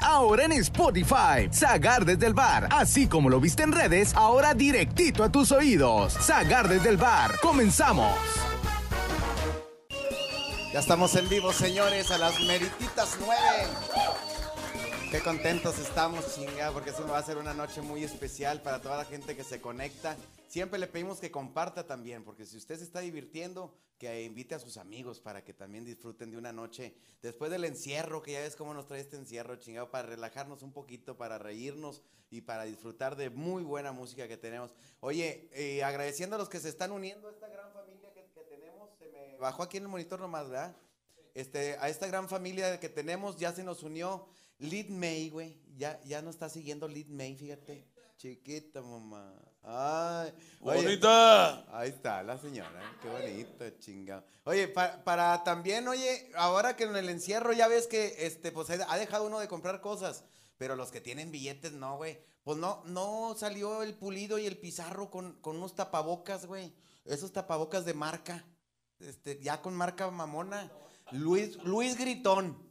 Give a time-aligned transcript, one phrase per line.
[0.00, 5.22] Ahora en Spotify, Sagar desde el bar, así como lo viste en redes, ahora directito
[5.22, 6.14] a tus oídos.
[6.14, 8.14] Sagar desde el bar, comenzamos.
[10.72, 13.66] Ya estamos en vivo, señores, a las merititas nueve.
[15.10, 18.96] Qué contentos estamos, chinga, porque eso va a ser una noche muy especial para toda
[18.96, 20.16] la gente que se conecta.
[20.46, 24.60] Siempre le pedimos que comparta también, porque si usted se está divirtiendo, que invite a
[24.60, 28.54] sus amigos para que también disfruten de una noche después del encierro, que ya ves
[28.54, 33.16] cómo nos trae este encierro, chingado, para relajarnos un poquito, para reírnos y para disfrutar
[33.16, 34.72] de muy buena música que tenemos.
[35.00, 38.44] Oye, eh, agradeciendo a los que se están uniendo a esta gran familia que, que
[38.44, 40.76] tenemos, se me bajó aquí en el monitor nomás, ¿verdad?
[41.34, 44.28] Este, a esta gran familia que tenemos ya se nos unió
[44.60, 45.58] Lid May, güey.
[45.76, 47.86] Ya, ya nos está siguiendo Lid May, fíjate.
[48.16, 49.34] Chiquita, mamá.
[49.62, 51.78] Ay, oye, ¡Bonita!
[51.78, 54.24] Ahí está la señora, qué bonito, chingado.
[54.44, 58.70] Oye, pa- para también, oye, ahora que en el encierro ya ves que, este, pues
[58.70, 60.24] ha dejado uno de comprar cosas,
[60.56, 62.18] pero los que tienen billetes no, güey.
[62.42, 66.74] Pues no, no salió el pulido y el pizarro con, con unos tapabocas, güey.
[67.04, 68.44] Esos tapabocas de marca,
[68.98, 70.70] este, ya con marca mamona.
[71.12, 72.69] Luis, Luis Gritón.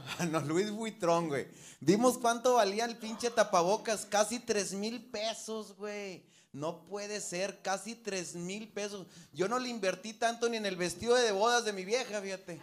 [0.30, 1.48] No, Luis Buitrón, güey.
[1.80, 4.06] Vimos cuánto valía el pinche tapabocas.
[4.06, 6.24] Casi tres mil pesos, güey.
[6.52, 9.06] No puede ser, casi tres mil pesos.
[9.32, 12.60] Yo no le invertí tanto ni en el vestido de bodas de mi vieja, fíjate.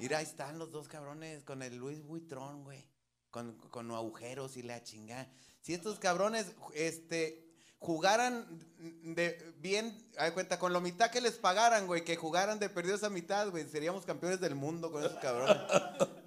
[0.00, 2.84] Mira, ahí están los dos cabrones con el Luis Buitrón, güey.
[3.30, 5.30] Con, con agujeros y la chingada.
[5.60, 8.46] Si estos cabrones, este, jugaran
[8.78, 13.04] de bien, hay cuenta, con la mitad que les pagaran, güey, que jugaran de perdidos
[13.04, 15.56] a mitad, güey, seríamos campeones del mundo con esos cabrones.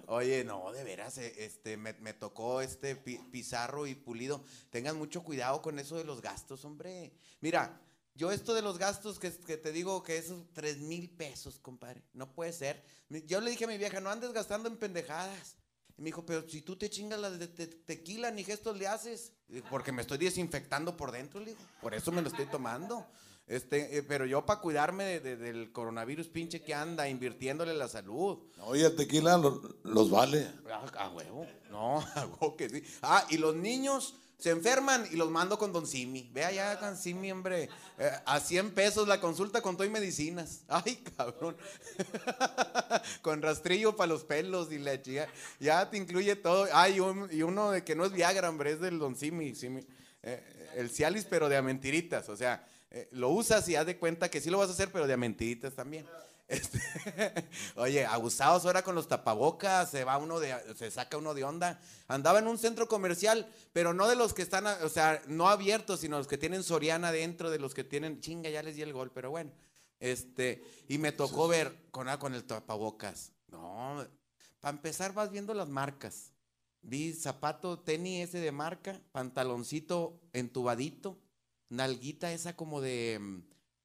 [0.06, 4.44] Oye, no, de veras, eh, este, me, tocó este pi- Pizarro y Pulido.
[4.70, 7.12] Tengan mucho cuidado con eso de los gastos, hombre.
[7.40, 7.80] Mira,
[8.14, 12.32] yo esto de los gastos que, te digo que esos tres mil pesos, compadre, no
[12.34, 12.82] puede ser.
[13.26, 15.56] Yo le dije a mi vieja, no andes gastando en pendejadas.
[15.96, 18.86] Y me dijo, pero si tú te chingas las de te- tequila, ni gestos le
[18.88, 19.32] haces.
[19.70, 21.60] Porque me estoy desinfectando por dentro, le digo.
[21.80, 23.06] Por eso me lo estoy tomando.
[23.46, 27.88] Este, eh, pero yo para cuidarme de- de- del coronavirus pinche que anda, invirtiéndole la
[27.88, 28.38] salud.
[28.60, 30.46] Oye, el tequila lo- los vale.
[30.70, 31.46] Ah, A huevo.
[31.70, 32.82] No, a huevo que sí.
[33.02, 36.30] Ah, y los niños se enferman y los mando con Don Simi.
[36.32, 37.68] Ve allá con Simi, hombre.
[37.98, 40.62] Eh, a 100 pesos la consulta con todo y medicinas.
[40.68, 41.56] Ay, cabrón.
[43.22, 45.28] con rastrillo para los pelos y la chica.
[45.60, 46.66] Ya te incluye todo.
[46.72, 49.54] Ay, un- y uno de que no es Viagra, hombre, es del Don Simi.
[49.54, 49.84] Simi.
[50.22, 52.28] Eh, el Cialis, pero de a mentiritas.
[52.28, 54.92] O sea, eh, lo usas y haz de cuenta que sí lo vas a hacer,
[54.92, 56.06] pero de a mentiritas también.
[56.46, 56.78] Este,
[57.76, 61.80] oye, abusados ahora con los tapabocas, se va uno de, se saca uno de onda.
[62.06, 66.00] Andaba en un centro comercial, pero no de los que están, o sea, no abiertos,
[66.00, 68.92] sino los que tienen Soriana dentro, de los que tienen, chinga, ya les di el
[68.92, 69.50] gol, pero bueno.
[69.98, 73.32] Este, y me tocó ver con, ah, con el tapabocas.
[73.48, 74.06] No,
[74.60, 76.32] para empezar vas viendo las marcas.
[76.82, 81.16] Vi zapato, tenis ese de marca, pantaloncito entubadito,
[81.72, 83.42] nalguita esa como de, mm,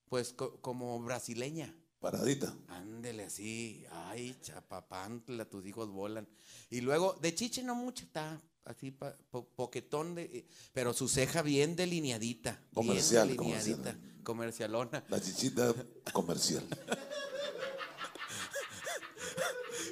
[0.09, 1.73] pues co- como brasileña.
[1.99, 2.53] Paradita.
[2.67, 6.27] Ándele así, ay, chapapantla, tus hijos volan.
[6.69, 11.41] Y luego, de chiche no mucho, está así, po- poquetón, de, eh, pero su ceja
[11.41, 12.61] bien delineadita.
[12.73, 14.23] Comercial, bien delineadita, comercial.
[14.23, 15.03] comercialona.
[15.09, 15.73] La chichita
[16.13, 16.63] comercial.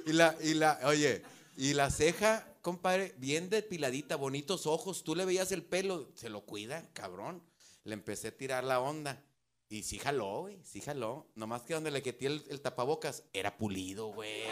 [0.08, 1.24] Y la, y la, oye,
[1.58, 5.04] y la ceja, compadre, bien depiladita, bonitos ojos.
[5.04, 7.42] Tú le veías el pelo, se lo cuida, cabrón.
[7.86, 9.24] Le empecé a tirar la onda.
[9.68, 11.26] Y sí jaló, güey, sí jaló.
[11.34, 14.44] Nomás que donde le quité el, el tapabocas, era pulido, güey.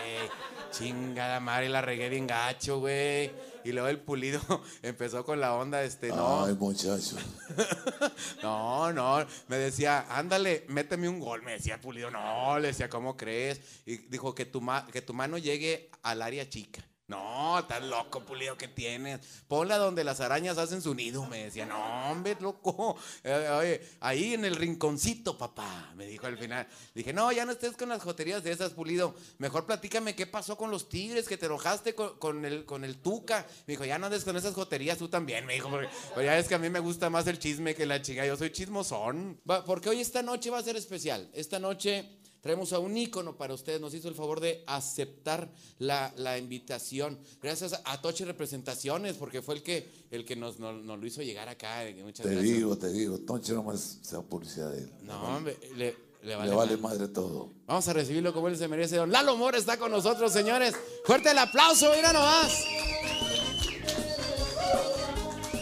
[0.71, 3.31] Chingada madre, la regué bien gacho, güey.
[3.63, 4.41] Y luego el pulido
[4.81, 6.45] empezó con la onda, este, no.
[6.45, 7.15] Ay, muchacho.
[8.41, 13.15] No, no, me decía, ándale, méteme un gol, me decía Pulido, no, le decía, ¿cómo
[13.15, 13.61] crees?
[13.85, 16.83] Y dijo que tu, ma- que tu mano llegue al área chica.
[17.05, 19.19] No, estás loco, Pulido, ¿qué tienes?
[19.49, 22.95] Ponla donde las arañas hacen su nido, me decía, no, hombre, loco.
[23.25, 26.65] Eh, oye, ahí en el rinconcito, papá, me dijo al final.
[26.95, 29.15] Dije, no, ya no estés con las joterías de esas, Pulido.
[29.37, 33.45] Mejor platícame qué pasó con los tigres, que te enojaste con, el, con el tuca.
[33.67, 36.37] Me dijo, ya no andes con esas joterías tú también, me dijo, porque pues ya
[36.37, 39.41] es que a mí me gusta más el chisme que la chica, yo soy chismosón.
[39.65, 41.29] Porque hoy esta noche va a ser especial.
[41.33, 45.49] Esta noche traemos a un ícono para ustedes, nos hizo el favor de aceptar
[45.79, 47.17] la, la invitación.
[47.41, 51.21] Gracias a Toche Representaciones, porque fue el que, el que nos, nos- nos lo hizo
[51.23, 51.83] llegar acá.
[52.03, 52.53] Muchas Te gracias.
[52.55, 53.17] digo, te digo.
[53.19, 54.91] Tonche nomás sea publicidad de él.
[55.03, 56.97] No, hombre, le, le vale, Le vale madre.
[56.99, 57.49] madre todo.
[57.65, 58.97] Vamos a recibirlo como él se merece.
[58.97, 60.75] Don Lalo Mora está con nosotros, señores.
[61.05, 62.51] Fuerte el aplauso, mira nomás.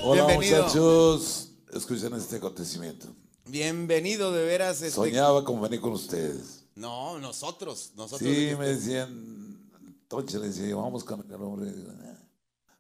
[0.04, 0.63] Hola, Bienvenido.
[0.63, 1.50] muchachos.
[1.74, 3.07] Escuchen este acontecimiento.
[3.45, 4.78] Bienvenido, de veras.
[4.81, 6.60] este- Soñaba con venir con ustedes.
[6.75, 8.29] No, nosotros, nosotros.
[8.29, 9.69] Sí, me decían,
[10.07, 11.69] Tonche le decía, vamos a caminar, hombre.
[11.69, 11.91] Y digo.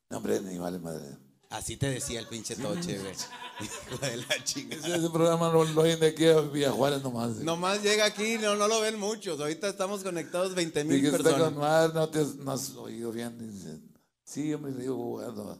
[0.09, 1.17] No, hombre, ni vale madre.
[1.49, 3.13] Así te decía el pinche toche, güey.
[3.59, 4.95] Hijo de la chingada.
[4.95, 7.35] Ese programa lo, lo oyen de aquí a Villa Juárez nomás.
[7.37, 9.39] Nomás llega aquí, no, no lo ven muchos.
[9.39, 11.49] Ahorita estamos conectados 20 mil Dije, está personas.
[11.51, 13.37] con madre, no te has, no has oído bien.
[13.37, 13.79] Dice,
[14.23, 15.59] sí, hombre, le digo, bueno,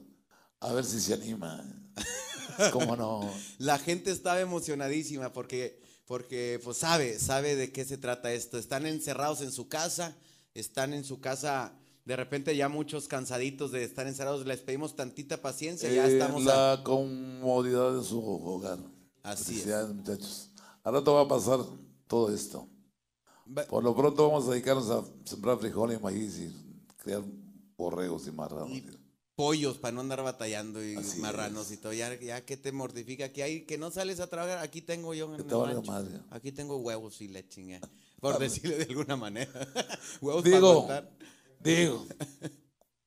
[0.61, 1.61] a ver si se anima.
[2.71, 3.29] ¿Cómo no?
[3.57, 8.57] La gente estaba emocionadísima porque, porque pues sabe, sabe de qué se trata esto.
[8.57, 10.17] Están encerrados en su casa,
[10.53, 11.73] están en su casa,
[12.05, 16.45] de repente ya muchos cansaditos de estar encerrados, les pedimos tantita paciencia, ya Eh, estamos...
[16.47, 18.79] a- la comodidad de su hogar.
[19.23, 19.67] Así es.
[19.93, 20.49] Muchachos.
[20.83, 21.59] Al rato va a pasar
[22.07, 22.67] todo esto.
[23.69, 26.53] Por lo pronto vamos a dedicarnos a sembrar frijoles y maíz y
[26.97, 27.21] crear
[27.77, 28.69] borregos y marranos.
[29.35, 31.73] Pollos para no andar batallando y Así marranos es.
[31.73, 31.93] y todo.
[31.93, 35.33] Ya, ya que te mortifica que hay, que no sales a trabajar, aquí tengo yo
[35.33, 35.83] en el rancho.
[35.83, 36.19] madre.
[36.29, 37.79] Aquí tengo huevos y le chingué.
[38.19, 39.51] Por decirle de alguna manera.
[40.21, 41.09] huevos Digo, para
[41.59, 42.05] digo,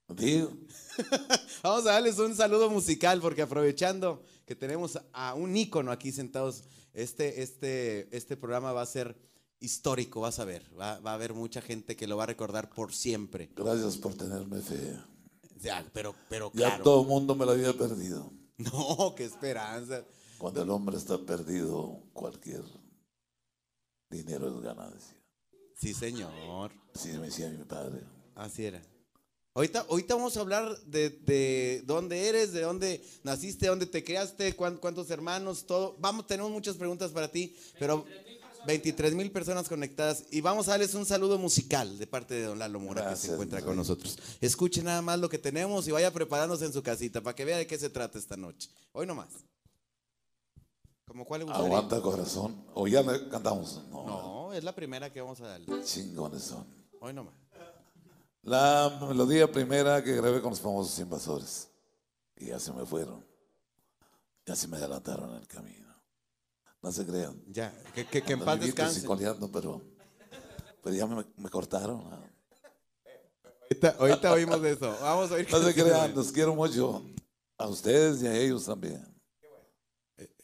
[0.08, 0.52] digo.
[1.62, 6.64] Vamos a darles un saludo musical porque aprovechando que tenemos a un ícono aquí sentados,
[6.92, 9.16] este, este, este programa va a ser
[9.60, 10.68] histórico, vas a ver.
[10.78, 13.50] Va, va a haber mucha gente que lo va a recordar por siempre.
[13.54, 14.98] Gracias por tenerme fe.
[15.64, 16.84] Ya, pero, pero Ya claro.
[16.84, 18.30] todo el mundo me lo había perdido.
[18.58, 20.04] No, qué esperanza.
[20.38, 22.62] Cuando el hombre está perdido, cualquier
[24.10, 25.16] dinero es ganancia.
[25.76, 26.70] Sí, señor.
[26.94, 28.00] Así me decía mi padre.
[28.34, 28.80] Así era.
[29.56, 34.54] Ahorita, ahorita vamos a hablar de, de dónde eres, de dónde naciste, dónde te creaste,
[34.56, 35.96] cuán- cuántos hermanos, todo.
[36.00, 38.04] Vamos, tenemos muchas preguntas para ti, pero
[38.66, 42.58] 23 mil personas conectadas y vamos a darles un saludo musical de parte de don
[42.58, 44.18] Lalo Mora que se encuentra con nosotros.
[44.40, 47.58] Escuche nada más lo que tenemos y vaya preparándose en su casita para que vea
[47.58, 48.70] de qué se trata esta noche.
[48.92, 49.28] Hoy nomás.
[51.06, 51.66] ¿Cómo cuál le gustaría?
[51.66, 52.64] Aguanta corazón.
[52.74, 53.82] O ya le cantamos.
[53.90, 55.84] No, No, es la primera que vamos a darle.
[55.84, 56.66] chingones son.
[57.00, 57.34] Hoy nomás.
[58.42, 61.68] La melodía primera que grabé con los famosos invasores.
[62.36, 63.24] Y ya se me fueron.
[64.46, 65.83] Ya se me adelantaron en el camino.
[66.84, 67.42] No se crean.
[67.48, 69.08] Ya, que, que, que en paz descanse.
[69.50, 69.80] pero,
[70.82, 71.96] pero ya me, me cortaron.
[71.96, 72.10] ¿no?
[73.62, 74.94] Ahorita, ahorita oímos eso.
[75.00, 75.48] Vamos a oír.
[75.50, 77.02] No se crean, los quiero mucho.
[77.56, 79.02] A ustedes y a ellos también.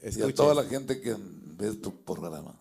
[0.01, 2.59] Y a toda la gente que ve tu programa.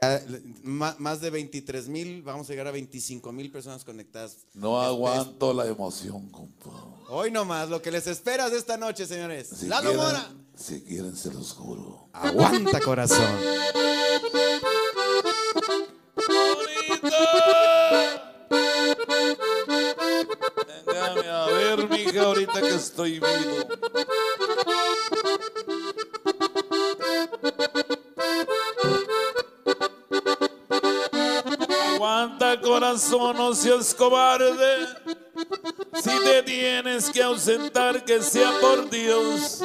[0.00, 0.22] Ya,
[0.62, 4.38] más de 23 mil, vamos a llegar a 25 mil personas conectadas.
[4.54, 6.70] No Es- aguanto la emoción, compa.
[7.08, 9.48] Hoy nomás, lo que les esperas de esta noche, señores.
[9.48, 10.30] Si Lalo quieren, Mora.
[10.56, 12.08] si quieren, se los juro.
[12.12, 13.30] Aguanta, corazón.
[20.86, 23.26] Véngame a ver, mija, ahorita que estoy vivo.
[32.76, 34.86] Corazón, no seas cobarde.
[35.94, 39.62] Si te tienes que ausentar, que sea por Dios.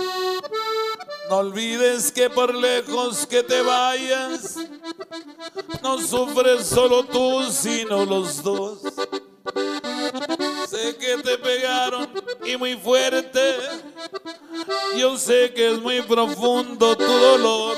[1.30, 4.56] No olvides que por lejos que te vayas,
[5.84, 8.80] no sufres solo tú, sino los dos.
[10.82, 12.10] Sé que te pegaron
[12.44, 13.56] y muy fuerte.
[14.98, 17.78] Yo sé que es muy profundo tu dolor.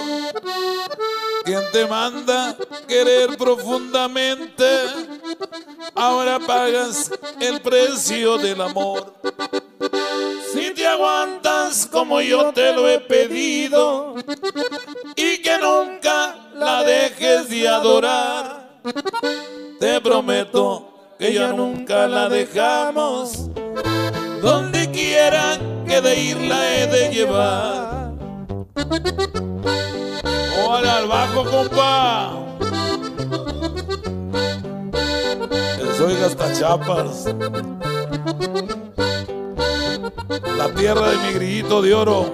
[1.43, 2.55] Quien te manda
[2.87, 4.65] querer profundamente,
[5.95, 7.11] ahora pagas
[7.41, 9.13] el precio del amor.
[10.53, 14.15] Si te aguantas como yo te lo he pedido
[15.15, 18.79] y que nunca la dejes de adorar,
[19.79, 20.92] te prometo
[21.31, 23.49] ya nunca la dejamos.
[24.41, 28.13] Donde quiera que de ir la he de llevar.
[30.65, 32.33] Hola al bajo, compa.
[35.97, 37.25] Soy Gastachapas.
[40.57, 42.33] La tierra de mi grillito de oro.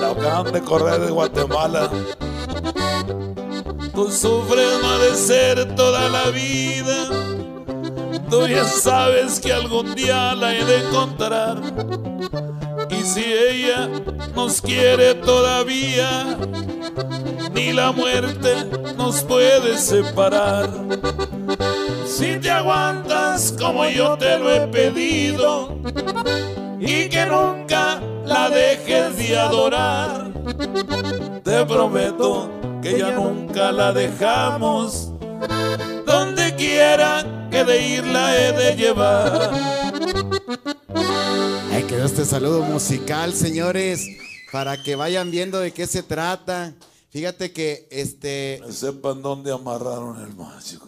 [0.00, 1.90] La acaban de correr de Guatemala.
[3.96, 7.08] No ha de ser toda la vida.
[8.28, 11.62] Tú ya sabes que algún día la he de encontrar.
[12.90, 13.88] Y si ella
[14.34, 16.36] nos quiere todavía,
[17.54, 18.66] ni la muerte
[18.98, 20.68] nos puede separar.
[22.04, 25.74] Si te aguantas como yo te lo he pedido,
[26.78, 30.32] y que nunca la dejes de adorar,
[31.42, 32.50] te prometo
[32.86, 35.12] que ya nunca la dejamos.
[36.06, 39.50] Donde quiera que de ir la he de llevar.
[41.72, 44.06] Ahí quedó este saludo musical, señores,
[44.52, 46.74] para que vayan viendo de qué se trata.
[47.10, 50.80] Fíjate que este Sepan dónde amarraron el macho.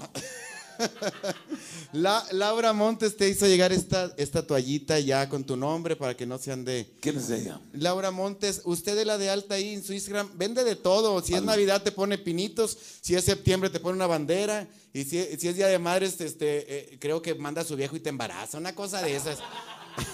[1.93, 6.27] La, Laura Montes te hizo llegar esta, esta toallita ya con tu nombre para que
[6.27, 6.91] no se ande.
[7.01, 7.61] ¿Quién es ella?
[7.73, 11.23] Laura Montes, usted es la de alta ahí en su Instagram, vende de todo.
[11.23, 15.23] Si es Navidad te pone pinitos, si es septiembre te pone una bandera, y si,
[15.39, 18.09] si es Día de Madres, este, eh, creo que manda a su viejo y te
[18.09, 19.39] embaraza, una cosa de esas.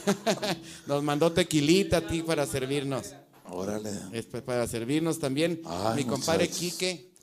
[0.86, 3.14] Nos mandó tequilita a ti para servirnos.
[3.50, 3.90] Órale.
[4.12, 5.60] Es para servirnos también.
[5.64, 6.60] Ay, mi compadre muchachos.
[6.60, 7.13] Quique.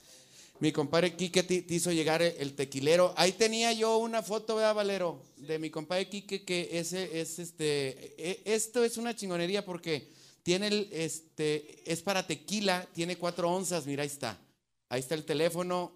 [0.62, 3.16] Mi compadre Quique te, hizo llegar el, tequilero.
[3.18, 5.20] Ahí tenía yo una foto, ¿verdad, Valero?
[5.38, 8.14] De mi compadre Quique, que ese es este.
[8.16, 10.08] e- Esto es una chingonería porque
[10.44, 14.40] tiene el, este, es para tequila, tiene cuatro onzas, mira, ahí está.
[14.88, 15.94] Ahí está el teléfono.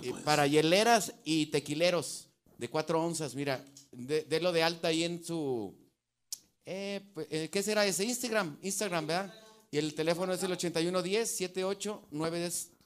[0.00, 0.22] Y pues.
[0.22, 3.64] Para hieleras y tequileros de cuatro onzas, mira.
[3.90, 5.74] De, de lo de alta ahí en su.
[6.64, 8.04] Eh, pues, eh, ¿Qué será ese?
[8.04, 9.34] Instagram, Instagram, ¿verdad?
[9.72, 10.52] Y el teléfono es el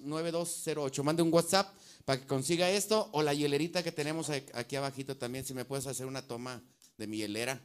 [0.01, 1.03] 8110-78-9208.
[1.03, 1.75] Mande un WhatsApp
[2.05, 5.45] para que consiga esto o la hielerita que tenemos aquí abajito también.
[5.45, 6.63] Si me puedes hacer una toma
[6.97, 7.61] de mi hielera.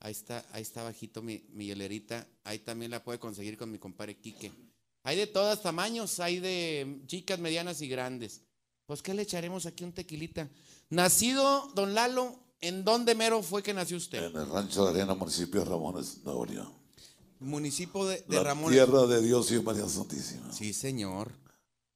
[0.00, 2.26] Ahí está, ahí está abajito mi, mi hielerita.
[2.44, 4.52] Ahí también la puede conseguir con mi compadre Quique.
[5.02, 8.40] Hay de todos tamaños, hay de chicas, medianas y grandes.
[8.86, 10.48] Pues, ¿qué le echaremos aquí un tequilita?
[10.90, 14.24] Nacido, don Lalo, ¿en dónde mero fue que nació usted?
[14.24, 16.72] En el rancho de Arena, municipio de Ramones, Nuevo León.
[17.40, 18.72] Municipio de, de La Ramón.
[18.72, 20.52] tierra de Dios y María Santísima.
[20.52, 21.32] Sí, señor.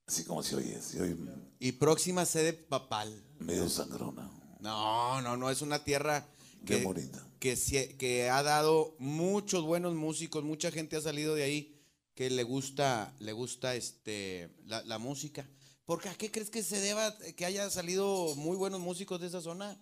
[0.08, 1.16] Así como se oye, se oye
[1.60, 3.22] Y próxima sede papal.
[3.38, 4.30] medio sangrona.
[4.60, 6.26] No, no, no, es una tierra
[6.64, 7.24] Qué que, bonita.
[7.38, 7.54] que,
[7.98, 11.74] que ha dado muchos buenos músicos, mucha gente ha salido de ahí
[12.14, 15.46] que le gusta, le gusta este, la, la música.
[15.84, 16.08] ¿Por qué?
[16.08, 19.78] ¿A qué crees que se deba que haya salido muy buenos músicos de esa zona?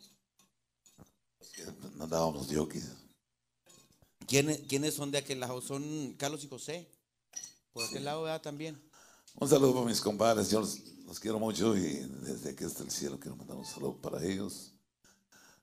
[2.01, 2.91] Andábamos los yokis.
[4.27, 5.61] ¿Quiénes, quiénes son de aquel lado?
[5.63, 6.91] Son Carlos y José.
[7.73, 8.43] Por aquel lado, ¿verdad?
[8.43, 8.81] También.
[9.39, 11.83] Un saludo para mis compadres, yo los, los quiero mucho y
[12.23, 14.73] desde aquí hasta el cielo quiero mandar un saludo para ellos.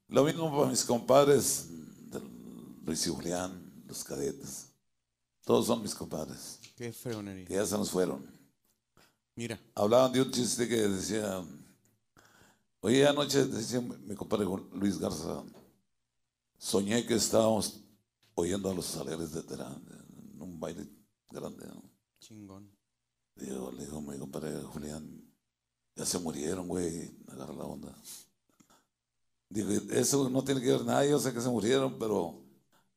[0.08, 1.68] Lo mismo para mis compadres,
[2.86, 4.68] Luis y Julián, los cadetes.
[5.44, 7.46] Todos son mis compadres, Qué fregonería.
[7.46, 8.25] que ya se nos fueron.
[9.36, 9.60] Mira.
[9.75, 11.44] Hablaban de un chiste que decía,
[12.82, 15.44] oye, anoche decía mi compadre Luis Garza,
[16.58, 17.80] soñé que estábamos
[18.36, 19.84] oyendo a los aleres de Terán
[20.36, 20.88] en un baile
[21.32, 21.65] grande.
[21.68, 21.84] ¿no?
[22.20, 22.73] Chingón.
[23.44, 25.22] Digo, le digo a mi compadre Julián,
[25.96, 27.94] ya se murieron, güey, agarra la onda.
[29.50, 32.42] Digo, eso no tiene que ver nada, yo sé que se murieron, pero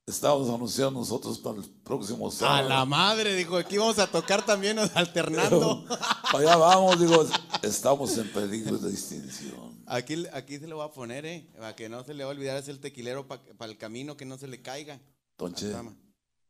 [0.06, 2.68] estábamos anunciando nosotros para el próximo A sábado.
[2.68, 5.84] la madre, dijo, aquí vamos a tocar también alternando.
[6.30, 7.26] Para allá vamos, digo,
[7.62, 9.82] estamos en peligro de extinción.
[9.86, 11.50] Aquí, aquí se lo voy a poner, ¿eh?
[11.58, 14.24] Para que no se le va a olvidar, es el tequilero para el camino, que
[14.24, 15.00] no se le caiga.
[15.32, 15.76] Entonces.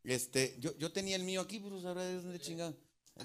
[0.03, 2.73] Este, yo, yo tenía el mío aquí, pues ahora de dónde chingado.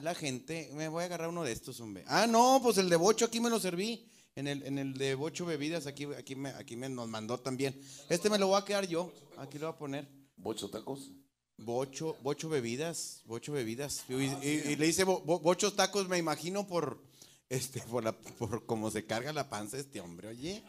[0.01, 2.05] La gente, me voy a agarrar uno de estos, hombre.
[2.07, 4.09] Ah, no, pues el de bocho aquí me lo serví.
[4.35, 7.79] En el, en el de bocho bebidas, aquí, aquí, me, aquí me nos mandó también.
[8.09, 9.13] Este me lo voy a quedar yo.
[9.37, 10.09] Aquí lo voy a poner.
[10.37, 11.11] ¿Bocho tacos?
[11.59, 14.05] Bocho, bocho bebidas, bocho bebidas.
[14.09, 17.03] Y, y- y le dice bo- bo- bochos tacos, me imagino por
[17.51, 20.63] este, por la, por cómo se carga la panza este hombre, oye.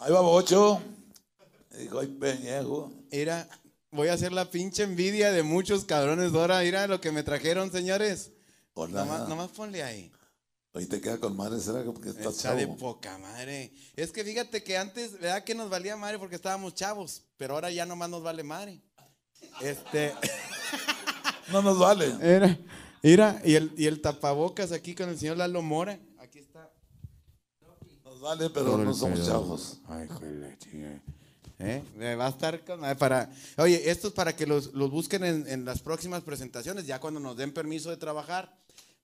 [0.00, 0.80] Ahí va Bocho.
[1.76, 2.92] Dijo, ay, peñejo.
[3.10, 3.48] Era,
[3.90, 6.60] voy a hacer la pinche envidia de muchos cabrones ahora.
[6.60, 8.32] Mira lo que me trajeron, señores.
[8.74, 9.04] Hola.
[9.04, 10.12] Nomás, nomás ponle ahí.
[10.74, 12.76] Ahí te queda con madre, será que porque estás Está de chavo.
[12.76, 13.72] poca madre.
[13.96, 17.22] Es que fíjate que antes, ¿verdad que nos valía madre porque estábamos chavos?
[17.36, 18.80] Pero ahora ya nomás nos vale madre.
[19.60, 20.14] Este.
[21.50, 22.14] No nos vale.
[22.20, 22.58] Era,
[23.02, 25.98] mira, y el, y el tapabocas aquí con el señor Lalo Mora.
[26.18, 26.70] Aquí está.
[28.04, 29.80] Nos vale, pero no somos chavos.
[29.88, 30.58] Ay, joder.
[31.60, 31.82] ¿Eh?
[31.96, 33.30] Me Va a estar con- ah, para.
[33.56, 37.18] Oye, esto es para que los, los busquen en, en las próximas presentaciones, ya cuando
[37.18, 38.56] nos den permiso de trabajar.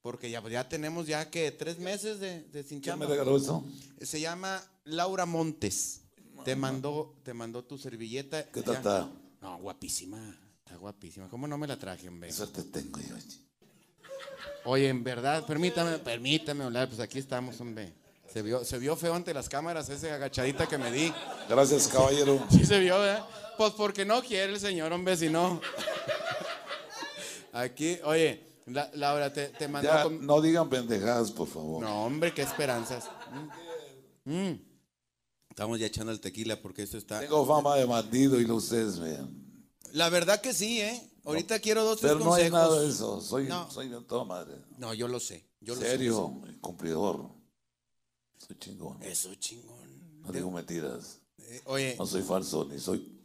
[0.02, 3.64] Porque ya, ya tenemos ya que tres meses de, de sin ¿Quién me regaló eso?
[4.02, 6.02] Se llama Laura Montes.
[6.44, 8.44] Te mandó, te mandó tu servilleta.
[8.50, 9.08] ¿Qué tal está?
[9.40, 10.37] No, guapísima.
[10.58, 11.28] Está guapísima.
[11.30, 12.30] ¿Cómo no me la traje, hombre?
[12.32, 13.16] Suerte tengo yo.
[14.66, 17.92] Oye, en verdad, permítame, permítame hablar, pues aquí estamos, hombre.
[18.34, 21.12] Se vio, se vio feo ante las cámaras esa agachadita que me di.
[21.48, 22.44] Gracias, caballero.
[22.50, 23.24] Sí se vio, ¿verdad?
[23.56, 25.60] Pues porque no quiere el señor, hombre, si no.
[27.52, 31.84] Aquí, oye, la- Laura, te, te mandó Ya, con- no digan pendejadas, por favor.
[31.84, 33.04] No, hombre, qué esperanzas.
[34.24, 34.32] Mm.
[34.34, 34.60] Mm.
[35.50, 37.20] Estamos ya echando el tequila porque esto está...
[37.20, 39.32] Tengo fama de bandido y lo ustedes vean.
[39.92, 41.08] La verdad que sí, ¿eh?
[41.24, 42.68] Ahorita quiero dos, tres Pero no hay consejos.
[42.68, 43.20] nada de eso.
[43.20, 43.70] Soy, No.
[43.70, 44.56] soy de toda madre.
[44.78, 45.46] No, yo lo sé.
[45.60, 45.90] Yo lo sé.
[45.90, 47.28] Serio, cumplidor.
[48.46, 49.02] Soy chingón.
[49.02, 50.20] Eso, chingón.
[50.22, 51.20] No digo mentiras.
[51.38, 53.20] Eh, oye, No soy falso, ni soy.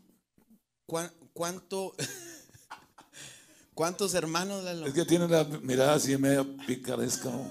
[0.85, 1.93] ¿cuán- ¿cuánto...
[3.73, 4.87] ¿Cuántos hermanos, Lalo?
[4.87, 7.29] Es que tiene la mirada así media picaresca.
[7.31, 7.49] ¿no?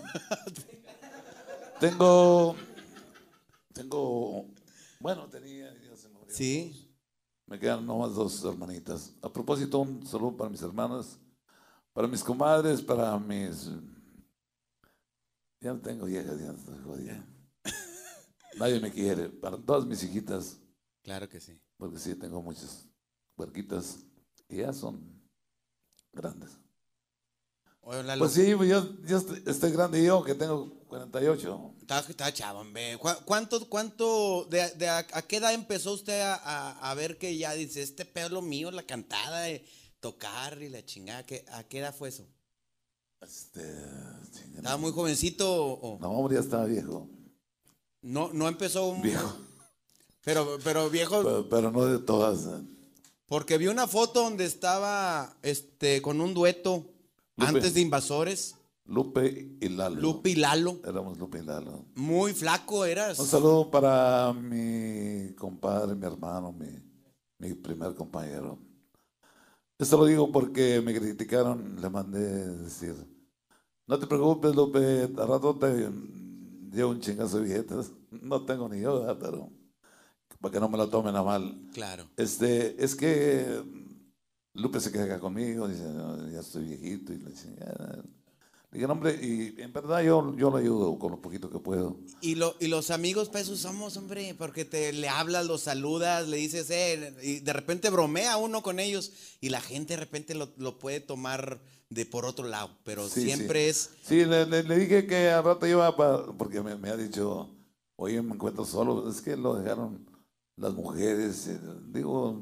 [1.80, 2.54] tengo.
[3.72, 4.44] tengo,
[5.00, 6.34] bueno, tenía, se murió.
[6.34, 6.94] Sí.
[7.46, 9.14] Me quedan nomás dos hermanitas.
[9.22, 11.18] A propósito, un saludo para mis hermanas,
[11.94, 13.70] para mis comadres, para mis...
[15.62, 17.24] Ya no tengo viejas, ya estoy jodida.
[18.58, 19.28] Nadie me quiere.
[19.28, 20.58] Para todas mis hijitas,
[21.02, 21.58] Claro que sí.
[21.76, 22.86] porque sí, tengo muchas
[23.36, 23.98] huerquitas
[24.48, 25.22] y ya son
[26.12, 26.50] grandes.
[28.18, 31.74] Pues sí, pues yo, yo estoy, estoy grande yo, que tengo 48.
[31.80, 32.98] Está, está chavo, hombre.
[32.98, 37.16] ¿Cu- ¿Cuánto, cuánto, de, de a, a qué edad empezó usted a, a- a ver
[37.16, 39.64] que ya dice, este pedo es lo mío, la cantada, eh,
[40.00, 41.24] tocar y la chingada?
[41.24, 42.26] ¿Qué- ¿A qué edad fue eso?
[43.22, 43.62] Este,
[44.54, 47.08] ¿Estaba muy jovencito o- No, hombre, ya estaba viejo.
[48.08, 49.02] No, no empezó un...
[49.02, 49.36] Viejo.
[50.24, 52.46] Pero, pero viejo, Pero, pero no de todas.
[52.46, 52.62] eh.
[53.26, 56.84] porque vi una foto donde estaba este, con un dueto
[57.36, 57.48] Lupe.
[57.48, 60.00] antes de Invasores, Lupe y Lalo.
[60.00, 60.80] Lupe y Lalo.
[60.84, 61.84] Éramos Lupe y Lalo.
[61.94, 63.18] Muy flaco eras.
[63.18, 66.68] Un saludo para mi compadre, mi hermano, mi,
[67.38, 68.58] mi primer compañero.
[69.78, 72.94] Esto lo digo porque me criticaron, le mandé decir,
[73.86, 75.88] no te preocupes, Lupe, al rato te
[76.72, 77.92] llevo un chingazo de billetes.
[78.10, 79.50] No tengo ni yo, pero
[80.40, 81.68] para que no me lo tomen a mal.
[81.72, 82.08] Claro.
[82.16, 83.62] Este, es que
[84.54, 88.02] Lupe se queda acá conmigo, dice, "No, ya estoy viejito, y le dice, "Ya".
[88.70, 91.96] Dije, "No, hombre, y en verdad yo, yo lo ayudo con lo poquito que puedo.
[92.20, 96.28] Y, lo, y los amigos, pues, eso somos, hombre, porque te le hablas, los saludas,
[96.28, 100.34] le dices, eh, y de repente bromea uno con ellos, y la gente de repente
[100.34, 101.60] lo, lo puede tomar
[101.90, 103.70] de por otro lado, pero Sí, siempre sí.
[103.70, 106.96] es, Sí, le, le- le dije que al rato iba para, porque me, me ha
[106.96, 107.48] dicho,
[107.96, 110.06] oye, me encuentro solo, es que lo dejaron
[110.56, 112.40] las mujeres, eh, digo,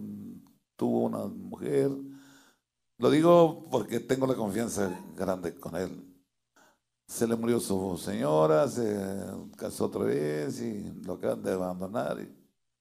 [0.76, 1.90] tuvo una mujer,
[2.98, 6.02] lo digo porque tengo la confianza grande con él.
[7.08, 8.96] Se le murió su señora, se
[9.56, 12.18] casó otra vez y lo acaban de abandonar.
[12.20, 12.35] Y,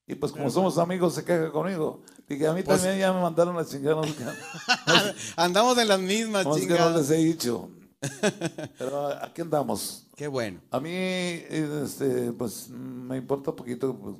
[0.07, 2.03] y pues como somos amigos se queja conmigo.
[2.27, 3.95] Dije, a mí Pues- también ya me mandaron a chingar.
[3.95, 4.23] no sé qué.
[5.35, 6.95] andamos en las mismas, es que no chingadas.
[7.09, 7.69] les he dicho.
[8.77, 10.07] Pero aquí andamos.
[10.15, 13.95] Qué bueno, A mí, este, pues, me importa poquito.
[13.97, 14.15] pues,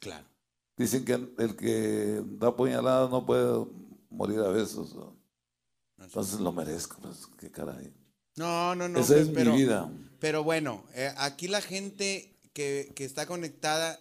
[0.00, 0.24] claro.
[0.76, 3.66] dicen que el que da puñaladas no puede
[4.10, 4.94] morir a besos.
[4.94, 5.16] ¿no?
[5.98, 7.92] Entonces lo merezco, pues, qué caray.
[8.36, 9.90] No, no, no, Esa es pero, mi vida.
[10.18, 13.98] pero bueno, eh, aquí la gente que, que está conectada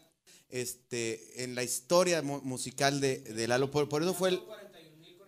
[0.51, 4.41] este, en la historia mu- musical de, de Lalo, por, por eso fue el...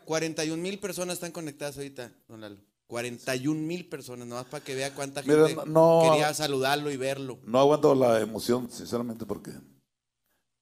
[0.06, 2.58] 41 mil personas están conectadas ahorita, don Lalo.
[2.88, 7.40] 41 mil personas, nomás para que vea cuánta Mira, gente no- quería saludarlo y verlo.
[7.46, 9.52] No aguanto la emoción, sinceramente, porque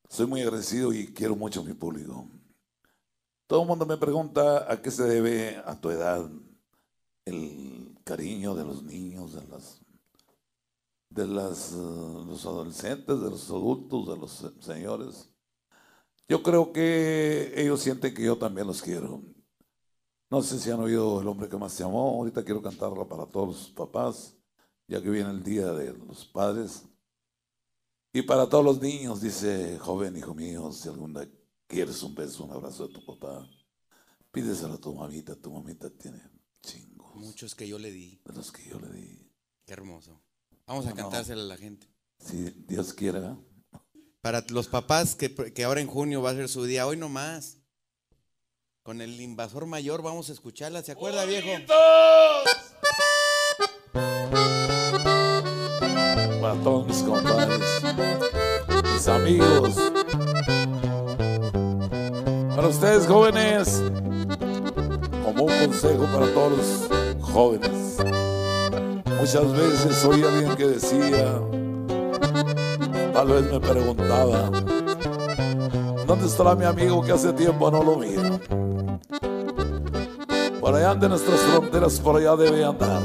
[0.09, 2.27] soy muy agradecido y quiero mucho a mi público.
[3.47, 6.29] Todo el mundo me pregunta a qué se debe a tu edad
[7.25, 9.81] el cariño de los niños, de las
[11.11, 15.29] de las, eh, los adolescentes, de los adultos, de los se- señores.
[16.27, 19.23] Yo creo que ellos sienten que yo también los quiero.
[20.31, 22.09] No sé si han oído El hombre que más te amó.
[22.17, 24.35] Ahorita quiero cantarla para todos los papás,
[24.87, 26.85] ya que viene el día de los padres.
[28.13, 31.29] Y para todos los niños, dice, joven hijo mío, si algún día
[31.67, 33.47] quieres un beso, un abrazo de tu papá,
[34.31, 35.35] pídeselo a tu mamita.
[35.35, 36.21] Tu mamita tiene
[36.61, 38.19] chingos Muchos que yo le di.
[38.25, 39.31] de los que yo le di.
[39.65, 40.21] Qué hermoso.
[40.67, 41.01] Vamos a No, no.
[41.03, 41.87] cantársela a la gente.
[42.19, 43.35] Si Dios quiera.
[44.21, 47.57] Para los papás que, que ahora en junio va a ser su día, hoy nomás.
[48.83, 51.47] Con el invasor mayor vamos a escucharla, ¿se acuerda, viejo?
[56.41, 57.59] Para todos mis compadres,
[58.93, 59.75] mis amigos.
[62.55, 63.81] Para ustedes jóvenes,
[65.23, 67.97] como un consejo para todos los jóvenes.
[69.21, 71.39] Muchas veces oí a alguien que decía,
[73.13, 74.49] tal vez me preguntaba,
[76.07, 78.39] ¿dónde estará mi amigo que hace tiempo no lo miro?
[80.59, 82.99] Por allá de nuestras fronteras, por allá debe andar.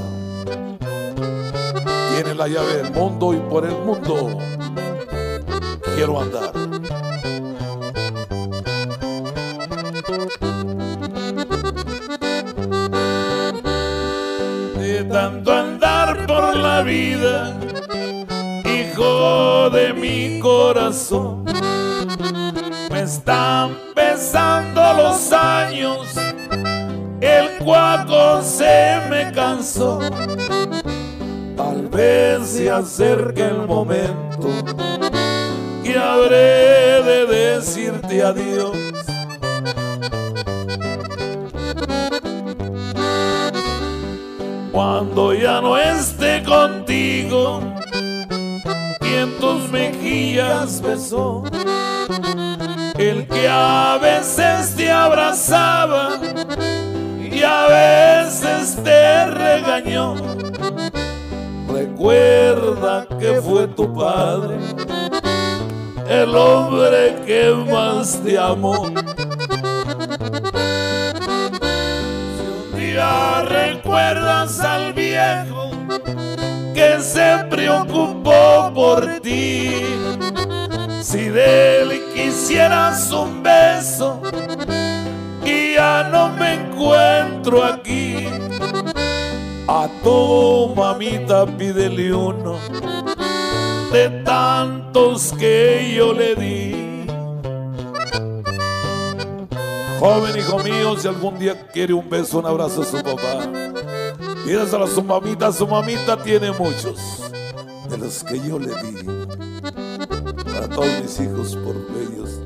[2.14, 4.38] Tiene la llave del mundo y por el mundo
[5.96, 6.55] quiero andar.
[22.90, 26.16] Me están pesando los años,
[27.20, 29.98] el cuaco se me cansó.
[31.54, 34.48] Tal vez se acerque el momento
[35.84, 38.74] que habré de decirte adiós.
[44.72, 46.15] Cuando ya no esté
[50.82, 51.44] besó,
[52.98, 56.18] el que a veces te abrazaba
[57.18, 60.14] y a veces te regañó.
[61.72, 64.58] Recuerda que fue tu padre,
[66.06, 68.88] el hombre que más te amó.
[68.88, 68.92] Si
[72.46, 75.70] un día recuerdas al viejo
[76.74, 79.72] que se preocupó por ti,
[81.16, 84.20] si quisieras un beso
[85.44, 88.28] y ya no me encuentro aquí.
[89.68, 92.58] A tu mamita pídele uno
[93.92, 97.06] de tantos que yo le di.
[99.98, 103.50] Joven hijo mío, si algún día quiere un beso, un abrazo a su papá,
[104.44, 105.50] pídaselo a su mamita.
[105.50, 107.30] Su mamita tiene muchos
[107.88, 109.55] de los que yo le di.
[110.76, 112.42] Todos mis hijos por bellos.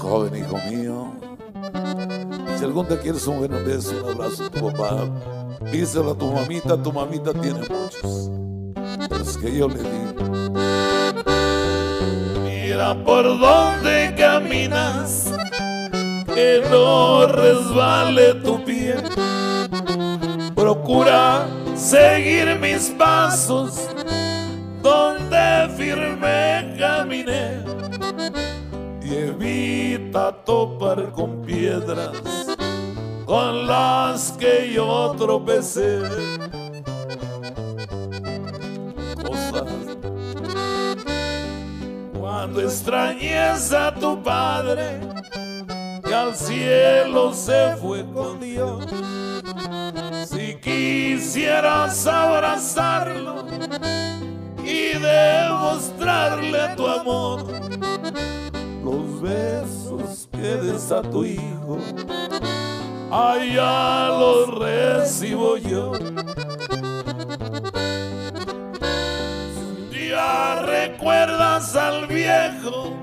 [0.00, 1.12] Joven hijo mío,
[2.58, 5.08] si algún día quieres un buen beso, un abrazo a tu papá,
[5.70, 6.76] pídeselo a tu mamita.
[6.82, 8.32] Tu mamita tiene muchos
[9.08, 9.86] los que yo le di.
[12.42, 15.30] Mira por dónde caminas,
[16.34, 18.96] que no resbale tu pie.
[20.56, 23.88] Procura seguir mis pasos
[24.86, 27.64] donde firme caminé
[29.02, 32.12] y evita topar con piedras
[33.24, 36.02] con las que yo tropecé.
[42.16, 45.00] Cuando extrañes a tu padre
[46.04, 48.86] que al cielo se fue con Dios.
[50.28, 53.44] Si quisieras abrazarlo
[54.94, 57.44] demostrarle tu amor,
[58.84, 61.78] los besos que des a tu hijo,
[63.10, 65.92] allá los recibo yo.
[69.90, 72.94] Ya recuerdas al viejo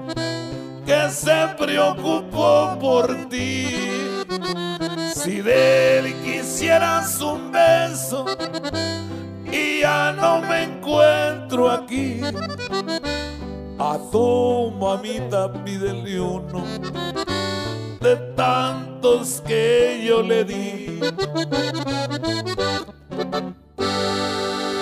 [0.85, 3.67] que se preocupó por ti.
[5.13, 8.25] Si de él quisieras un beso
[9.51, 12.21] y ya no me encuentro aquí,
[13.79, 16.63] a tu mamita pídele uno
[18.01, 20.99] de tantos que yo le di.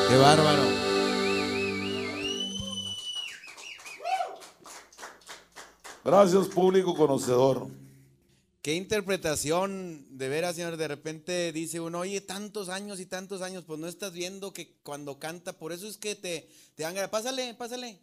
[0.07, 0.63] Qué bárbaro.
[6.03, 7.67] Gracias, público conocedor.
[8.61, 10.77] Qué interpretación, de veras, señor.
[10.77, 14.77] De repente dice uno, oye, tantos años y tantos años, pues no estás viendo que
[14.83, 16.95] cuando canta, por eso es que te, te han.
[17.09, 17.99] Pásale, pásale.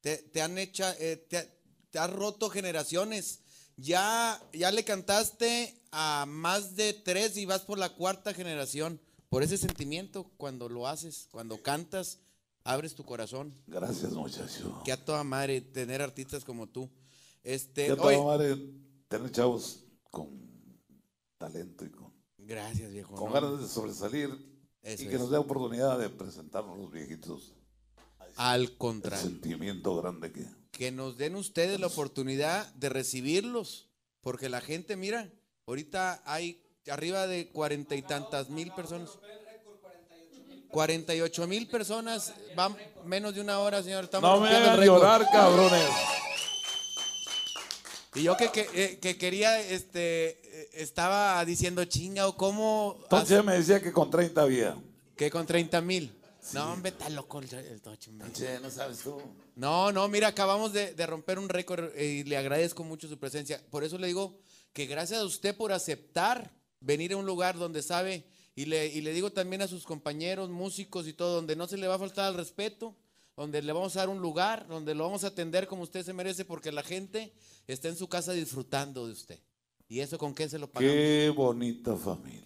[0.00, 1.50] Te, te han hecho, eh, te,
[1.90, 3.40] te has roto generaciones.
[3.76, 9.00] Ya, ya le cantaste a más de tres y vas por la cuarta generación.
[9.28, 12.20] Por ese sentimiento, cuando lo haces, cuando cantas,
[12.62, 13.52] abres tu corazón.
[13.66, 14.82] Gracias, muchacho.
[14.84, 16.88] Que a toda madre tener artistas como tú.
[17.42, 18.56] Este, Ya oye, toda madre
[19.08, 19.80] tener chavos
[20.24, 20.28] con
[21.38, 23.14] talento y con, gracias, viejo.
[23.14, 23.32] con ¿no?
[23.34, 24.30] ganas de sobresalir
[24.82, 25.20] Eso y que es.
[25.20, 27.52] nos dé oportunidad de presentarnos los viejitos.
[28.36, 29.22] Al El contrario.
[29.24, 30.46] sentimiento grande que.
[30.72, 33.88] que nos den ustedes la oportunidad de recibirlos,
[34.20, 35.30] porque la gente, mira,
[35.66, 39.10] ahorita hay arriba de cuarenta y tantas mil personas.
[40.70, 44.04] 48 mil personas, van menos de una hora, señor.
[44.04, 45.88] Estamos No me el hagan llorar, cabrones.
[48.16, 53.44] Y yo que, que, eh, que quería, este, eh, estaba diciendo, chinga, o cómo, Entonces
[53.44, 54.76] me decía que con 30 había.
[55.16, 56.12] que con 30 mil.
[56.52, 58.32] No, hombre, está loco el, el Tocho, hombre.
[58.32, 59.20] Che, no sabes tú.
[59.56, 63.18] No, no, mira, acabamos de, de romper un récord eh, y le agradezco mucho su
[63.18, 63.60] presencia.
[63.70, 64.38] Por eso le digo
[64.72, 68.24] que gracias a usted por aceptar venir a un lugar donde sabe,
[68.54, 71.76] y le, y le digo también a sus compañeros, músicos y todo, donde no se
[71.76, 72.96] le va a faltar al respeto,
[73.36, 76.12] donde le vamos a dar un lugar, donde lo vamos a atender como usted se
[76.12, 77.32] merece, porque la gente
[77.66, 79.38] está en su casa disfrutando de usted.
[79.88, 80.92] ¿Y eso con qué se lo pagamos?
[80.92, 82.44] Qué bonita familia.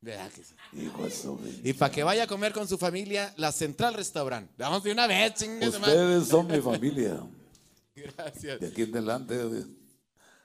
[0.00, 0.54] ¿Verdad que sí?
[0.72, 4.50] Hijo Y para que vaya a comer con su familia, la Central Restaurant.
[4.56, 5.94] Vamos de una vez, chingue su madre.
[5.94, 7.20] Ustedes son mi familia.
[7.94, 8.60] Gracias.
[8.60, 9.36] De aquí en adelante,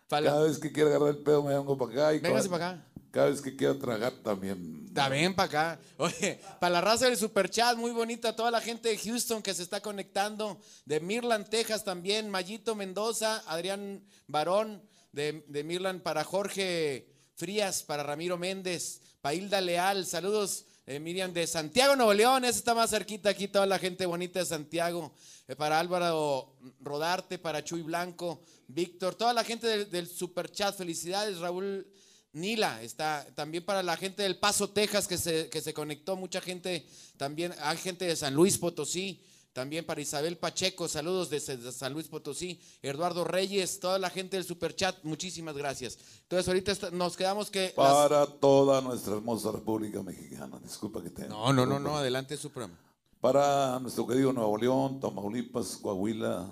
[0.08, 2.14] Cada vez que quiera agarrar el pedo me vengo para acá.
[2.14, 2.86] Y Véngase para acá.
[3.12, 4.94] Cada vez que quiera tragar también.
[4.94, 5.80] También para acá.
[5.98, 8.36] Oye, para la raza del superchat, muy bonita.
[8.36, 10.60] Toda la gente de Houston que se está conectando.
[10.86, 12.30] De Mirland, Texas también.
[12.30, 16.02] Mayito Mendoza, Adrián Barón de, de Mirland.
[16.02, 19.02] Para Jorge Frías, para Ramiro Méndez.
[19.22, 23.48] Para Hilda Leal, saludos Eh, Miriam de Santiago, Nuevo León, esa está más cerquita aquí,
[23.48, 25.12] toda la gente bonita de Santiago.
[25.48, 30.78] Eh, para Álvaro Rodarte, para Chuy Blanco, Víctor, toda la gente del, del Super Chat,
[30.78, 31.88] felicidades, Raúl
[32.34, 36.40] Nila, está también para la gente del Paso, Texas, que se, que se conectó, mucha
[36.40, 36.86] gente,
[37.18, 39.24] también hay gente de San Luis Potosí,
[39.56, 44.36] también para Isabel Pacheco, saludos desde de San Luis Potosí, Eduardo Reyes, toda la gente
[44.36, 45.98] del Superchat, muchísimas gracias.
[46.24, 47.74] Entonces ahorita nos quedamos que...
[47.78, 50.60] las- Para toda nuestra hermosa República Mexicana.
[50.62, 51.30] Disculpa que te.
[51.30, 52.78] No, no, no, no, adelante su programa.
[53.22, 56.50] Para nuestro querido Nuevo León, Tamaulipas, Coahuila,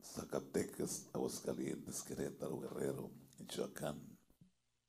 [0.00, 4.00] Zacatecas, Aguascalientes, Querétaro, Guerrero, Michoacán,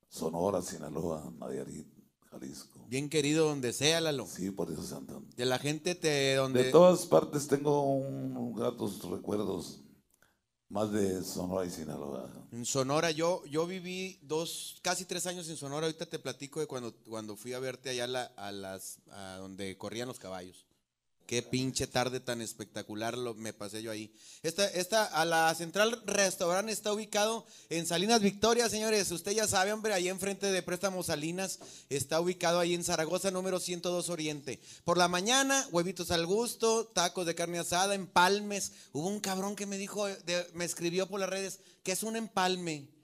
[0.08, 1.88] Sonora, Sinaloa, Nayarit,
[2.39, 2.86] Jalisco.
[2.88, 4.28] Bien querido donde sea, Lalo.
[4.28, 5.02] Sí, por eso.
[5.36, 6.65] De la gente te, donde...
[6.65, 9.82] De todas partes tengo un gratos recuerdos,
[10.69, 12.30] más de Sonora y Sinaloa.
[12.52, 15.88] En Sonora, yo, yo viví dos, casi tres años en Sonora.
[15.88, 19.38] Ahorita te platico de cuando, cuando fui a verte allá a, la- a las, a
[19.38, 20.64] donde corrían los caballos.
[21.26, 24.14] Qué pinche tarde tan espectacular lo, me pasé yo ahí.
[24.44, 29.10] Esta, esta, a la Central Restaurante está ubicado en Salinas Victoria, señores.
[29.10, 31.60] Usted ya sabe, hombre, ahí enfrente de Préstamo Salinas
[31.90, 34.60] está ubicado ahí en Zaragoza, número 102 Oriente.
[34.84, 38.74] Por la mañana, huevitos al gusto, tacos de carne asada, empalmes.
[38.94, 40.08] Hubo un cabrón que me dijo,
[40.54, 42.94] me escribió por las redes, que es un empalme.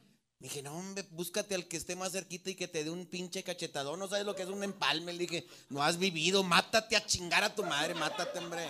[0.42, 3.06] Me dije, no, hombre, búscate al que esté más cerquita y que te dé un
[3.06, 4.00] pinche cachetadón.
[4.00, 5.14] No sabes lo que es un empalme.
[5.14, 8.68] Le dije, no has vivido, mátate a chingar a tu madre, mátate, hombre.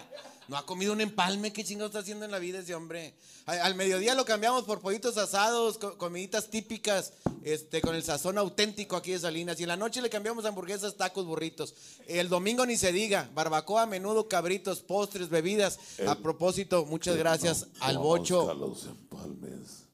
[0.49, 3.13] No ha comido un empalme, ¿qué chingados está haciendo en la vida ese hombre?
[3.45, 8.97] Al, mediodía lo cambiamos por pollitos asados, co- comiditas típicas, este, con el sazón auténtico
[8.97, 9.57] aquí de Salinas.
[9.61, 11.73] Y en la noche le cambiamos hamburguesas, tacos, burritos.
[12.05, 15.79] El domingo ni se diga, barbacoa, menudo, cabritos, postres, bebidas.
[16.05, 18.53] A propósito, muchas gracias No, al Bocho.
[18.55, 19.85] los empalmes.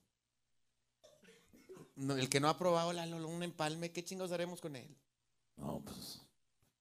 [1.98, 4.88] No, el que no ha probado Lalo, un empalme, ¿qué chingados haremos con él?
[5.58, 6.22] No, pues,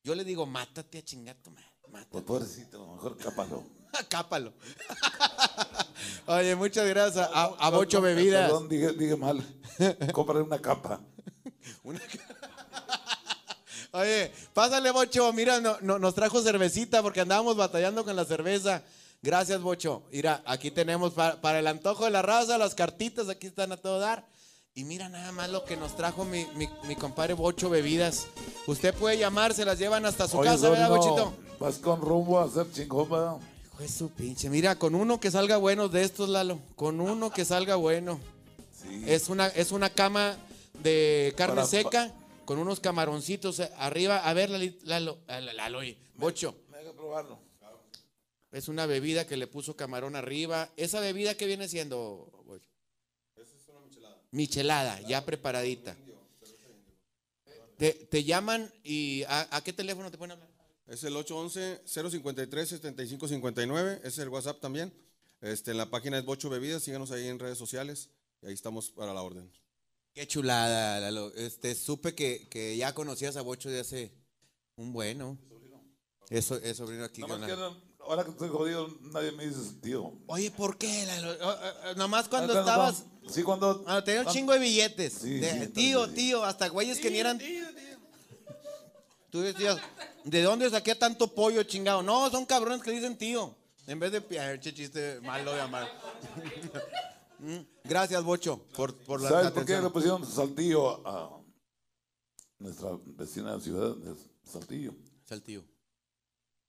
[0.04, 2.10] Yo le digo, mátate a chingar tu madre, mátate.
[2.12, 3.64] pues pobrecito, mejor cápalo.
[4.10, 4.52] Cápalo.
[6.26, 8.50] Oye, muchas gracias a, a Bocho Bebidas.
[8.50, 9.42] Perdón, dije, dije mal.
[10.12, 11.00] Cómprale una capa.
[13.92, 15.32] Oye, pásale, Bocho.
[15.32, 18.82] Mira, no- no- nos trajo cervecita porque andábamos batallando con la cerveza.
[19.22, 20.02] Gracias, Bocho.
[20.12, 23.76] Mira, aquí tenemos pa- para, el antojo de la raza, las cartitas, aquí están a
[23.78, 24.26] todo dar.
[24.76, 28.26] Y mira nada más lo que nos trajo mi, mi- mi compadre Bocho Bebidas.
[28.66, 31.34] Usted puede llamar, se las llevan hasta su Oye, casa, ¿verdad, Bochito?
[31.58, 33.36] Vas con rumbo a hacer chingón, ¿verdad?
[33.72, 34.50] Hijo de su pinche.
[34.50, 36.60] Mira, con uno que salga bueno de estos, Lalo.
[36.74, 38.20] Con uno que salga bueno.
[38.82, 39.02] Sí.
[39.06, 40.36] Es una, es una cama
[40.82, 42.12] de carne Para- seca
[42.44, 44.18] con unos camaroncitos eh, arriba.
[44.18, 45.16] A ver, Lalo, Lalo,
[45.54, 45.80] Lalo,
[46.16, 46.54] Bocho.
[46.70, 47.38] Me haga probarlo.
[48.52, 50.68] Es una bebida que le puso camarón arriba.
[50.76, 52.28] ¿Esa bebida qué viene siendo,
[54.30, 55.00] michelada.
[55.02, 55.96] Ya preparadita.
[57.78, 60.48] Te, te llaman y ¿a, a qué teléfono te pueden hablar?
[60.86, 64.92] Es el 811-053-7559, ese es el WhatsApp también.
[65.40, 68.08] Este, en la página es Bocho Bebidas, síganos ahí en redes sociales
[68.42, 69.52] y ahí estamos para la orden.
[70.14, 71.30] Qué chulada, Lalo.
[71.34, 74.12] Este, supe que, que ya conocías a Bocho de hace
[74.76, 75.38] un bueno.
[76.30, 77.20] Eso es sobrino aquí.
[77.20, 77.28] No-
[78.08, 80.12] ahora que estoy jodido, nadie me dice tío.
[80.26, 81.06] Oye, ¿por qué,
[81.42, 83.04] o- Nomás cuando Ah, estabas...
[83.28, 83.82] Sí, cuando.
[83.82, 85.12] Cuando tenía un chingo de billetes.
[85.14, 86.12] Sí, De- sí, tío, sí.
[86.14, 87.40] tío, hasta güeyes que ni eran...
[89.30, 89.78] Tú decías,
[90.24, 92.02] ¿de dónde saqué tanto pollo chingado?
[92.02, 93.54] No, son cabrones que dicen tío.
[93.86, 94.58] En vez de...
[94.60, 95.86] Che chiste malo de amar.
[97.38, 101.38] Mm, Gracias, Bocho, por, por la ¿Sabes por qué le pusieron Saltillo a
[102.58, 104.94] nuestra vecina ciudad de Saltillo?
[105.22, 105.62] Saltillo.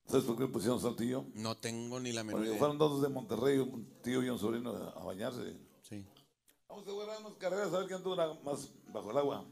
[0.07, 1.25] ¿Sabes por qué le pusieron Saltillo?
[1.33, 2.59] No tengo ni la menor Porque idea.
[2.59, 5.57] fueron dos de Monterrey, un tío y un sobrino a bañarse.
[5.87, 6.05] Sí,
[6.69, 9.45] Vamos a jugar unas carreras a ver quién dura más bajo el agua.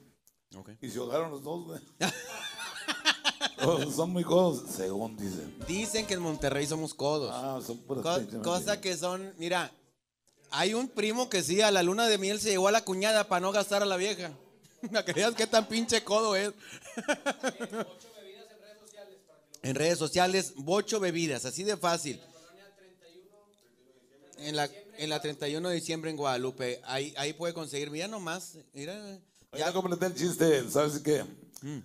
[0.55, 0.69] ok.
[0.81, 1.79] Y se ahogaron los dos, güey.
[3.95, 5.53] Son muy codos, según dicen.
[5.67, 7.31] Dicen que en Monterrey somos codos.
[7.33, 9.71] Ah, son puras Co- cosa que son, mira,
[10.51, 13.27] hay un primo que sí, a la luna de miel se llevó a la cuñada
[13.27, 14.31] para no gastar a la vieja.
[14.91, 16.53] ¿Me creías qué tan pinche codo es?
[19.65, 22.21] en redes sociales, Bocho Bebidas, así de fácil.
[24.37, 28.59] En la, en la 31 de diciembre en Guadalupe, ahí, ahí puede conseguir, mira nomás,
[28.73, 29.19] mira.
[29.53, 31.23] Ya completé el chiste, ¿sabes qué?
[31.63, 31.79] Mm.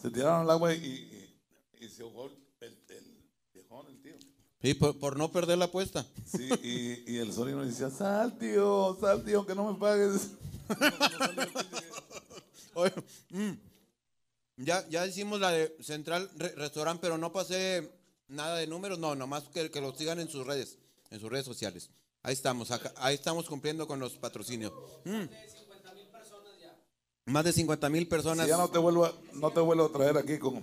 [0.00, 1.38] Se tiraron al agua y, y,
[1.84, 3.04] y se ahogó el, el, el
[3.54, 4.12] viejón, el tío.
[4.60, 6.04] Sí, por, por no perder la apuesta.
[6.26, 10.32] Sí, y, y el sobrino decía, sal tío, sal tío, que no me pagues.
[12.74, 12.92] Oye,
[13.30, 13.52] mm,
[14.56, 17.90] ya, ya hicimos la de Central Re- Restaurant, pero no pasé
[18.28, 20.78] nada de números, no, nomás que, que lo sigan en sus redes,
[21.10, 21.90] en sus redes sociales.
[22.22, 24.72] Ahí estamos, acá- ahí estamos cumpliendo con los patrocinios.
[25.04, 25.24] Mm.
[27.26, 28.46] Más de 50 mil personas.
[28.46, 30.62] Si ya no te vuelvo a, no te vuelvo a traer aquí con,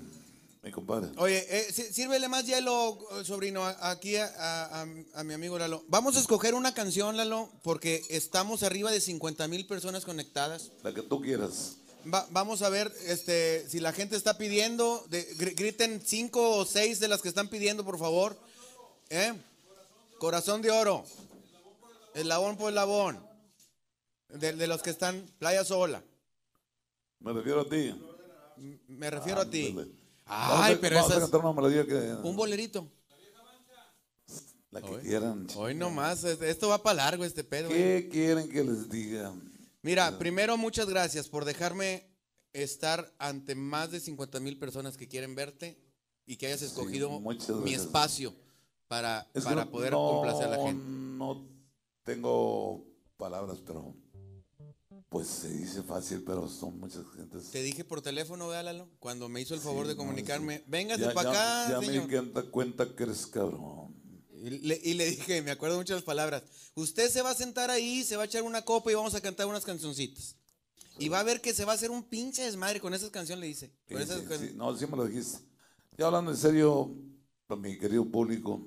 [0.61, 1.09] mi compadre.
[1.17, 5.83] Oye, eh, sí- sírvele más hielo, sobrino, aquí a, a- a- a mi amigo Lalo.
[5.87, 10.71] Vamos a escoger una canción, Lalo, porque estamos arriba de 50 mil personas conectadas.
[10.83, 11.77] La que tú quieras.
[12.11, 15.05] Va- vamos a ver este, si la gente está pidiendo.
[15.09, 15.23] de-
[15.55, 18.37] griten cinco o seis de las que están pidiendo, por favor.
[19.09, 19.33] ¿Eh?
[20.17, 21.03] Corazón de oro.
[22.13, 23.19] Eslabón por eslabón.
[24.29, 26.03] De, de los que están Playa Sola.
[27.19, 27.95] Me refiero a ti.
[28.87, 29.67] Me refiero a ti.
[29.69, 29.91] Ándale.
[30.25, 31.29] Vamos Ay, a- pero vamos a esas.
[31.29, 31.95] cantar una melodía que.
[32.27, 32.87] Un bolerito.
[34.71, 35.47] La que quieran.
[35.55, 37.69] Hoy nomás, es- esto va para largo este pedo.
[37.71, 38.03] eh.
[38.03, 39.33] ¿Qué quieren que les diga?
[39.81, 42.09] Mira, primero muchas gracias por dejarme
[42.53, 45.79] estar ante más de 50 mil personas que quieren verte
[46.25, 47.19] y que hayas escogido
[47.63, 48.35] mi espacio
[48.87, 50.83] para, Es para no- poder no- complacer a la gente.
[50.83, 51.47] No
[52.03, 52.83] tengo
[53.17, 53.93] palabras, pero.
[55.09, 57.49] Pues se dice fácil, pero son muchas gentes.
[57.49, 60.57] Te dije por teléfono, véalalo, cuando me hizo el favor Sí, de no, comunicarme.
[60.59, 60.63] sí.
[60.67, 61.99] Véngase para acá, Ya me di
[62.51, 63.95] cuenta que eres cabrón.
[64.41, 66.43] Y le, y le dije, me acuerdo las palabras.
[66.75, 69.21] Usted se va a sentar ahí, se va a echar una copa y vamos a
[69.21, 70.35] cantar unas cancioncitas.
[70.97, 73.41] Y va a ver que se va a hacer un pinche desmadre con esas canciones,
[73.41, 73.73] le dice.
[73.87, 74.53] Con Sí, esas sí, can- sí.
[74.55, 75.39] No, sí me lo dijiste.
[75.97, 76.93] Ya hablando en serio,
[77.47, 78.65] para mi querido público,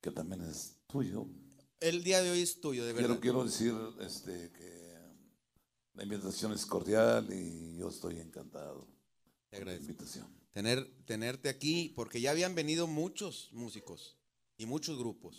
[0.00, 1.26] que también es tuyo,
[1.80, 3.18] El día de hoy es tuyo, de verdad.
[3.20, 4.98] quiero, quiero decir este, que
[5.94, 8.86] la invitación es cordial y yo estoy encantado.
[9.50, 9.92] Te con la agradezco.
[9.92, 10.38] invitación.
[10.52, 14.17] Tener, tenerte aquí, porque ya habían venido muchos músicos
[14.58, 15.38] y muchos grupos.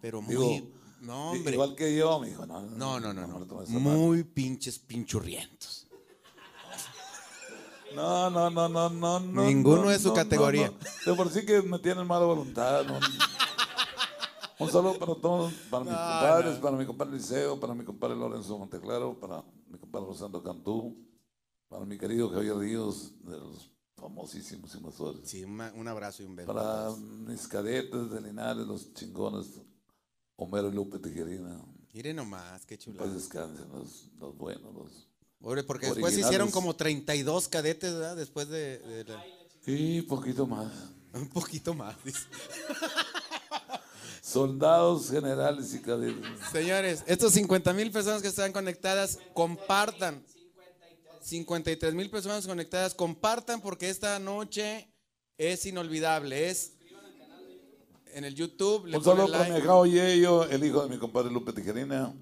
[0.00, 0.34] Pero muy.
[0.34, 0.68] Digo,
[1.00, 1.54] no, hombre.
[1.54, 3.26] Igual que yo, me dijo, no, no, no, no.
[3.26, 3.80] no.
[3.80, 5.88] Muy pinches pinchurrientos.
[7.94, 9.20] No, no, no, no, no.
[9.20, 10.70] no, Ninguno no, de su categoría.
[11.04, 12.84] De por sí que me tienen mala voluntad.
[14.58, 18.58] Un saludo para todos, para mis compadres, para mi compadre Liceo, para mi compadre Lorenzo
[18.58, 20.96] Monteclaro, para mi compadre Rosando Cantú,
[21.68, 23.70] para mi querido Javier Ríos, de los
[24.06, 25.28] famosísimos invasores.
[25.28, 26.52] Sí, una- un abrazo y un beso.
[26.54, 29.46] Para mis cadetes de Linares, los chingones,
[30.36, 31.60] Homero y Lupe Tijerina.
[31.92, 33.12] Miren nomás, qué Pues chulada.
[33.12, 35.08] descansen los, los buenos, los...
[35.40, 38.16] Pobre, porque después se hicieron como 32 cadetes, ¿verdad?
[38.16, 39.24] Después de, de la-
[39.66, 40.72] Y poquito más.
[41.12, 41.96] un poquito más.
[42.04, 42.20] dice.
[44.22, 46.24] Soldados, generales y cadetes.
[46.52, 50.22] Señores, estos 50 mil personas que están conectadas, compartan.
[51.26, 54.88] 53 mil personas conectadas, compartan porque esta noche
[55.36, 56.48] es inolvidable.
[56.48, 56.74] Es
[58.14, 58.86] en el YouTube.
[58.86, 59.64] Le Un saludo ponen para mi like.
[59.64, 62.14] hija Oyeyo, el hijo de mi compadre Lupe Tijerina,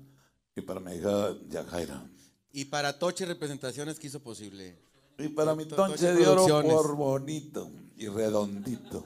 [0.56, 2.10] y para mi hija Yajaira.
[2.50, 4.78] Y para Toche Representaciones que hizo posible.
[5.18, 9.04] Y para mi Toche de oro por bonito y redondito.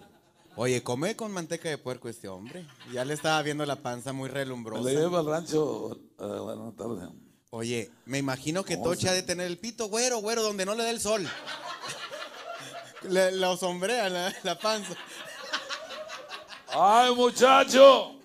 [0.54, 2.66] Oye, come con manteca de puerco este hombre.
[2.92, 4.82] Ya le estaba viendo la panza muy Me relumbrosa.
[4.84, 7.08] la llevo al rancho, eh, buenas tardes.
[7.50, 10.66] Oye, me imagino que ¿Cómo Toche se- ha de tener el pito güero, güero, donde
[10.66, 11.26] no le da el sol.
[13.08, 14.94] Le, lo sombrea la, la panza.
[16.68, 18.20] ¡Ay, muchacho!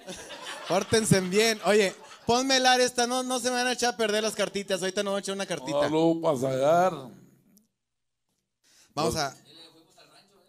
[0.67, 1.59] Pórtense bien.
[1.65, 4.81] Oye, ponme el esta, no, no se me van a echar a perder las cartitas.
[4.81, 5.79] Ahorita no voy a echar una cartita.
[5.81, 6.93] Salud para sacar.
[8.93, 9.35] Vamos a.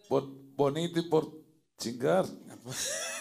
[0.09, 1.31] Por bonito y por
[1.79, 2.27] chingar.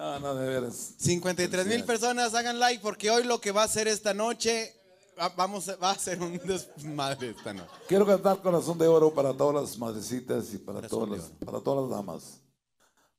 [0.00, 0.94] No, no, de veras.
[0.96, 4.74] 53 mil personas, hagan like porque hoy lo que va a ser esta noche,
[5.20, 7.70] va- vamos, a- va a ser un desmadre esta noche.
[7.86, 11.60] Quiero cantar Corazón de Oro para todas las madrecitas y para Corazón todas, las, para
[11.60, 12.40] todas las damas.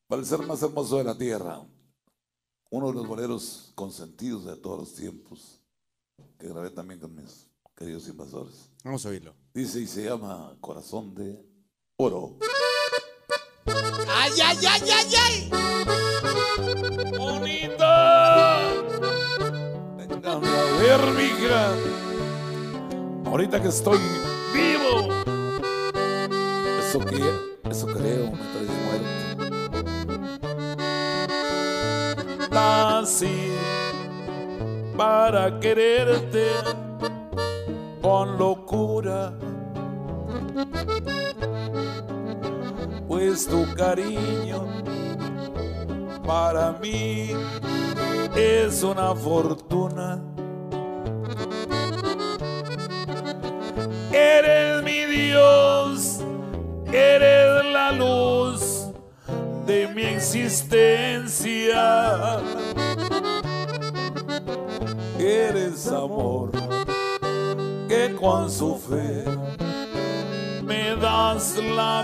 [0.07, 1.61] Para el ser más hermoso de la tierra.
[2.71, 5.61] Uno de los boleros consentidos de todos los tiempos.
[6.39, 7.45] Que grabé también con mis
[7.77, 8.55] queridos invasores.
[8.83, 9.35] Vamos a oírlo.
[9.53, 11.45] Dice y se llama Corazón de
[11.97, 12.37] Oro.
[13.67, 15.35] ¡Ay, ay, ay, ay, ay!
[17.17, 18.59] ¡Bonita!
[19.97, 21.63] Déjame a ver, mija.
[23.25, 23.99] Ahorita que estoy
[24.53, 25.09] vivo.
[26.79, 27.21] Eso que,
[27.69, 29.11] eso creo, me traes muerto.
[32.51, 33.51] Nací
[34.97, 36.51] para quererte
[38.01, 39.33] con locura.
[43.11, 44.65] Pues tu cariño
[46.25, 47.31] para mí
[48.33, 50.23] es una fortuna.
[54.13, 56.21] Eres mi Dios,
[56.93, 58.87] eres la luz
[59.65, 61.81] de mi existencia.
[65.19, 66.51] Eres amor
[67.89, 69.25] que con su fe
[70.63, 72.00] me das la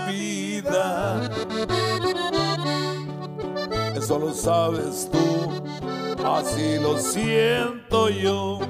[3.96, 5.18] Eso lo sabes tú,
[6.24, 8.60] así lo siento yo.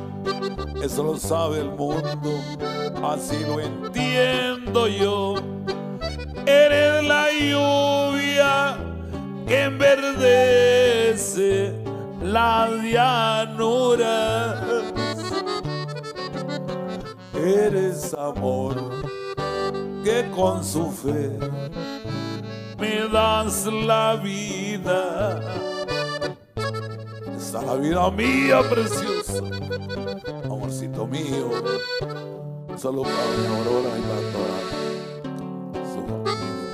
[0.82, 2.42] eso lo sabe el mundo,
[3.02, 5.34] así lo entiendo yo.
[6.46, 8.78] Eres la lluvia
[9.46, 11.74] que enverdece
[12.22, 14.62] la llanura.
[17.34, 18.74] Eres amor
[20.02, 21.38] que con su fe
[22.78, 25.40] me das la vida.
[27.36, 29.42] Esta es la vida mía preciosa,
[30.44, 31.50] amorcito mío.
[32.76, 34.64] Solo para mi aurora y la Torah.
[35.92, 36.66] Su familia,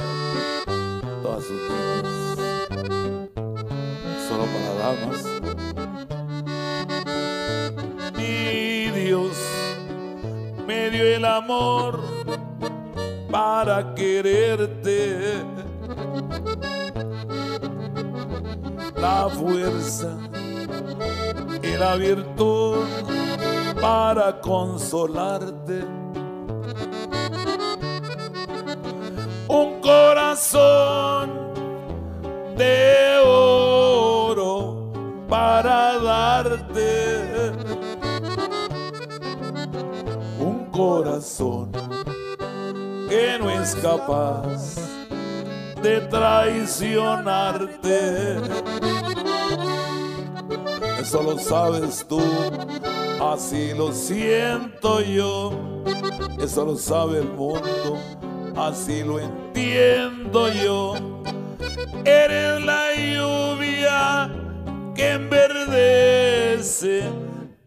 [1.22, 2.16] todas sus niñas.
[4.28, 5.20] Solo para damas.
[8.16, 9.36] Mi Dios
[10.66, 12.00] me dio el amor
[13.30, 15.13] para quererte.
[19.44, 20.16] Fuerza
[21.62, 22.78] y la virtud
[23.78, 25.84] para consolarte.
[29.48, 31.30] Un corazón
[32.56, 34.90] de oro
[35.28, 37.52] para darte.
[40.40, 41.70] Un corazón
[43.10, 44.76] que no es capaz
[45.82, 48.63] de traicionarte.
[51.14, 52.20] Eso lo sabes tú,
[53.22, 55.52] así lo siento yo.
[56.40, 58.00] Eso lo sabe el mundo,
[58.56, 60.94] así lo entiendo yo.
[62.04, 64.28] Eres la lluvia
[64.96, 67.04] que enverdece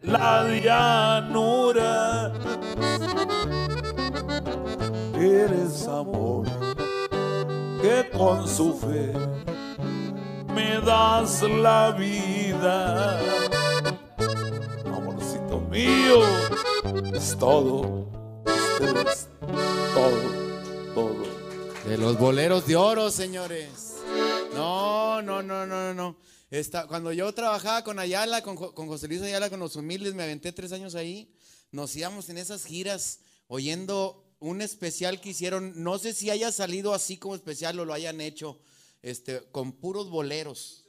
[0.02, 2.34] la llanura.
[5.14, 6.44] Eres amor
[7.80, 9.14] que con su fe
[10.58, 13.20] me das la vida.
[14.84, 16.18] Amorcito mío,
[17.14, 18.10] es todo,
[18.76, 19.28] es
[19.94, 20.20] todo,
[20.94, 21.22] todo.
[21.88, 23.94] De los boleros de oro, señores.
[24.52, 26.16] No, no, no, no, no.
[26.50, 30.24] Esta, cuando yo trabajaba con Ayala, con, con José Luis Ayala, con los humildes, me
[30.24, 31.32] aventé tres años ahí.
[31.70, 35.72] Nos íbamos en esas giras oyendo un especial que hicieron.
[35.76, 38.58] No sé si haya salido así como especial o lo hayan hecho,
[39.02, 40.84] este, con puros boleros.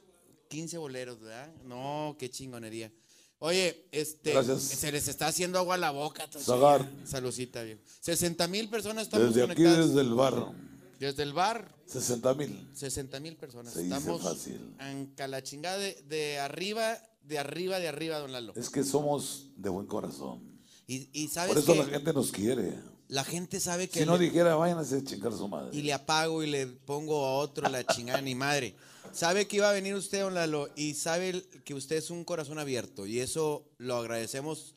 [0.48, 1.52] 15 boleros, ¿verdad?
[1.64, 2.92] No, qué chingonería.
[3.38, 4.62] Oye, este, Gracias.
[4.62, 6.28] se les está haciendo agua a la boca.
[6.38, 6.86] Zagar.
[7.04, 7.80] Saludcita, viejo.
[8.00, 9.88] 60 mil personas estamos Desde aquí, conectadas.
[9.88, 10.52] desde el bar,
[10.98, 12.68] Desde el bar, 60 mil.
[12.74, 13.72] 60 mil personas.
[13.72, 14.74] Se Estamos fácil.
[14.80, 18.52] en la chingada de, de arriba, de arriba, de arriba, don Lalo.
[18.56, 20.60] Es que somos de buen corazón.
[20.86, 22.74] Y, y sabes Por eso que la gente nos quiere.
[23.10, 25.76] La gente sabe que Si no le- dijera, vayan a chingar a su madre.
[25.76, 28.74] y le apago y le pongo a otro la chingada ni madre.
[29.12, 32.58] Sabe que iba a venir usted, don Lalo, y sabe que usted es un corazón
[32.60, 33.06] abierto.
[33.06, 34.76] Y eso lo agradecemos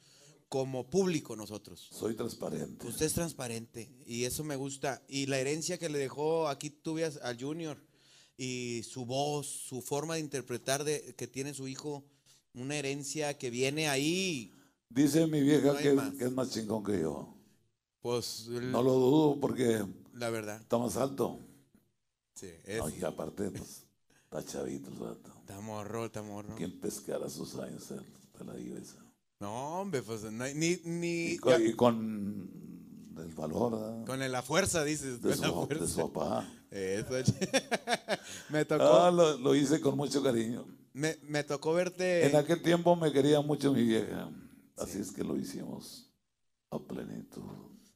[0.49, 1.89] como público nosotros.
[1.91, 2.87] Soy transparente.
[2.87, 5.01] Usted es transparente y eso me gusta.
[5.07, 7.77] Y la herencia que le dejó aquí tuve al Junior
[8.37, 12.03] y su voz, su forma de interpretar de, que tiene su hijo,
[12.55, 14.51] una herencia que viene ahí.
[14.89, 15.77] Dice mi vieja No
[16.17, 17.35] que es más chingón que yo.
[18.03, 19.83] Pues el- No lo dudo porque
[20.13, 20.59] la verdad.
[20.61, 21.39] está más alto.
[22.35, 23.85] Sí, es, No, y aparte, pues,
[24.25, 25.31] está chavito el vato.
[25.39, 26.53] está morro, está morro.
[26.55, 27.87] ¿Quién pescara sus años?
[27.89, 28.99] De la iglesia.
[29.39, 34.05] No, hombre, pues no hay- ni, ni Y con, y con el valor ¿verdad?
[34.05, 35.21] con la fuerza, dices.
[35.21, 35.87] de, con la su, de fuerza.
[35.87, 36.53] su papá.
[36.71, 37.09] Eso,
[38.49, 40.65] me tocó, Ah, lo, lo hice con mucho cariño.
[40.93, 42.25] me, me tocó verte.
[42.27, 44.29] En aquel tiempo me quería mucho mi vieja.
[44.77, 46.09] Así es que lo hicimos
[46.69, 47.41] a plenitud.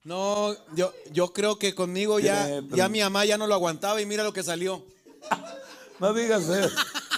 [0.07, 4.05] No, yo, yo creo que conmigo ya, ya mi mamá ya no lo aguantaba y
[4.05, 4.85] mira lo que salió.
[5.99, 6.69] No digas eso.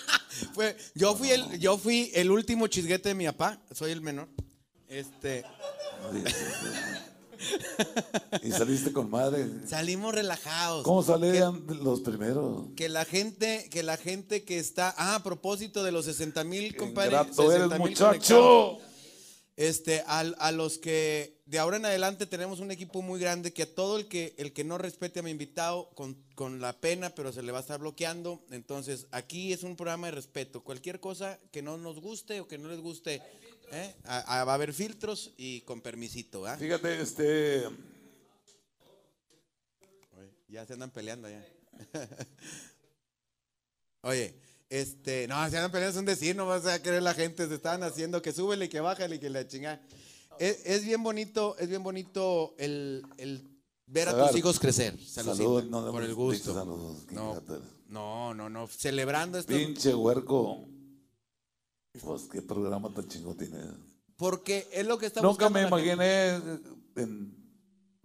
[0.54, 4.30] Fue, yo fui el, yo fui el último chisguete de mi papá, soy el menor.
[4.88, 5.44] Este.
[8.42, 9.50] Y saliste con madre.
[9.68, 10.84] salimos relajados.
[10.84, 12.68] ¿Cómo salían los primeros?
[12.78, 16.74] Que la gente, que la gente que está, ah, a propósito de los 60 mil
[16.74, 18.78] eres, muchacho.
[19.58, 23.74] Este, a, los que de ahora en adelante tenemos un equipo muy grande que a
[23.76, 27.34] todo el que el que no respete a mi invitado con, con la pena, pero
[27.34, 28.44] se le va a estar bloqueando.
[28.52, 30.64] Entonces, aquí es un programa de respeto.
[30.64, 33.22] Cualquier cosa que no nos guste o que no les guste,
[33.72, 33.96] ¿eh?
[34.06, 36.56] A- a- va a haber filtros y con permisito, ¿ah?
[36.56, 37.66] Fíjate, este.
[40.18, 41.44] Oye, Ya se andan peleando ya.
[44.02, 44.36] Oye,
[44.70, 47.56] este, no, se andan peleando, es un decir, no vas a querer la gente, se
[47.56, 49.82] están haciendo que súbele y que bájale y que la chinga.
[50.40, 53.48] Es, es bien bonito, es bien bonito el, el
[53.86, 54.98] ver a tus hijos crecer.
[55.00, 56.54] Saludos, no, por el gusto.
[56.54, 57.42] saludos, No,
[57.88, 59.54] no, no, no, celebrando esto.
[59.54, 60.66] Pinche huerco.
[62.02, 63.58] Pues qué programa tan chingo tiene.
[64.16, 66.36] Porque es lo que está Nunca buscando me imaginé
[66.96, 67.36] en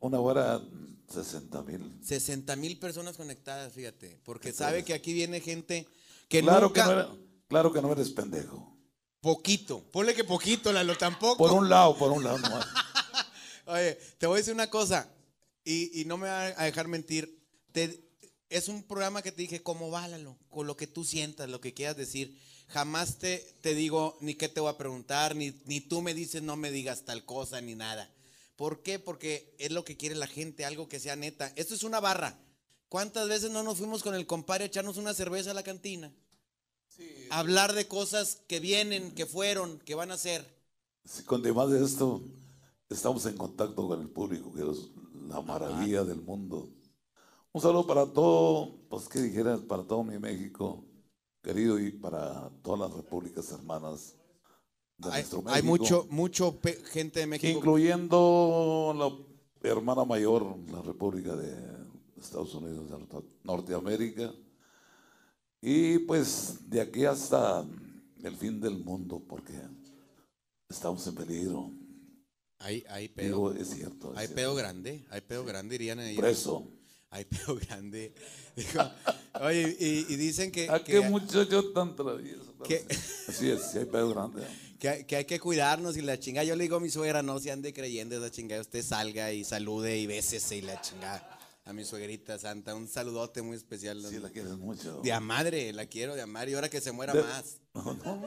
[0.00, 0.60] una hora
[1.08, 1.98] 60 mil.
[2.02, 4.20] 60 mil personas conectadas, fíjate.
[4.24, 5.86] Porque sabe que aquí viene gente
[6.28, 6.82] que Claro, nunca...
[6.82, 7.08] que no era-
[7.46, 8.73] claro que no eres pendejo.
[9.24, 9.82] Poquito.
[9.90, 11.38] Ponle que poquito, Lalo, tampoco.
[11.38, 12.66] Por un lado, por un lado nomás.
[13.64, 15.08] Oye, te voy a decir una cosa,
[15.64, 17.42] y, y no me va a dejar mentir.
[17.72, 18.04] Te-
[18.50, 20.36] es un programa que te dije, ¿cómo válalo?
[20.50, 22.38] Con lo que tú sientas, lo que quieras decir.
[22.68, 26.42] Jamás te, te digo ni qué te voy a preguntar, ni, ni tú me dices
[26.42, 28.12] no me digas tal cosa, ni nada.
[28.56, 28.98] ¿Por qué?
[28.98, 31.50] Porque es lo que quiere la gente, algo que sea neta.
[31.56, 32.38] Esto es una barra.
[32.90, 36.12] ¿Cuántas veces no nos fuimos con el compadre a echarnos una cerveza a la cantina?
[37.30, 40.46] A hablar de cosas que vienen, que fueron, que van a ser.
[41.04, 42.22] Sí, con demás de esto,
[42.88, 44.88] estamos en contacto con el público, que es
[45.28, 46.68] la maravilla del mundo.
[47.52, 50.84] Un saludo para todo, pues que dijeras, para todo mi México,
[51.42, 54.14] querido, y para todas las repúblicas hermanas
[54.98, 55.66] de Hay, nuestro hay México.
[55.66, 57.58] mucho, mucho pe- gente de México.
[57.58, 58.94] incluyendo
[59.62, 61.54] la hermana mayor, la República de
[62.20, 64.32] Estados Unidos de Norte- Norteamérica,
[65.64, 67.64] y pues de aquí hasta
[68.22, 69.54] el fin del mundo, porque
[70.68, 71.70] estamos en peligro.
[72.58, 73.26] Hay, hay pedo.
[73.26, 74.12] Digo, es cierto.
[74.12, 74.34] es Hay cierto.
[74.36, 75.04] pedo grande.
[75.10, 76.16] Hay pedo grande, dirían ahí.
[76.16, 76.66] Preso.
[77.10, 78.14] Hay pedo grande.
[78.56, 78.80] Dijo,
[79.40, 82.54] oye, y, y dicen que, ¿A qué muchacho tan travieso?
[82.66, 82.84] que-
[83.28, 84.42] Así es, sí hay pedo grande.
[84.78, 86.44] que que hay que cuidarnos y la chingada.
[86.44, 88.60] Yo le digo a mi suegra, no se ande creyendo esa chingada.
[88.62, 91.33] Usted salga y salude y bésese y la chingada.
[91.66, 94.04] A mi suegrita santa, un saludote muy especial.
[94.08, 95.00] Sí la quieres mucho.
[95.02, 96.48] De a madre, la quiero de amar.
[96.48, 97.60] Y ahora que se muera De- más.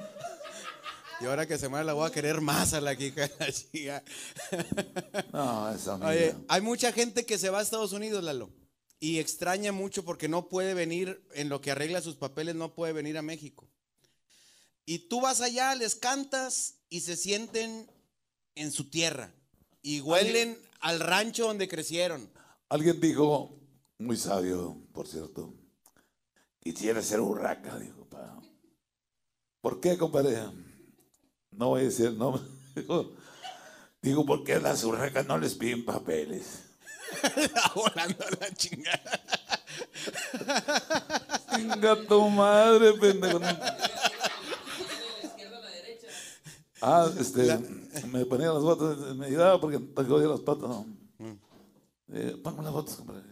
[1.20, 3.52] Y ahora que se muera la voy a querer más a la hija de la
[3.52, 4.04] chica.
[5.34, 5.96] No, esa.
[5.96, 8.52] Oye, hay mucha gente que se va a Estados Unidos, Lalo.
[9.00, 12.94] Y extraña mucho porque no puede venir, en lo que arregla sus papeles, no puede
[12.94, 13.68] venir a México.
[14.86, 17.90] Y tú vas allá, les cantas y se sienten
[18.54, 19.34] en su tierra.
[19.82, 22.30] Y huelen al rancho donde crecieron.
[22.70, 23.58] Alguien dijo,
[23.98, 25.54] muy sabio, por cierto,
[26.60, 28.06] quisiera ser urraca, dijo.
[28.10, 28.38] pa.
[29.62, 30.38] ¿Por qué, compadre?
[31.52, 32.42] No voy a decir el nombre.
[32.76, 33.12] Dijo,
[34.04, 36.66] digo, porque a las urracas no les piden papeles.
[37.76, 39.20] Volando a la chingada.
[41.56, 43.40] Venga tu madre, pendejo.
[46.82, 47.58] Ah, este,
[48.08, 50.70] me ponía las botas, me ayudaba porque te jodía las patas.
[50.70, 50.97] ¿no?
[52.14, 53.24] Eh, ponme las botas, compadre.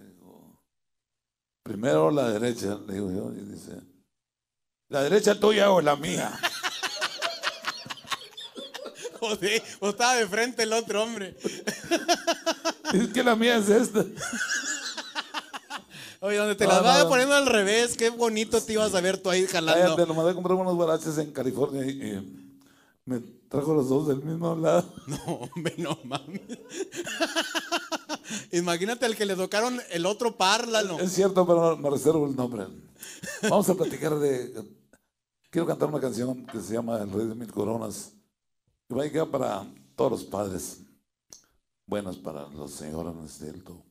[1.64, 3.72] Primero la derecha, le digo yo, y dice,
[4.90, 6.32] ¿la derecha tuya o la mía?
[9.20, 11.36] Joder, o estaba de frente el otro hombre.
[12.94, 14.06] Es que la mía es esta.
[16.22, 17.10] Oye, donde te No, las no, no.
[17.10, 19.84] poniendo al revés, qué bonito te ibas a ver tú ahí jalando.
[19.84, 22.54] Cállate, lo mandé a comprar unos baraches en California y, y
[23.06, 23.22] me
[23.56, 24.94] trajo los dos del mismo lado.
[25.08, 26.42] No, hombre, no mames.
[28.52, 31.00] Imagínate al que le tocaron el otro par, Lalo.
[31.00, 32.66] Es cierto, pero me reservo el nombre.
[33.44, 34.54] Vamos a platicar de.
[35.50, 38.12] Quiero cantar una canción que se llama El Rey de Mil Coronas.
[38.88, 40.80] Que va a llegar para todos los padres.
[41.86, 43.86] Buenas para los señores de alto,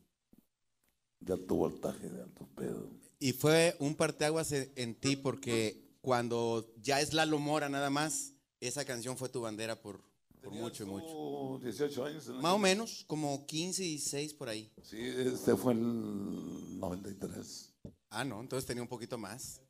[1.21, 2.91] de alto voltaje, de alto pedo.
[3.21, 8.34] Y fue un parteaguas en en ti porque cuando ya es Lalo Mora nada más,
[8.61, 10.01] esa canción fue tu bandera por,
[10.43, 11.07] por mucho y mucho.
[11.09, 12.27] Oh, 18 años.
[12.29, 12.41] ¿no?
[12.41, 14.71] Más o menos, como 15 y 6 por ahí.
[14.83, 17.71] Sí, este fue el 93.
[18.11, 19.61] Ah, no, entonces tenía un poquito más.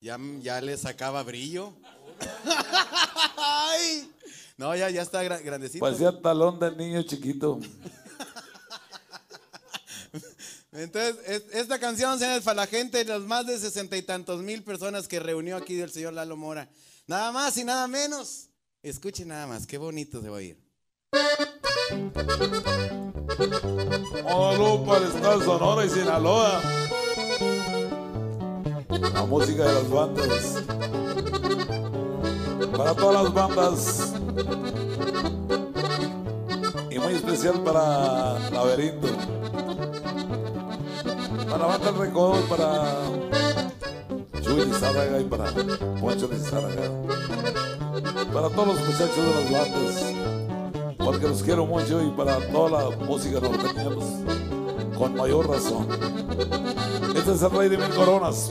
[0.00, 1.74] Ya, ya le sacaba brillo.
[3.38, 4.10] Ay.
[4.58, 5.84] No, ya, ya está gra- grandecito.
[5.84, 7.58] Parecía talón de niño chiquito.
[10.72, 14.62] Entonces, es- esta canción señores, para la gente, las más de sesenta y tantos mil
[14.62, 16.68] personas que reunió aquí del señor Lalo Mora.
[17.08, 18.48] Nada más y nada menos.
[18.82, 20.60] Escuchen nada más, qué bonito se va a ir.
[24.24, 26.60] Saludos para de Sonora y Sinaloa.
[29.12, 30.62] La música de las bandas.
[32.76, 34.12] Para todas las bandas.
[36.90, 39.06] Y muy especial para Laberinto.
[41.48, 42.94] Para banda El Recodo, para
[44.46, 44.62] Chuy
[45.20, 45.44] y para
[46.00, 46.90] Poncho Lizárraga.
[48.32, 50.36] Para todos los muchachos de las bandas
[51.06, 53.84] porque los quiero mucho y para toda la música norteña,
[54.98, 55.86] con mayor razón.
[57.16, 58.50] Este es el rey de mil coronas,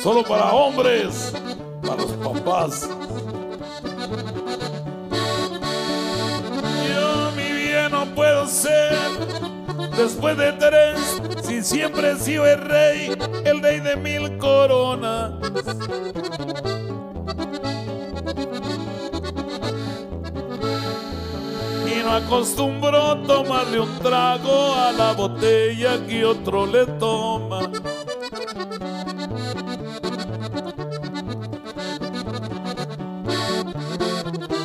[0.00, 1.32] solo para hombres,
[1.82, 2.88] para los papás.
[6.94, 8.96] Yo mi vida no puedo ser
[9.96, 15.32] después de tres si siempre he sido el rey, el rey de mil coronas.
[22.02, 27.60] no acostumbró tomarle un trago a la botella que otro le toma.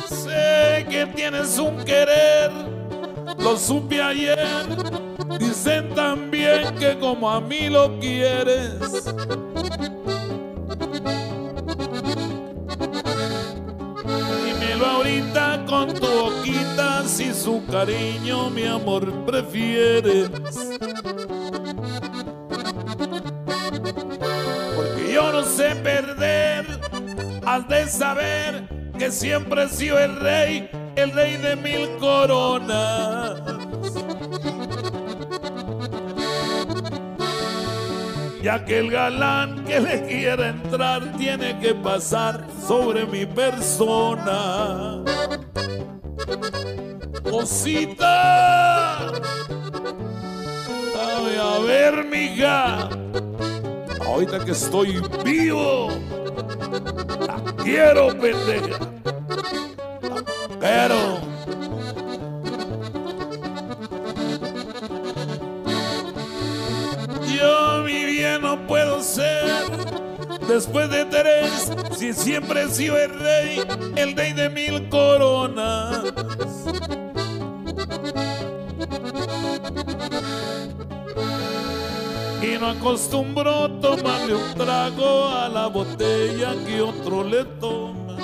[0.08, 2.50] Sé que tienes un querer,
[3.38, 4.95] lo supe ayer.
[5.66, 8.78] Dicen también que como a mí lo quieres.
[14.44, 20.30] Dímelo ahorita con tu boquita si su cariño, mi amor, prefieres.
[24.76, 26.64] Porque yo no sé perder,
[27.44, 33.65] has de saber que siempre he sido el rey, el rey de mil coronas.
[38.46, 45.02] Ya que el galán que le quiera entrar tiene que pasar sobre mi persona.
[47.28, 49.10] Cosita,
[50.94, 52.88] dame a ver, mija.
[54.06, 55.88] Ahorita que estoy vivo,
[57.26, 58.78] la quiero, pendeja.
[59.98, 60.24] La
[60.60, 61.35] Pero.
[68.40, 69.50] No puedo ser
[70.48, 73.62] después de tres, si siempre he sido el rey,
[73.96, 76.02] el rey de mil coronas.
[82.42, 88.16] Y no acostumbro tomarle un trago a la botella que otro le toma.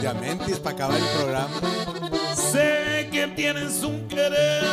[0.00, 1.60] Diamantes para acabar el programa.
[2.34, 4.64] Sé que tienes un querer,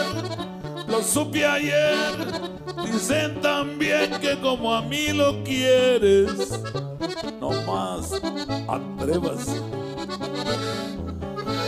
[0.91, 2.11] lo supe ayer.
[2.85, 6.59] Dicen también que como a mí lo quieres,
[7.39, 8.13] no más
[8.67, 9.59] atrévase.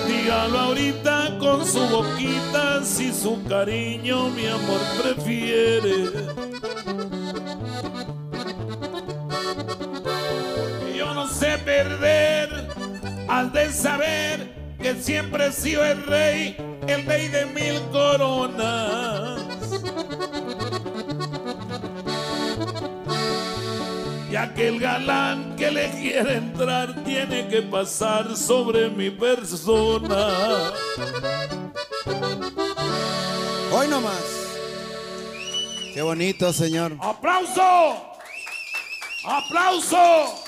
[0.07, 6.11] Dígalo ahorita con su boquita si su cariño mi amor prefiere.
[10.97, 12.67] Yo no sé perder,
[13.29, 16.57] has de saber que siempre he sido el rey,
[16.87, 19.39] el rey de mil coronas.
[24.29, 30.73] Ya que el galán que le quiere entrar tiene que pasar sobre mi persona.
[33.71, 34.21] Hoy nomás.
[35.93, 36.97] Qué bonito, señor.
[36.99, 38.17] ¡Aplauso!
[39.23, 40.42] ¡Aplauso!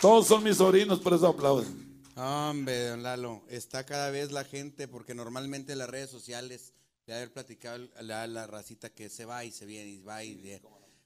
[0.00, 1.86] Todos son mis sobrinos, por eso aplauden.
[2.16, 6.72] Hombre, don Lalo, está cada vez la gente, porque normalmente en las redes sociales,
[7.06, 10.34] de haber platicado la, la racita que se va y se viene y va y
[10.34, 10.62] viene.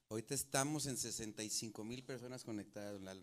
[0.09, 3.23] Ahorita estamos en 65 mil personas conectadas, don Lalo.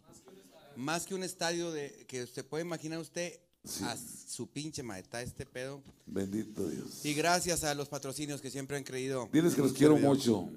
[0.75, 3.39] Más que un estadio de que usted puede imaginar usted
[3.83, 5.83] a su pinche maeta este pedo.
[6.05, 7.03] Bendito Dios.
[7.03, 9.27] Y gracias a los patrocinios que siempre han creído.
[9.33, 10.49] Diles que los quiero mucho.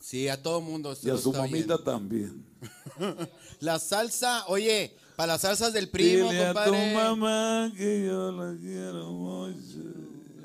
[0.00, 0.96] Sí, a todo mundo.
[1.02, 1.52] Y a su está bien.
[1.66, 2.46] mamita también.
[3.60, 6.94] La salsa, oye, para las salsas del primo, Dile a tu compadre.
[6.94, 9.78] mamá que yo la quiero mucho.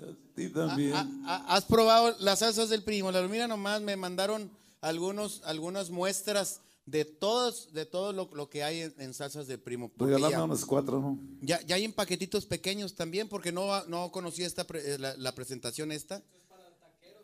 [0.04, 0.94] A ti también.
[0.94, 3.12] Ah, ah, ¿Has probado las salsas del primo?
[3.12, 4.52] La mira nomás, me mandaron
[4.82, 9.60] algunos, algunas muestras de todos, de todo lo, lo que hay en, en salsas del
[9.60, 9.90] primo.
[9.90, 11.18] porque Regalame unos cuatro, ¿no?
[11.42, 15.16] ya, ya hay en paquetitos pequeños también, porque no, no conocí esta pre- eh, la,
[15.18, 16.22] la presentación esta.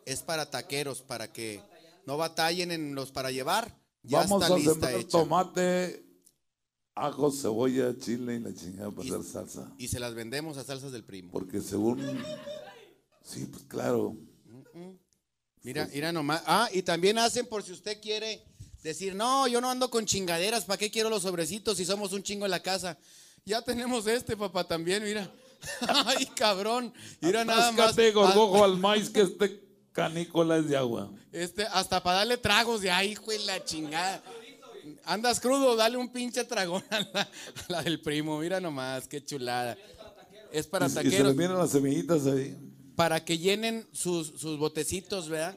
[0.04, 1.60] Es para taqueros, para que
[2.06, 3.76] no batallen en los para llevar.
[4.02, 5.08] Ya Vamos está a lista sembrar hecha.
[5.08, 6.04] tomate,
[6.94, 9.72] ajo, cebolla, chile y la chingada para Y- hacer salsa.
[9.78, 11.30] Y se las vendemos a salsas del primo.
[11.32, 12.00] Porque según.
[13.22, 14.16] Sí, pues claro.
[15.62, 16.42] Mira, mira nomás.
[16.46, 18.44] Ah, y también hacen por si usted quiere
[18.82, 22.24] decir, no, yo no ando con chingaderas, ¿para qué quiero los sobrecitos si somos un
[22.24, 22.98] chingo en la casa?
[23.44, 25.32] Ya tenemos este, papá, también, mira.
[26.06, 26.92] Ay, cabrón.
[27.20, 27.80] Mira nada más.
[27.80, 29.61] Atáscate, gorgojo, al maíz que este
[29.92, 31.10] canícola es de agua.
[31.32, 34.22] Este, hasta para darle tragos de ahí, hijo de la chingada.
[35.04, 37.28] Andas crudo, dale un pinche tragón a la, a
[37.68, 38.38] la del primo.
[38.38, 39.76] Mira nomás, qué chulada.
[40.50, 41.26] Es para Y, y se taqueros.
[41.28, 42.56] les vienen las semillitas ahí.
[42.96, 45.56] para que llenen sus, sus botecitos, ¿verdad?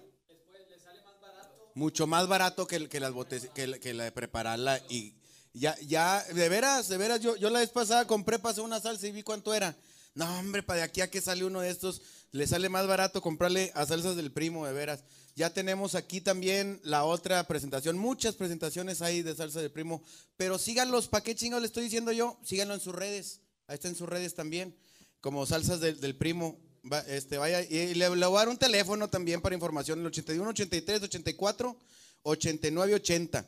[1.73, 5.15] Mucho más barato que, que las botes, que, que la de prepararla y
[5.53, 9.07] ya, ya, de veras, de veras, yo, yo la vez pasada compré hacer una salsa
[9.07, 9.75] y vi cuánto era.
[10.15, 12.01] No, hombre, para de aquí a que sale uno de estos,
[12.31, 15.03] le sale más barato comprarle a salsas del primo, de veras.
[15.35, 20.01] Ya tenemos aquí también la otra presentación, muchas presentaciones hay de salsa del primo,
[20.37, 22.39] pero síganlos, ¿para qué chingados le estoy diciendo yo?
[22.43, 24.73] Síganlo en sus redes, ahí está en sus redes también,
[25.19, 26.57] como salsas del, del primo.
[26.89, 30.49] Va- este, vaya, y le, voy a dar un teléfono también para información, el 81
[30.51, 31.77] 83 84
[32.23, 33.45] 89 80.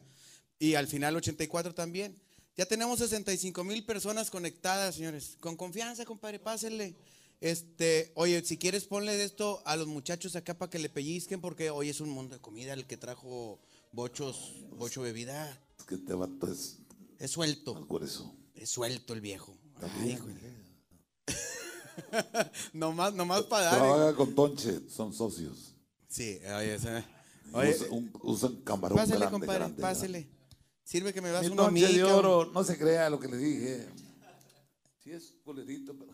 [0.59, 2.19] Y al final 84 también.
[2.57, 5.37] Ya tenemos 65 mil personas conectadas, señores.
[5.39, 6.95] Con confianza, compadre, pásenle.
[7.39, 11.39] Este, oye, si quieres ponle de esto a los muchachos acá para que le pellizquen,
[11.39, 13.59] porque hoy es un mundo de comida el que trajo
[13.91, 15.61] bochos, bocho bebida.
[15.77, 16.77] Es que este vato es
[17.19, 18.33] Es suelto, por eso.
[18.55, 19.55] es suelto el viejo.
[19.79, 20.35] Ay, güey.
[22.73, 23.75] nomás, nomás para dar.
[23.75, 23.77] eh.
[23.77, 25.75] Trabaja con Tonche, son socios.
[26.07, 26.77] Sí, oye,
[27.53, 30.36] oye, Usa- un- usan camarón pásale, grande, compadre, grande, pásele.
[30.87, 31.81] Sirve que me das Mi uno a mí.
[31.81, 33.85] Tonche de oro, no se crea lo que le dije.
[35.03, 36.13] Sí es colerito, pero...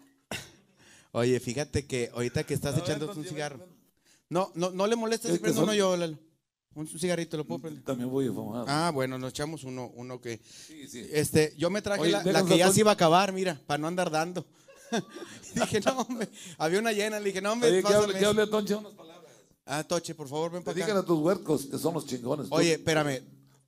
[1.12, 3.60] Oye, fíjate que ahorita que estás echando un cigarro.
[4.30, 6.18] No, no, no le molestes Es si prendo son- uno yo, Lalo.
[6.74, 7.84] Un cigarrito, ¿lo puedo prender?
[7.84, 8.66] También voy a fumar.
[8.68, 10.40] Ah, bueno, nos echamos uno, uno que.
[10.44, 11.08] sí, sí.
[11.12, 13.86] Este, yo me traje Oye, la, que ya se iba a acabar, mira, para no
[13.88, 14.44] andar dando.
[15.54, 16.28] dije, no, hombre.
[16.58, 18.30] Había una llena, le dije, no, hombre, Oye, que hable, que eso.
[18.30, 19.32] hable Tonche unas palabras.
[19.68, 20.98] Ah, Toche, por favor, ven para acá.
[20.98, 22.50] a tus huercos, que son los chingones.
[22.50, 23.22] Tú- Oye, espérame.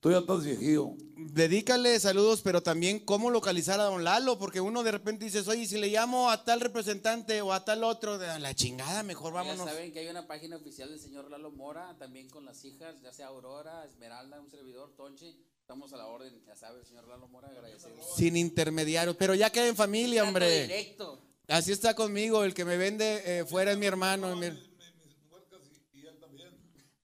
[0.06, 0.92] Tú ya estás viejillo.
[1.16, 5.66] Dedícale saludos, pero también cómo localizar a don Lalo, porque uno de repente dice, oye,
[5.66, 9.40] si le llamo a tal representante o a tal otro, de la chingada, mejor Ya
[9.42, 9.66] vámonos.
[9.66, 13.12] saben que hay una página oficial del señor Lalo Mora, también con las hijas, ya
[13.12, 15.36] sea Aurora, Esmeralda, un servidor, Tonchi.
[15.60, 17.90] Estamos a la orden, ya sabe, señor Lalo Mora, agradecido.
[18.16, 20.62] Sin intermediarios, pero ya queda en familia, hombre.
[20.68, 21.18] Directo.
[21.48, 24.36] Así está conmigo, el que me vende eh, fuera es mi hermano.
[24.36, 24.75] mi-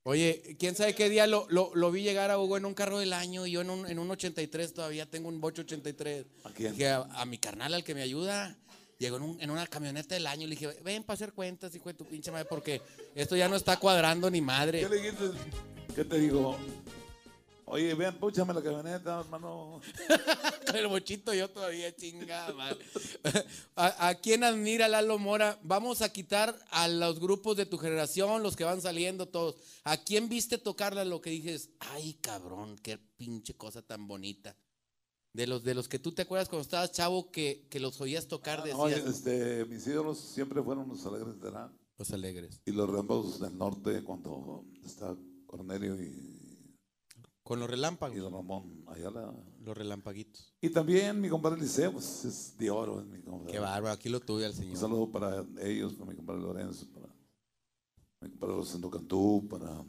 [0.05, 2.99] Oye, quién sabe qué día lo, lo, lo vi llegar a Hugo en un carro
[2.99, 6.27] del año y yo en un, en un 83 todavía tengo un bocho 83.
[6.45, 6.73] ¿A quién?
[6.73, 8.59] Dije, a, a mi carnal, al que me ayuda,
[8.99, 11.73] llegó en, un- en una camioneta del año y le dije, ven para hacer cuentas,
[11.77, 12.83] hijo de tu pinche madre, porque
[13.15, 14.81] esto ya no está cuadrando ni madre.
[14.81, 15.25] ¿Qué le dijiste?
[15.95, 16.57] ¿Qué te digo?
[17.73, 19.81] Oye, ven, púchame la camioneta, hermano.
[20.67, 22.85] Con el bochito yo todavía chingada madre.
[23.77, 25.59] ¿A, a quién admira Lalo Mora?
[25.63, 29.57] Vamos a quitar a los grupos de tu generación, los que van saliendo todos.
[29.85, 31.71] ¿A quién viste tocarla lo que dices?
[31.79, 34.55] Ay, cabrón, qué pinche cosa tan bonita.
[35.33, 38.29] De los, de los que tú te acuerdas cuando estabas chavo que, que los oías
[38.29, 38.79] tocar, decías.
[38.79, 42.61] Oye, este, mis ídolos siempre fueron los alegres de la Los alegres.
[42.67, 45.17] y los rambos del norte cuando está
[45.47, 46.42] Cornelio y,
[47.53, 48.17] Con los y relámpagos.
[48.17, 49.31] don Ramón Ayala.
[49.63, 50.55] Los relampaguitos.
[50.63, 53.53] Y también mi compadre Liceo, pues es de oro, es mi compadre.
[53.53, 54.77] Qué bárbaro, aquí lo tuve al Un señor.
[54.79, 57.09] saludo para ellos, para mi compadre Lorenzo, para
[58.23, 59.85] mi compadre Rosendo Cantú, para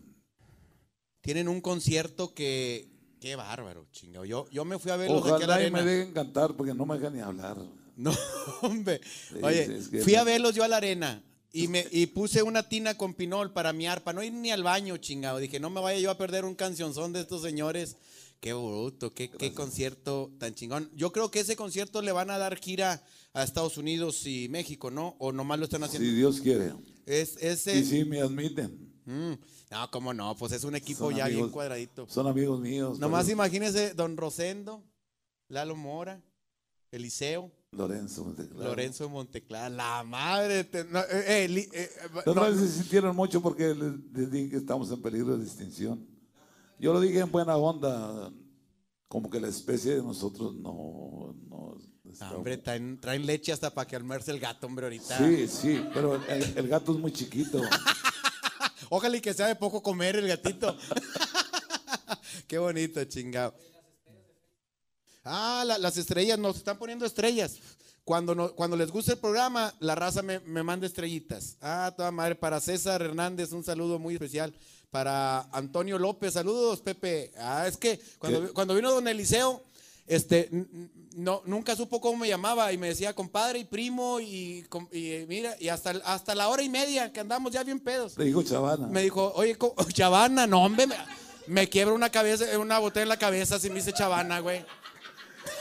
[1.21, 2.89] Tienen un concierto que.
[3.21, 4.25] Qué bárbaro, chingado.
[4.25, 6.73] Yo, yo me fui a verlos aquí a la Ojalá y me dejen cantar porque
[6.73, 7.57] no me dejan ni hablar.
[7.95, 8.11] No,
[8.63, 8.99] hombre.
[9.05, 11.23] Sí, Oye, sí, es que- fui a verlos yo a la arena
[11.53, 14.63] y me y puse una tina con pinol para mi arpa, no ir ni al
[14.63, 15.37] baño, chingado.
[15.37, 17.95] Dije, no me vaya yo a perder un cancionzón de estos señores.
[18.39, 20.91] Qué bruto, qué, qué concierto tan chingón.
[20.95, 23.01] Yo creo que ese concierto le van a dar gira
[23.33, 25.15] a Estados Unidos y México, ¿no?
[25.19, 26.09] O nomás lo están haciendo.
[26.09, 26.73] Si Dios quiere.
[27.05, 27.77] Es ese.
[27.77, 28.91] Y si me admiten.
[29.05, 29.33] Mm,
[29.71, 32.07] no, cómo no, pues es un equipo Son ya bien cuadradito.
[32.09, 32.99] Son amigos míos.
[32.99, 34.83] Nomás pero- imagínese Don Rosendo,
[35.49, 36.21] Lalo Mora,
[36.91, 37.51] Eliseo.
[37.75, 38.33] Lorenzo.
[38.35, 38.69] claro.
[38.69, 40.63] Lorenzo Monteclar, la madre.
[40.63, 41.89] te- no, eh, eh, eh,
[42.25, 46.05] Las no, se sintieron mucho porque les, les dije que estamos en peligro de extinción.
[46.79, 48.31] Yo lo dije en buena onda,
[49.07, 51.35] como que la especie de nosotros no...
[51.49, 51.77] no
[52.11, 55.17] está- hombre, traen, traen leche hasta para que almuerce el gato, hombre, ahorita.
[55.17, 57.61] Sí, sí, pero el, el gato es muy chiquito.
[58.89, 60.75] Ojalá y que sea de poco comer el gatito.
[62.47, 63.55] Qué bonito, chingado.
[65.23, 67.57] Ah, la- las estrellas, nos están poniendo estrellas.
[68.03, 71.55] Cuando, no- cuando les gusta el programa, la raza me, me manda estrellitas.
[71.61, 72.35] Ah, toda madre.
[72.35, 74.53] Para César Hernández, un saludo muy especial.
[74.91, 77.31] Para Antonio López, saludos, Pepe.
[77.37, 78.47] Ah, es que cuando, ¿Qué?
[78.53, 79.63] cuando vino don Eliseo,
[80.05, 80.49] este,
[81.15, 85.55] no, nunca supo cómo me llamaba y me decía compadre y primo y, eh, mira,
[85.61, 88.17] y hasta, hasta la hora y media que andamos ya bien pedos.
[88.17, 88.87] Le dijo Chavana.
[88.87, 89.57] Me dijo, oye,
[89.93, 90.95] Chavana, no, hombre, me,
[91.47, 94.65] me quiebra una cabeza, una botella en la cabeza si me dice Chavana, güey.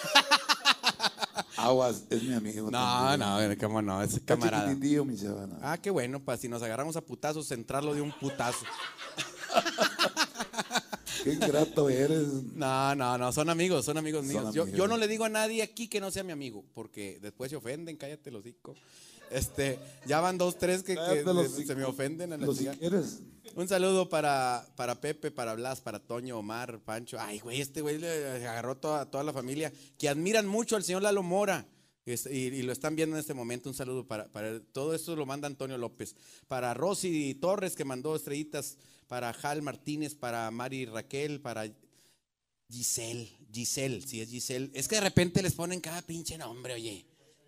[1.57, 2.71] Aguas, es mi amigo.
[2.71, 4.69] No, no, cómo no, es camarada.
[4.69, 5.59] chiquititillo, mi Chavana.
[5.63, 8.65] Ah, qué bueno, para si nos agarramos a putazos, centrarlo de un putazo.
[11.23, 12.27] Qué ingrato eres.
[12.55, 14.55] No, no, no, son amigos, son amigos Son míos.
[14.55, 17.51] Yo, yo no le digo a nadie aquí que no sea mi amigo, porque después
[17.51, 18.75] se ofenden, cállate los hocico.
[19.33, 22.33] Este, ya van dos, tres que, que Cállate los se, me ofenden.
[22.33, 23.21] a la Los si quieres.
[23.55, 27.19] Un saludo para, para Pepe, para Blas, para Toño, Omar, Pancho.
[27.21, 28.09] Ay, güey, este güey le
[28.49, 31.67] agarró toda, toda la familia que admiran mucho al señor Lalo Mora.
[32.05, 33.69] Este, y, y lo están viendo en este momento.
[33.69, 36.17] Un saludo para, para todo esto lo manda Antonio López.
[36.49, 38.79] Para Rosy Torres, que mandó estrellitas.
[39.07, 41.71] Para Jal Martínez, para Mari Raquel, para
[42.71, 43.31] Giselle.
[43.53, 44.71] Giselle, si es Giselle.
[44.73, 47.05] Es que de repente les ponen cada pinche nombre, oye.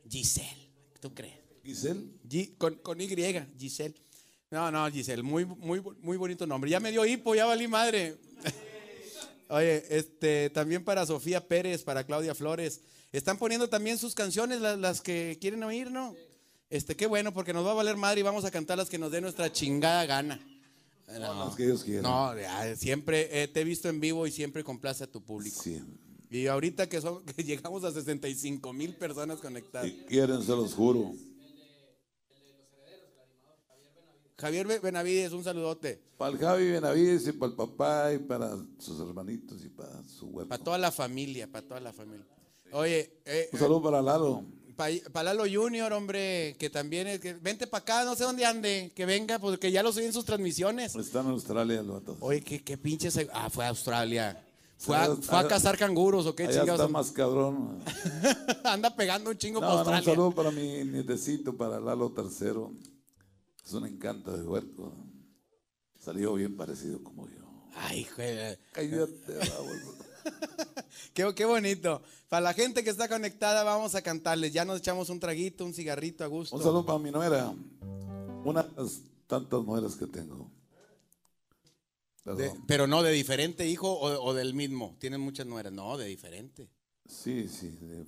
[0.06, 0.70] Giselle,
[1.00, 1.43] ¿tú crees?
[1.64, 2.00] Giselle.
[2.28, 3.08] Gi- con, con Y,
[3.58, 3.94] Giselle.
[4.50, 6.70] No, no, Giselle, muy, muy, muy bonito nombre.
[6.70, 8.16] Ya me dio hipo, ya valí madre.
[9.48, 12.80] Oye, este, también para Sofía Pérez, para Claudia Flores.
[13.12, 16.14] Están poniendo también sus canciones, las, las que quieren oír, ¿no?
[16.70, 18.98] Este, qué bueno, porque nos va a valer madre y vamos a cantar las que
[18.98, 20.40] nos dé nuestra chingada gana.
[21.06, 22.02] No, Las que ellos quieran.
[22.04, 25.62] no, ya, siempre eh, te he visto en vivo y siempre complace a tu público.
[26.30, 29.88] Y ahorita que, son, que llegamos a 65 mil personas conectadas.
[29.88, 31.12] Si quieren, se los juro.
[34.36, 36.00] Javier Be- Benavides, un saludote.
[36.18, 40.26] Para el Javi Benavides y para el papá y para sus hermanitos y para su
[40.26, 40.48] huerto.
[40.48, 42.26] Para toda la familia, para toda la familia.
[42.72, 44.44] Oye, eh, Un saludo para Lalo.
[45.12, 48.92] para Lalo Junior, hombre, que también es, que, vente para acá, no sé dónde ande,
[48.96, 50.96] que venga, porque ya lo oí en sus transmisiones.
[50.96, 52.16] Está en Australia el vato.
[52.20, 53.16] Oye, qué, qué pinches.
[53.32, 54.44] Ah, fue a Australia.
[54.76, 56.80] Fue a, fue a cazar canguros o qué Allá chingados.
[56.80, 57.78] está más cabrón.
[58.64, 60.14] Anda pegando un chingo No, para no, un Australia.
[60.16, 62.72] saludo para mi nietecito, para Lalo Tercero.
[63.64, 64.92] Es un encanto de huerco.
[65.98, 67.44] Salió bien parecido como yo.
[67.74, 68.58] Ay, güey.
[68.72, 69.38] Cállate.
[71.14, 72.02] Qué, qué bonito.
[72.28, 74.52] Para la gente que está conectada, vamos a cantarles.
[74.52, 76.56] Ya nos echamos un traguito, un cigarrito a gusto.
[76.56, 77.54] Un saludo para mi nuera.
[78.44, 80.50] Una de las tantas nueras que tengo.
[82.24, 84.96] De- pero no, de diferente hijo o, o del mismo.
[84.98, 85.72] Tienen muchas nueras.
[85.72, 86.68] No, de diferente.
[87.06, 87.68] Sí, sí.
[87.70, 88.04] de-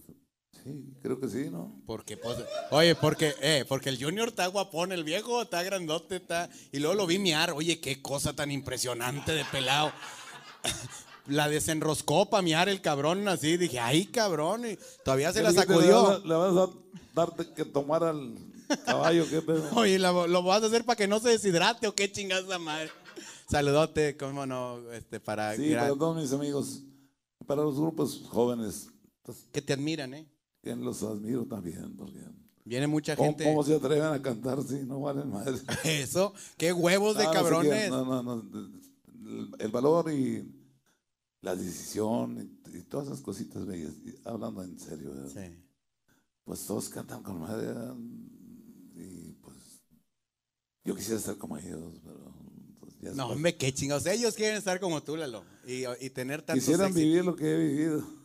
[0.67, 1.81] sí, creo que sí, ¿no?
[1.87, 2.39] Porque, pues,
[2.71, 6.51] oye, porque, eh, porque el Junior está guapón, el viejo está grandote, está.
[6.73, 7.53] Y luego lo vi miar.
[7.53, 9.93] Oye, qué cosa tan impresionante de pelado.
[11.29, 13.57] La desenroscó para miar el cabrón así.
[13.57, 14.65] Dije, ay, cabrón.
[14.65, 16.21] Y todavía se la sacudió.
[16.25, 16.71] ¿Le vas a,
[17.15, 18.37] darte que tomar al
[18.85, 19.29] caballo?
[19.29, 19.69] ¿Qué pedo?
[19.75, 22.93] Oye, ¿lo, lo vas a hacer para que no se deshidrate o qué chingada madre?
[23.51, 26.83] Saludote, cómo no, este, para, Sí, gran- para todos mis amigos.
[27.45, 28.89] Para los grupos jóvenes.
[29.53, 30.29] que te admiran, ¿eh?
[30.67, 31.95] Que los admiro también.
[31.97, 32.19] Porque
[32.65, 33.45] Viene mucha ¿Cómo, gente.
[33.45, 35.57] cómo se atreven a cantar si no valen madre?
[35.85, 37.89] Eso, qué huevos de sé cabrones.
[37.91, 39.53] No, no, no.
[39.59, 40.45] El, valor y
[41.43, 43.93] la decisión y, y todas esas cositas bellas.
[44.05, 45.29] y hablando en serio, ¿verdad?
[45.33, 45.57] Sí.
[46.45, 47.73] pues todos cantan con madre.
[48.97, 49.57] Y pues
[50.85, 52.35] yo quisiera estar como ellos, pero
[52.81, 54.07] pues, ya No, hombre, qué chingados.
[54.07, 55.45] Ellos quieren estar como tú, Lalo.
[55.69, 57.05] Y, y tener tantos Quisieran éxitos.
[57.05, 58.16] vivir lo que he vivido.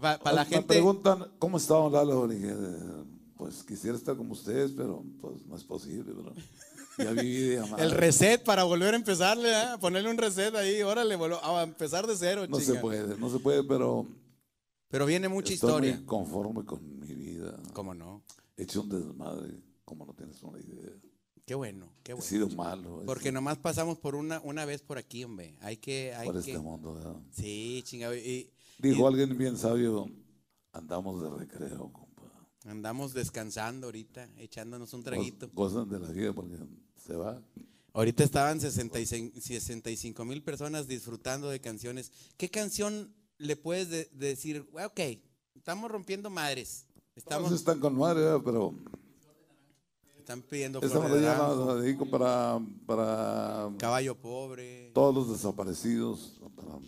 [0.00, 0.66] Para la Me gente.
[0.66, 2.26] preguntan cómo está don Lalo.
[2.26, 3.04] Le dije, "Eh,
[3.36, 6.32] pues quisiera estar como ustedes, pero pues no es posible, bro.
[6.98, 7.80] Ya viví de amar.
[7.80, 9.66] El reset para volver a empezarle, ¿eh?
[9.80, 12.74] ponerle un reset ahí, órale, a empezar de cero, No chinga.
[12.74, 14.06] se puede, no se puede, pero
[14.88, 15.96] Pero viene mucha estoy historia.
[15.96, 17.58] muy conforme con mi vida.
[17.72, 18.24] ¿Cómo no?
[18.56, 20.90] He hecho un desmadre, como no tienes una idea.
[21.46, 22.28] Qué bueno, qué He bueno.
[22.28, 23.02] sido malo.
[23.02, 25.56] he Porque sido nomás pasamos por una, una vez por aquí, hombre.
[25.62, 26.50] Hay que, hay por que.
[26.50, 26.94] este mundo.
[26.94, 27.16] ¿verdad?
[27.32, 28.14] Sí, chingado.
[28.14, 28.50] Y,
[28.80, 30.08] Dijo alguien bien sabio,
[30.72, 32.22] andamos de recreo, compa.
[32.64, 35.50] andamos descansando ahorita, echándonos un traguito.
[35.52, 36.56] Gozan de la vida porque
[36.96, 37.42] se va.
[37.92, 42.12] Ahorita estaban 65 mil personas disfrutando de canciones.
[42.36, 44.68] ¿Qué canción le puedes de- decir?
[44.72, 45.00] Ok,
[45.54, 46.86] estamos rompiendo madres.
[46.86, 48.72] Todos Estamos, están con madre, pero
[50.16, 54.92] están pidiendo dedico para, para caballo pobre.
[54.94, 56.40] todos los desaparecidos.
[56.54, 56.78] para-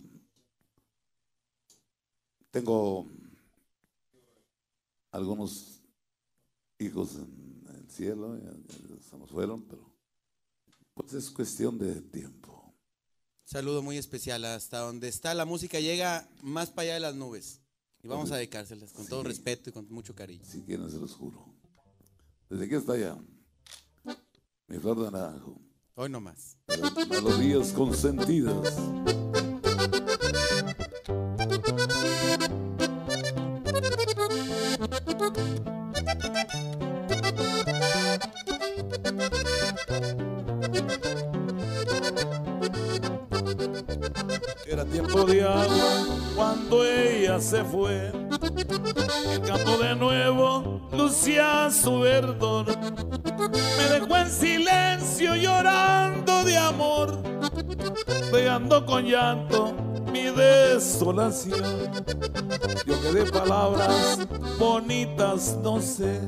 [2.53, 3.07] Tengo
[5.11, 5.81] algunos
[6.77, 8.37] hijos en el cielo,
[9.09, 9.91] se nos fueron, pero
[10.93, 12.75] pues es cuestión de tiempo.
[13.43, 17.59] Saludo muy especial hasta donde está la música llega más para allá de las nubes.
[18.03, 20.45] Y vamos a dedicárselas con todo respeto y con mucho cariño.
[20.45, 21.43] Si quieren, se los juro.
[22.51, 23.17] Desde aquí hasta allá,
[24.67, 25.59] mi flor de naranjo,
[25.95, 26.55] Hoy no más.
[26.67, 28.75] mel- melodías consentidas.
[47.53, 48.11] Se fue.
[49.31, 52.65] El campo de nuevo lucía su verdor.
[53.77, 57.21] Me dejó en silencio llorando de amor,
[58.31, 59.71] pegando con llanto
[60.11, 61.63] mi desolación.
[62.87, 64.27] Yo que de palabras
[64.57, 66.19] bonitas no sé.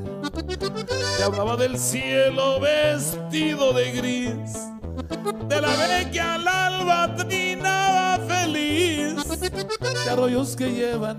[1.16, 4.76] Te hablaba del cielo vestido de gris
[5.48, 7.45] de la que al alba feliz,
[10.08, 11.18] arroyos que llevan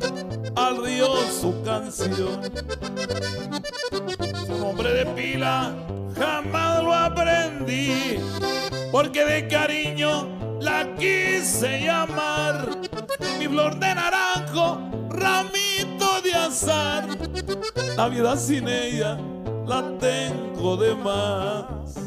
[0.56, 2.42] al río su canción.
[4.46, 5.74] Su nombre de pila
[6.18, 8.20] jamás lo aprendí,
[8.92, 10.28] porque de cariño
[10.62, 12.70] la quise llamar.
[13.40, 14.80] Mi flor de naranjo,
[15.10, 17.08] ramito de azar,
[17.96, 19.18] la vida sin ella
[19.66, 21.98] la tengo de más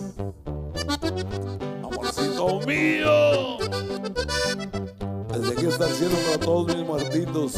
[1.82, 3.58] amorcito mío.
[5.50, 7.56] Y aquí está el para todos mis muertitos,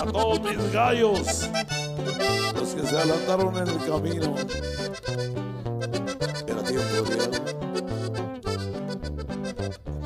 [0.00, 1.50] a todos mis gallos,
[2.54, 4.36] los que se adelantaron en el camino.
[6.46, 7.40] Era tiempo de agua.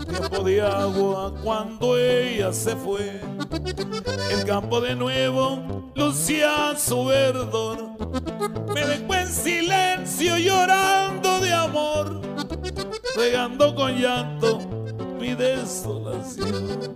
[0.08, 3.20] Tiempo de agua cuando ella se fue.
[4.30, 7.90] El campo de nuevo lucía su verdor.
[8.72, 12.22] Me dejó en silencio llorando de amor,
[13.16, 14.79] regando con llanto
[15.20, 16.94] mi desolación.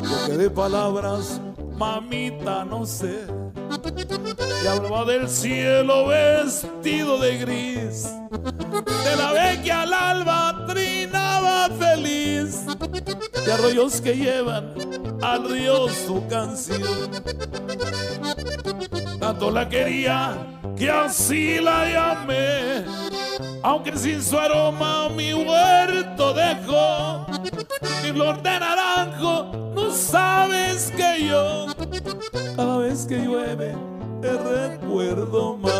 [0.00, 1.40] Porque de palabras,
[1.76, 3.26] mamita, no sé.
[4.64, 8.08] Y hablaba del cielo vestido de gris,
[9.04, 12.64] de la que al alba trinaba feliz,
[13.44, 14.74] de arroyos que llevan
[15.22, 16.82] al río su canción.
[19.20, 20.36] Tanto la quería
[20.76, 22.84] que así la llamé,
[23.62, 27.26] aunque sin su aroma mi huerto dejó.
[28.02, 29.44] Mi flor de naranjo,
[29.74, 31.66] no sabes que yo,
[32.56, 33.76] cada vez que llueve,
[34.20, 35.72] te recuerdo más.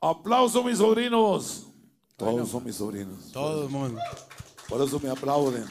[0.00, 1.66] Aplauso, mis sobrinos.
[2.16, 3.32] Todos son mis sobrinos.
[3.32, 3.98] Todo el mundo.
[4.68, 5.64] Por eso me aplauden.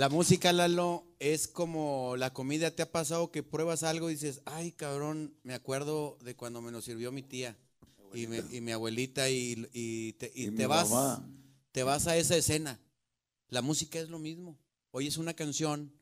[0.00, 2.70] La música, Lalo, es como la comida.
[2.70, 6.72] ¿Te ha pasado que pruebas algo y dices, ay, cabrón, me acuerdo de cuando me
[6.72, 7.58] lo sirvió mi tía
[8.14, 11.28] y, me- y mi abuelita y, y te, y te vas, mamá.
[11.72, 12.80] te vas a esa escena?
[13.50, 14.56] La música es lo mismo.
[14.90, 15.92] Oyes una canción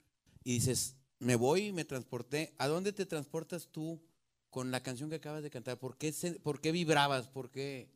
[0.44, 2.54] y dices, me voy y me transporté.
[2.58, 4.00] ¿A dónde te transportas tú
[4.48, 5.76] con la canción que acabas de cantar?
[5.76, 6.12] ¿Por qué,
[6.44, 7.26] por qué vibrabas?
[7.26, 7.90] ¿Por qué?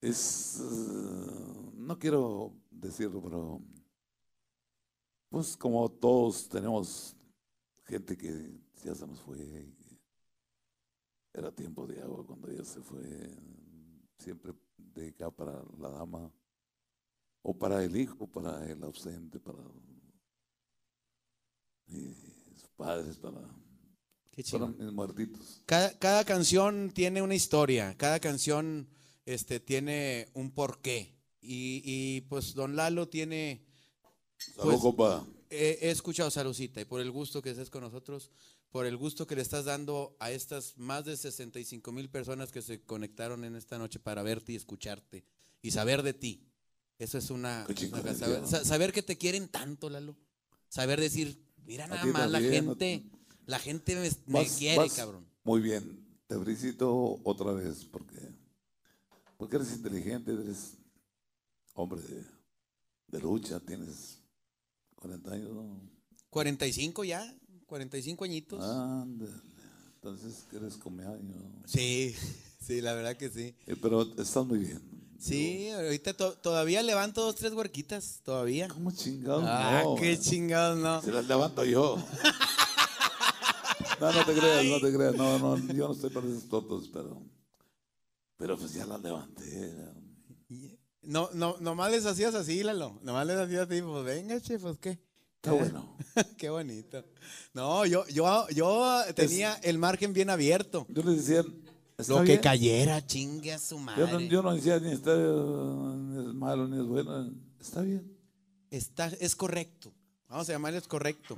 [0.00, 0.60] Es.
[0.60, 3.60] eh, no quiero decirlo, pero.
[5.30, 7.16] Pues como todos tenemos
[7.84, 9.72] gente que ya se nos fue.
[11.32, 13.02] Era tiempo de agua cuando ella se fue.
[14.18, 16.30] Siempre dedicada para la dama.
[17.42, 19.62] O para el hijo, para el ausente, para
[21.86, 23.40] mis padres, para,
[24.30, 24.76] Qué para chingón.
[24.78, 25.62] mis muertitos.
[25.64, 28.88] Cada, cada canción tiene una historia, cada canción
[29.24, 31.16] este, tiene un porqué.
[31.40, 33.64] Y, y, pues Don Lalo tiene,
[34.56, 35.26] Pues- compa.
[35.50, 38.30] he, he escuchado Salucita y por el gusto que estés con nosotros,
[38.70, 42.62] por el gusto que le estás dando a estas más de 65 mil personas que
[42.62, 45.24] se conectaron en esta noche para verte y escucharte
[45.62, 46.46] y saber de ti.
[46.98, 47.66] Eso es una...
[48.14, 50.16] Saber, sa- saber que te quieren tanto, Lalo.
[50.68, 53.04] Saber decir, mira nada más, la gente,
[53.46, 55.26] la gente me, me Vas- quiere, vas cabrón.
[55.42, 58.16] Muy bien, te felicito otra vez porque,
[59.36, 60.74] porque eres inteligente, eres
[61.74, 62.22] hombre de,
[63.08, 64.19] de lucha, tienes
[65.00, 65.80] 40 años, ¿no?
[66.30, 67.34] 45 ya,
[67.66, 68.62] 45 añitos.
[68.64, 69.32] Ándale,
[69.96, 71.36] entonces eres come años.
[71.66, 72.14] Sí,
[72.60, 73.54] sí, la verdad que sí.
[73.66, 74.80] Eh, pero estás muy bien.
[75.18, 78.68] Sí, ahorita to- todavía levanto dos, tres huerquitas, todavía.
[78.68, 79.44] ¿Cómo chingados?
[79.46, 79.96] Ah, no?
[79.96, 81.02] qué chingados, no.
[81.02, 81.96] Se las levanto yo.
[84.00, 85.14] No, no te creas, no te creas.
[85.14, 87.22] No, no, yo no estoy para esos tontos, pero,
[88.38, 89.74] pero pues ya las levanté.
[91.02, 92.98] No, no, nomás les hacías así, Lalo.
[93.02, 94.98] Nomás les hacías así, pues venga, che, pues qué.
[95.36, 95.96] Está bueno.
[96.36, 97.02] qué bonito.
[97.54, 100.86] No, yo, yo, yo tenía el margen bien abierto.
[100.90, 101.44] Yo les decía,
[101.96, 102.40] ¿está Lo que bien?
[102.40, 104.12] cayera, chingue a su Yo madre.
[104.12, 107.32] no, yo no decía ni está ni es malo ni es bueno.
[107.58, 108.14] Está bien.
[108.70, 109.92] Está, es correcto.
[110.28, 111.34] Vamos a llamarles correcto.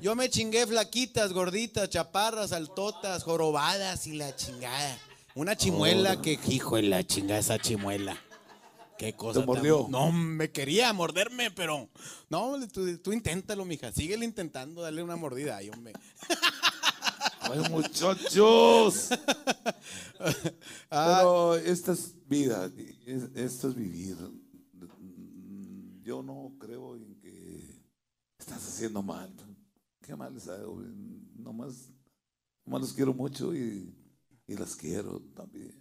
[0.00, 4.98] Yo me chingué flaquitas, gorditas, chaparras, altotas, jorobadas y la chingada.
[5.34, 8.16] Una chimuela que, hijo de la chingada, esa chimuela.
[8.98, 9.40] Qué cosa.
[9.40, 9.82] ¿Te mordió?
[9.82, 11.88] tan- No, me quería morderme, pero.
[12.30, 13.92] No, tú, tú inténtalo, mija.
[13.92, 15.92] Síguele intentando darle una mordida ahí, hombre.
[17.40, 19.10] Ay, muchachos.
[20.90, 21.16] Ah.
[21.18, 22.70] Pero esta es vida,
[23.06, 24.16] es- esto es vivir.
[26.02, 27.60] Yo no creo en que
[28.38, 29.32] estás haciendo mal.
[30.00, 30.80] ¿Qué mal les hago?
[31.36, 31.90] Nomás,
[32.64, 33.92] nomás los quiero mucho y,
[34.46, 35.74] y las quiero también.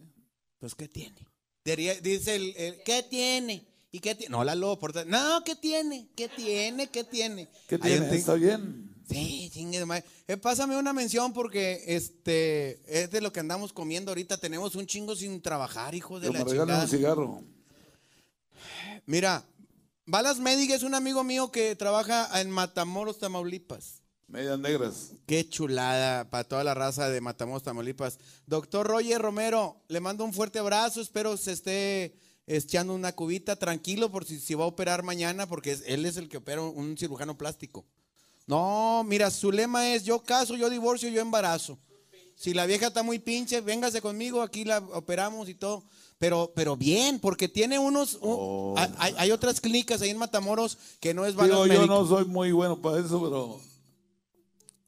[0.59, 1.27] Pues, ¿qué tiene?
[1.63, 3.65] Dice el, el, ¿qué tiene?
[3.91, 4.31] ¿Y qué tiene?
[4.31, 6.09] No, Lalo, por No, ¿qué tiene?
[6.15, 6.87] ¿Qué tiene?
[6.89, 7.47] ¿Qué tiene?
[7.67, 8.15] ¿Qué tiene?
[8.15, 8.93] ¿Está bien?
[9.09, 10.03] Sí, chingue de madre.
[10.27, 14.37] Eh, pásame una mención porque este es de lo que andamos comiendo ahorita.
[14.37, 16.83] Tenemos un chingo sin trabajar, hijo de Que la me chingada.
[16.83, 17.43] un cigarro.
[19.05, 19.45] Mira,
[20.05, 24.02] Balas Médic es un amigo mío que trabaja en Matamoros, Tamaulipas.
[24.27, 25.11] Medias negras.
[25.27, 28.17] Qué chulada para toda la raza de Matamoros, Tamaulipas.
[28.47, 31.01] Doctor Roger Romero, le mando un fuerte abrazo.
[31.01, 32.15] Espero se esté
[32.47, 33.55] echando una cubita.
[33.55, 36.97] Tranquilo por si, si va a operar mañana, porque él es el que opera un
[36.97, 37.85] cirujano plástico.
[38.47, 41.77] No, mira, su lema es yo caso, yo divorcio, yo embarazo.
[42.35, 45.83] Si la vieja está muy pinche, véngase conmigo, aquí la operamos y todo.
[46.17, 48.17] Pero, pero bien, porque tiene unos.
[48.21, 51.43] un- hay- hay, hay otras clínicas ahí en Matamoros que no es Oh.
[51.43, 53.61] Digo, Vagas yo no soy muy bueno para eso, pero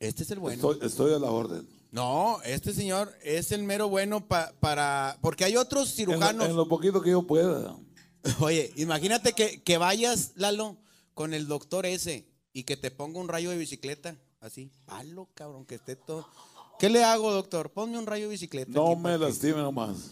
[0.06, 0.56] Este es el bueno.
[0.72, 1.68] estoy, estoy a la orden.
[1.91, 5.18] No, este señor es el mero bueno pa- para.
[5.22, 6.47] Porque hay otros cirujanos.
[6.47, 7.76] en lo poquito que yo pueda.
[8.39, 10.78] Oye, imagínate que, que vayas, Lalo,
[11.14, 14.16] con el doctor ese y que te ponga un rayo de bicicleta.
[14.41, 16.28] Así, palo, cabrón, que esté todo.
[16.78, 17.72] ¿Qué le hago, doctor?
[17.72, 18.72] Ponme un rayo de bicicleta.
[18.72, 20.12] No aquí me lastime nomás.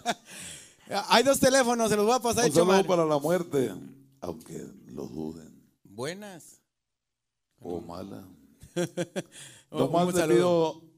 [1.08, 2.44] Hay dos teléfonos, se los voy a pasar.
[2.46, 3.72] Un saludo para la muerte,
[4.20, 5.52] aunque lo duden.
[5.84, 6.60] Buenas.
[7.60, 8.24] O mala.
[9.70, 10.80] Nomás un le saludo.
[10.80, 10.92] pido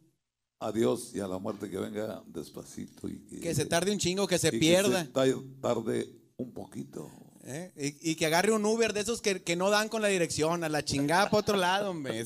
[0.60, 3.98] a Dios y a la muerte que venga despacito y que, Que se tarde un
[3.98, 5.04] chingo, que se y que pierda.
[5.04, 5.24] se ta-
[5.60, 7.08] tarde un poquito.
[7.46, 7.72] ¿eh?
[8.02, 10.64] Y, y que agarre un Uber de esos que, que no dan con la dirección,
[10.64, 12.20] a la chingada para otro lado, hombre.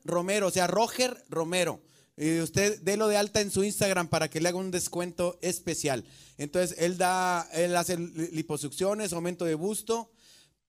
[0.06, 1.82] Romero, o sea, Roger Romero.
[2.18, 6.06] Y usted délo de alta en su Instagram para que le haga un descuento especial.
[6.38, 10.12] Entonces, él da, él hace li- liposucciones, aumento de busto,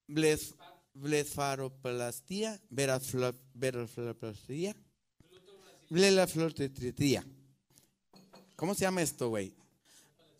[0.07, 0.55] bles,
[0.95, 4.77] blefaroplastia, veraflo- verafloplastia,
[5.91, 7.27] blefloplastia.
[8.57, 9.53] ¿Cómo se llama esto, güey?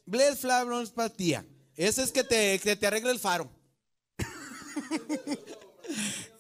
[0.07, 1.45] Blefaroplastia.
[1.77, 3.51] Ese es que te, que te arregla el faro.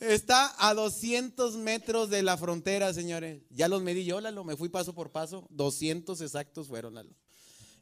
[0.01, 3.43] Está a 200 metros de la frontera, señores.
[3.51, 4.45] Ya los medí yo, Lalo.
[4.45, 5.47] Me fui paso por paso.
[5.51, 7.11] 200 exactos fueron, Lalo.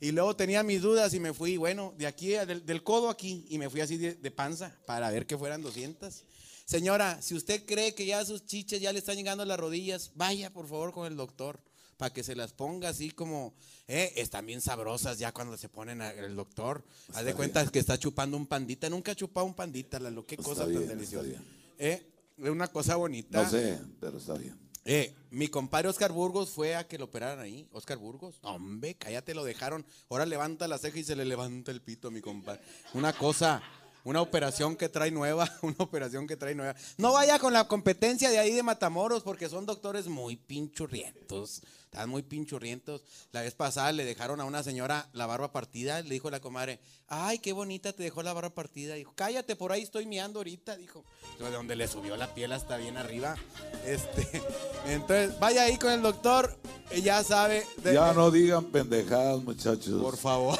[0.00, 3.44] Y luego tenía mis dudas y me fui, bueno, de aquí, del, del codo aquí,
[3.48, 6.24] y me fui así de, de panza para ver que fueran 200.
[6.64, 10.12] Señora, si usted cree que ya sus chiches ya le están llegando a las rodillas,
[10.14, 11.60] vaya por favor con el doctor
[11.96, 13.54] para que se las ponga así como,
[13.86, 16.84] eh, están bien sabrosas ya cuando se ponen el doctor.
[17.12, 18.90] Haz de cuenta que está chupando un pandita.
[18.90, 20.26] Nunca ha chupado un pandita, Lalo.
[20.26, 21.40] Qué cosa bien, tan deliciosa.
[21.78, 22.06] Eh,
[22.38, 23.42] una cosa bonita.
[23.42, 24.58] No sé, pero está bien.
[24.86, 27.66] Eh, mi compadre Oscar Burgos fue a que lo operaran ahí.
[27.72, 28.38] Oscar Burgos.
[28.42, 29.84] Hombre, cállate, lo dejaron.
[30.10, 32.60] Ahora levanta la ceja y se le levanta el pito mi compadre.
[32.92, 33.62] Una cosa,
[34.04, 36.74] una operación que trae nueva, una operación que trae nueva.
[36.98, 41.62] No vaya con la competencia de ahí de Matamoros porque son doctores muy pinchurrientos.
[41.84, 43.02] Están muy pinchurrientos.
[43.30, 46.02] La vez pasada le dejaron a una señora la barba partida.
[46.02, 48.94] Le dijo la comadre, ay, qué bonita te dejó la barba partida.
[48.94, 50.76] Dijo, cállate, por ahí estoy miando ahorita.
[50.76, 51.04] Dijo,
[51.38, 53.36] de donde le subió la piel hasta bien arriba.
[53.86, 54.42] Este,
[54.86, 56.58] entonces, vaya ahí con el doctor.
[57.02, 57.64] Ya sabe.
[57.82, 60.00] de- Ya no digan pendejadas, muchachos.
[60.02, 60.58] Por favor.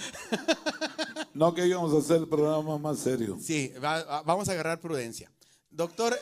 [1.34, 3.38] No que íbamos a hacer el programa más serio.
[3.40, 5.30] Sí, va- va- vamos a agarrar prudencia.
[5.70, 6.16] Doctor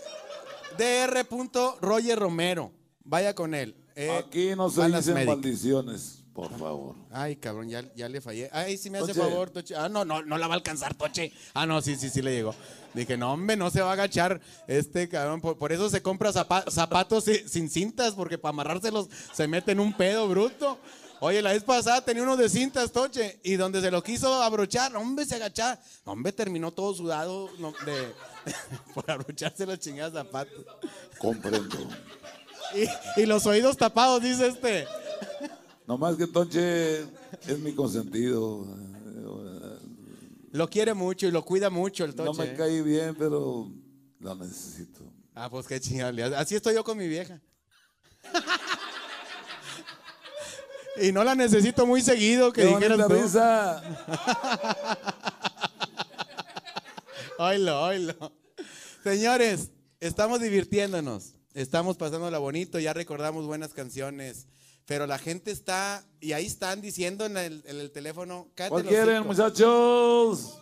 [0.77, 1.79] Dr.
[1.81, 2.73] Roger Romero.
[3.05, 3.75] Vaya con él.
[3.97, 5.37] Eh, Aquí no se dicen médicas.
[5.37, 6.95] maldiciones, por favor.
[7.11, 8.49] Ay, cabrón, ya, ya le fallé.
[8.53, 9.75] Ay, si me hace favor, Toche.
[9.75, 11.33] Ah, no, no, no la va a alcanzar, Toche.
[11.55, 12.55] Ah, no, sí, sí, sí le llegó.
[12.95, 15.41] Dije, no, hombre, no se va a agachar este cabrón.
[15.41, 19.73] Por, por eso se compra zapa- zapatos si- sin cintas, porque para amarrárselos se mete
[19.73, 20.79] en un pedo bruto.
[21.21, 24.95] Oye, la vez pasada tenía uno de cintas, Toche, y donde se lo quiso abrochar,
[24.97, 25.81] hombre, se agachaba.
[26.05, 28.15] Hombre, terminó todo sudado no, de,
[28.95, 30.65] por abrocharse los chingados zapatos.
[31.19, 31.77] Comprendo.
[32.75, 34.87] Y, y los oídos tapados, dice este.
[35.87, 38.67] Nomás que Tonche es mi consentido.
[40.53, 42.31] Lo quiere mucho y lo cuida mucho el Toche.
[42.31, 42.55] No me ¿eh?
[42.57, 43.69] cae bien, pero
[44.21, 45.01] lo necesito.
[45.35, 46.39] Ah, pues qué chingada.
[46.39, 47.41] Así estoy yo con mi vieja.
[51.01, 53.15] y no la necesito muy seguido, que ¡Qué dijeras tú.
[53.15, 53.83] risa!
[57.39, 58.33] Oilo, oilo.
[59.05, 59.71] Señores,
[60.01, 61.35] estamos divirtiéndonos.
[61.55, 64.47] Estamos pasándola bonito, ya recordamos buenas canciones.
[64.87, 69.25] Pero la gente está, y ahí están diciendo en el, en el teléfono, ¿Cuál quieren,
[69.27, 70.59] muchachos?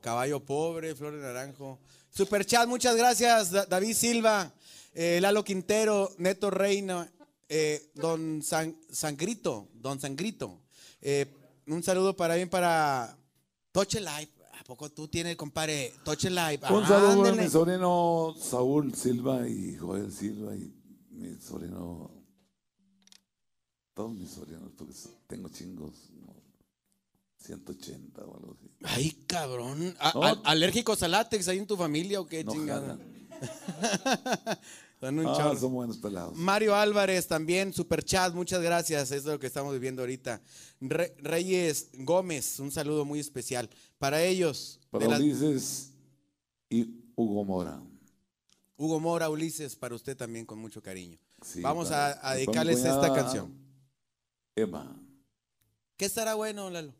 [0.00, 1.78] Caballo Pobre, Flor de Naranjo.
[2.10, 4.52] Superchat, muchas gracias, Da- David Silva,
[4.94, 7.12] eh, Lalo Quintero, Neto Reina,
[7.48, 10.60] eh, Don San- Sangrito, Don Sangrito.
[11.00, 11.26] Eh,
[11.68, 13.16] un saludo para bien para
[13.72, 14.30] Toche Live.
[14.58, 15.92] ¿A poco tú tienes, compadre?
[16.04, 16.60] Toche Live.
[16.70, 20.72] Un Ah, saludo a mi sobrino Saúl Silva y Joel Silva y
[21.10, 22.10] mi sobrino.
[23.94, 24.92] Todos mis sobrinos, porque
[25.26, 25.92] tengo chingos.
[26.20, 26.34] ¿no?
[27.38, 28.70] 180 o algo así.
[28.82, 29.94] Ay, cabrón.
[30.00, 30.22] ¿A- No.
[30.24, 32.98] a- ¿Alérgicos al látex ahí en tu familia o qué No chingada?
[35.08, 36.34] un Ah, son buenos pelados.
[36.36, 39.10] Mario Álvarez también, super chat, muchas gracias.
[39.12, 40.40] Es lo que estamos viviendo ahorita.
[40.80, 43.68] Re- Reyes Gómez, un saludo muy especial.
[43.98, 45.92] Para ellos, de Para Ulises
[46.68, 47.80] y Hugo Mora.
[48.76, 51.18] Hugo Mora, Ulises, para usted también con mucho cariño.
[51.42, 53.52] Sí, Vamos para- a, a dedicarles esta canción.
[54.54, 54.94] Emma.
[55.96, 56.92] ¿Qué estará bueno, Lalo?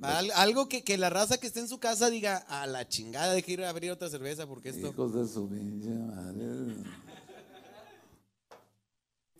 [0.00, 3.34] Al- algo que, que la raza que esté en su casa diga, a la chingada,
[3.34, 4.88] deje ir a abrir otra cerveza porque esto...
[4.88, 6.76] Hijos de su pinche madre.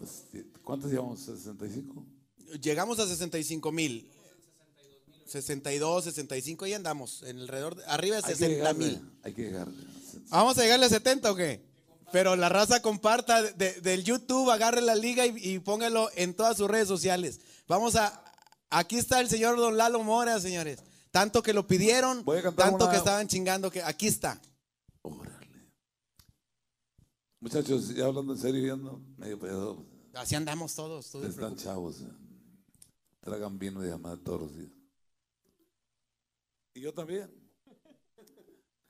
[0.03, 1.21] Pues, ¿Cuántos llevamos?
[1.29, 2.05] ¿65?
[2.61, 4.11] Llegamos a 65 mil.
[5.27, 9.11] 62, 65, y andamos, en alrededor, de- arriba de Hay que 60 llegarle, mil.
[9.23, 9.75] Hay que llegarle.
[10.29, 11.65] ¿Vamos a llegarle a 70 o qué?
[12.13, 16.59] Pero la raza comparta de- del YouTube, agarre la liga y, y póngalo en todas
[16.59, 17.41] sus redes sociales.
[17.69, 18.23] Vamos a.
[18.69, 20.81] Aquí está el señor Don Lalo Mora, señores.
[21.11, 22.25] Tanto que lo pidieron,
[22.57, 24.41] tanto una- que estaban chingando, que aquí está.
[25.03, 25.71] Órale.
[27.41, 28.77] Muchachos, ya hablando en serio, ya
[29.17, 29.87] medio pedo.
[30.15, 31.11] Así andamos todos.
[31.11, 32.01] tú Están chavos.
[32.03, 32.09] eh.
[33.21, 34.73] Tragan vino de llamada todos los días.
[36.75, 37.31] Y yo también.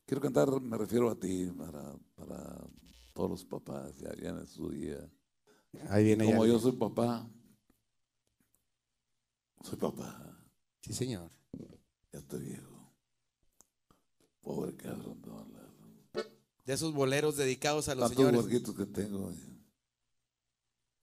[0.06, 2.66] Quiero cantar, me refiero a ti, para, para
[3.14, 4.98] todos los papás, ya viene su día.
[5.88, 6.52] Ahí viene Como ya.
[6.52, 7.26] yo soy papá,
[9.62, 10.38] soy papá,
[10.82, 11.30] Sí, señor.
[12.12, 12.92] ya estoy viejo.
[14.42, 15.22] Pobre cabrón.
[16.66, 18.74] De esos boleros dedicados a los Tantos señores.
[18.76, 19.32] que tengo,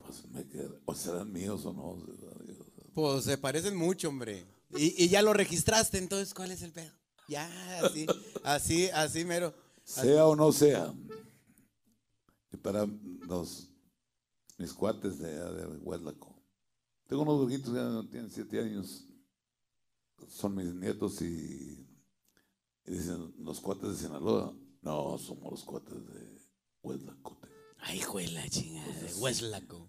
[0.09, 0.45] pues me
[0.85, 2.03] o serán míos o no.
[2.93, 4.45] Pues se parecen mucho, hombre.
[4.77, 6.91] Y, y ya lo registraste, entonces, ¿cuál es el pedo?
[7.27, 7.49] Ya,
[7.83, 8.05] así,
[8.43, 9.51] así, así mero.
[9.83, 10.93] Sea o no sea.
[12.51, 12.87] Y para
[13.27, 13.71] los,
[14.59, 16.39] mis cuates de, de Hueslaco.
[17.07, 19.07] Tengo unos huerquitos que tienen siete años.
[20.27, 21.83] Son mis nietos y,
[22.85, 24.55] y dicen los cuates de Sinaloa.
[24.83, 26.41] No, somos los cuates de
[26.83, 27.39] Hueslaco.
[27.79, 29.88] Ay, juela, chingada, de Hueslaco.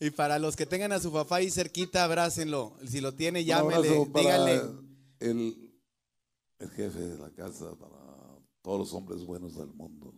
[0.00, 2.76] Y para los que tengan a su papá ahí cerquita, abrácenlo.
[2.86, 4.62] Si lo tiene, llámele, díganle.
[5.20, 5.72] El,
[6.58, 7.96] el jefe de la casa, para
[8.62, 10.14] todos los hombres buenos del mundo.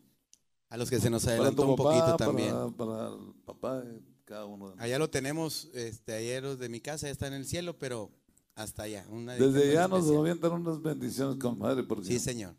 [0.69, 2.75] A los que se nos adelantó un poquito también.
[2.75, 3.83] Para, el papá
[4.25, 4.71] cada uno.
[4.71, 7.77] de Allá lo tenemos, este, ayer los de mi casa ya están en el cielo,
[7.79, 8.11] pero
[8.55, 9.05] hasta allá.
[9.09, 12.55] Una Desde ya nos avientan unas bendiciones con madre, porque Sí, señor.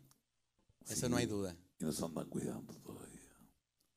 [0.88, 1.10] Eso Sí.
[1.10, 1.56] no hay duda.
[1.80, 3.01] y nos andan cuidando todavía.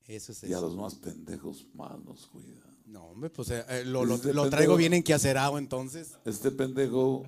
[0.07, 0.61] Eso es Y a eso.
[0.67, 2.75] los más pendejos más nos cuidan.
[2.85, 6.17] No, hombre, pues eh, eh, lo, lo- Este lo pendejo- traigo bien enquiacerado entonces.
[6.25, 7.23] Este pendejo,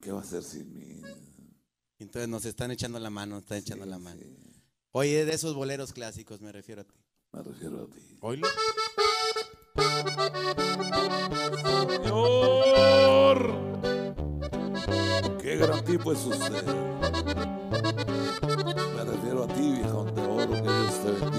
[0.00, 1.00] ¿qué va a hacer sin mí?
[1.98, 4.20] Entonces nos están echando la mano, nos están echando la mano.
[4.20, 4.36] sí,
[4.92, 6.94] Oye, de esos boleros clásicos me refiero a ti.
[7.32, 8.00] me refiero a ti.
[8.20, 8.46] Oílo.
[12.06, 13.38] Señor,
[15.42, 16.64] qué gran tipo es usted.
[18.94, 21.35] Me refiero a ti, viejón de oro, que Dios te bendiga.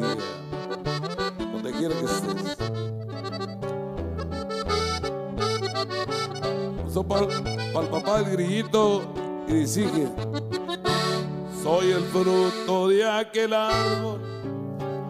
[6.88, 9.03] Eso para el papá del grillito
[9.47, 10.07] y sigue.
[11.64, 14.22] Soy el fruto de aquel árbol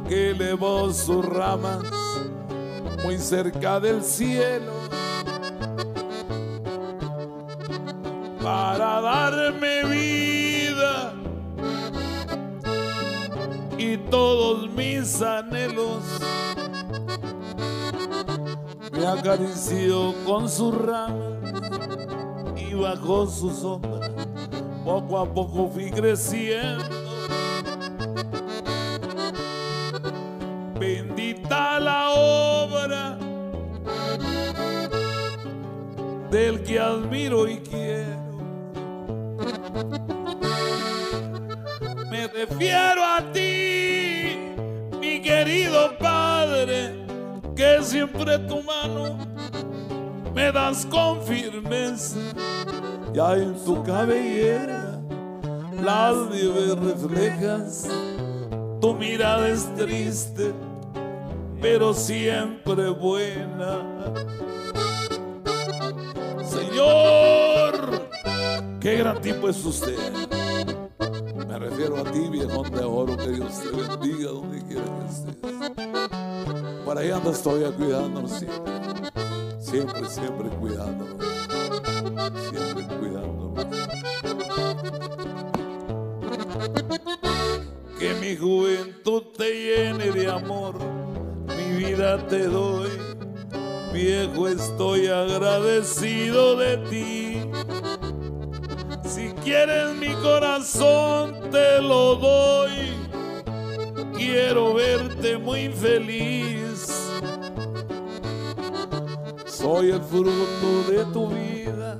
[0.08, 1.84] que elevó sus ramas
[3.04, 4.74] muy cerca del cielo
[8.42, 11.14] para darme vida
[13.78, 16.04] y todos mis anhelos
[18.98, 21.54] me acarició con sus ramas
[22.56, 24.10] y bajo su sombra
[24.84, 26.84] poco a poco fui creciendo
[30.80, 33.18] bendita la obra
[36.30, 37.87] del que admiro y quiero.
[47.88, 49.18] Siempre tu mano
[50.36, 52.18] me das con firmeza.
[53.14, 55.00] Ya en tu cabellera
[55.82, 57.88] las nieves reflejas,
[58.82, 60.54] tu mirada es triste,
[61.62, 64.14] pero siempre buena.
[66.44, 68.10] Señor,
[68.82, 69.98] qué gran tipo es usted.
[71.48, 76.27] Me refiero a ti, viejón de oro, que Dios te bendiga donde quiera que estés.
[76.88, 78.74] Por ahí andas todavía cuidándonos siempre.
[79.60, 81.18] Siempre, siempre cuidándonos.
[82.50, 83.66] Siempre cuidándonos.
[88.00, 90.76] Que mi juventud te llene de amor.
[91.58, 92.92] Mi vida te doy.
[93.92, 97.42] viejo, estoy agradecido de ti.
[99.04, 102.94] Si quieres mi corazón, te lo doy.
[104.16, 106.67] Quiero verte muy feliz.
[109.46, 111.98] Soy el fruto de tu vida.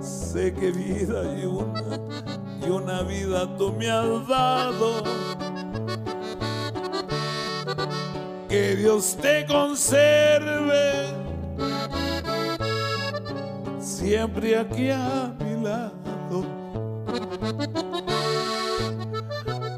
[0.00, 2.00] Sé que vida y una,
[2.66, 5.02] y una vida tú me has dado.
[8.48, 11.08] Que Dios te conserve
[14.08, 16.44] siempre aquí a mi lado.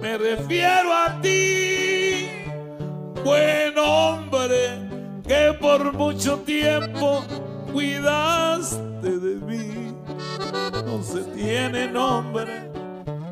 [0.01, 1.40] Me refiero a ti,
[3.25, 4.79] buen hombre,
[5.27, 7.25] que por mucho tiempo
[7.73, 9.95] cuidaste de mí.
[10.85, 12.71] No se tiene nombre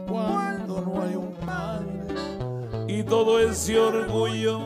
[0.08, 1.88] cuando no hay un padre
[2.86, 4.60] y todo ese orgullo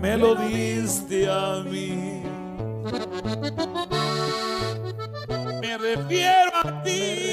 [0.00, 2.22] me lo diste a mí.
[5.60, 7.29] Me refiero a ti.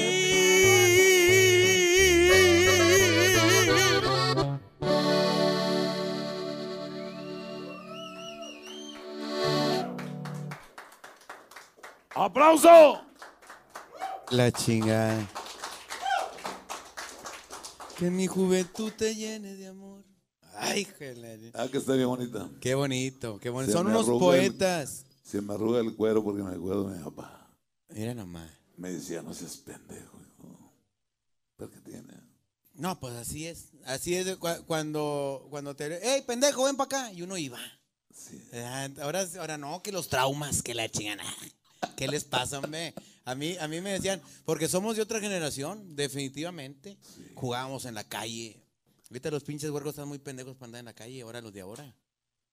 [12.28, 13.00] ¡Aplauso!
[14.32, 15.26] La chingada.
[17.96, 20.04] Que mi juventud te llene de amor.
[20.54, 21.52] Ay, jale.
[21.54, 22.50] Ah, que está bien bonita.
[22.60, 23.72] Qué bonito, qué bonito.
[23.72, 25.06] Se Son unos arruga el- poetas.
[25.22, 27.48] Se me arruga el cuero porque me acuerdo de mi papá.
[27.88, 28.50] Mira nomás.
[28.76, 30.72] Me decía, no seas pendejo, hijo.
[31.56, 32.12] ¿Pero qué tiene?
[32.74, 33.68] No, pues así es.
[33.86, 34.36] Así es
[34.66, 36.14] cuando, cuando te.
[36.14, 37.12] ¡Ey, pendejo, ven para acá!
[37.14, 37.58] Y uno iba.
[38.14, 38.38] Sí.
[38.52, 41.18] Ah, Ahora, ahora no, que los traumas, que la chingan.
[41.96, 42.94] ¿Qué les pasa, hombre?
[43.24, 46.96] A mí, a mí me decían, porque somos de otra generación, definitivamente.
[47.34, 48.60] Jugábamos en la calle.
[49.10, 51.60] Ahorita los pinches huercos están muy pendejos para andar en la calle, ahora los de
[51.60, 51.94] ahora.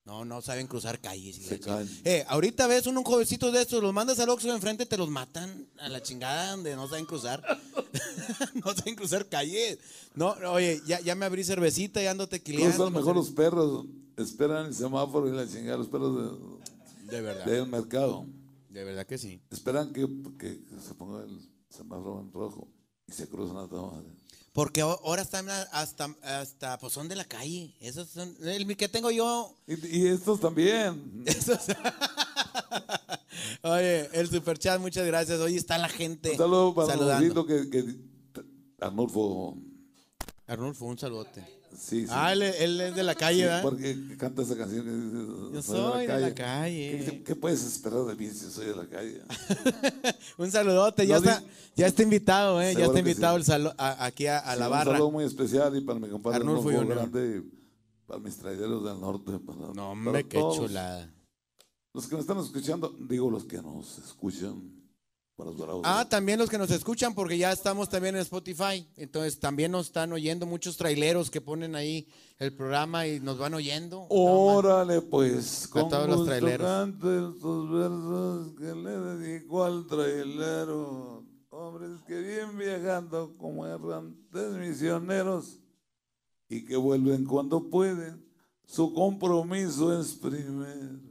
[0.04, 1.34] No, no saben cruzar calles.
[1.36, 1.60] Se.
[2.04, 5.08] Eh, ahorita ves un, un jovencito de estos, los mandas al Oxxo enfrente, te los
[5.10, 7.42] matan a la chingada donde no saben cruzar.
[8.64, 9.78] no saben cruzar calles.
[10.14, 12.76] No, oye, ya, ya me abrí cervecita y ando tequileando.
[12.76, 13.86] Cruzan mejor los perros.
[14.16, 15.76] Esperan el semáforo y la chingada.
[15.78, 16.38] Los perros
[17.10, 18.26] De verdad, de- del mercado.
[18.68, 19.40] De verdad que sí.
[19.50, 20.06] Esperan que,
[20.38, 22.68] que se ponga el semáforo en rojo
[23.06, 24.10] y se cruzan a toda madre.
[24.52, 27.76] Porque ahora están hasta, hasta, pues son de la calle.
[27.78, 29.54] Esos son, el que tengo yo.
[29.66, 31.22] Y, y estos también.
[31.26, 31.60] Esos.
[33.62, 35.38] Oye, el superchat, muchas gracias.
[35.40, 37.44] Hoy está la gente Un saludo para saludando.
[37.44, 37.84] Que, que
[38.80, 39.58] Arnulfo.
[40.46, 41.44] Arnulfo, un saludote.
[41.78, 42.06] Sí, sí.
[42.10, 43.62] Ah, él, él es de la calle, Sí, ¿verdad?
[43.62, 44.84] porque canta esa canción.
[44.84, 47.04] que dice, Yo "Soy soy de la calle".
[47.04, 49.20] ¿Qué, qué puedes esperar de mí si soy de la calle?
[50.38, 51.42] Un saludote, ya No está,
[51.76, 52.74] ya está invitado, ¿eh?
[52.76, 54.92] Ya está invitado el salo- a- aquí a, la Un barra.
[54.92, 56.86] saludo muy especial y para mi compadre Arnulfo Junior.
[56.86, 57.42] Grande,
[58.06, 59.38] para mis traileros del norte.
[59.38, 61.12] Para, No, hombre, para qué todos chulada.
[61.94, 64.75] Los que nos están escuchando, digo los que nos escuchan,
[65.84, 68.88] Ah, también los que nos escuchan, porque ya estamos también en Spotify.
[68.96, 72.08] Entonces también nos están oyendo muchos traileros que ponen ahí
[72.38, 74.06] el programa y nos van oyendo.
[74.08, 76.88] Órale, pues, con todos los traileros.
[76.88, 81.24] estos versos que le dedico al trailero.
[81.50, 85.58] Hombres que vienen viajando como errantes misioneros
[86.48, 88.24] y que vuelven cuando pueden.
[88.64, 91.05] Su compromiso es primero.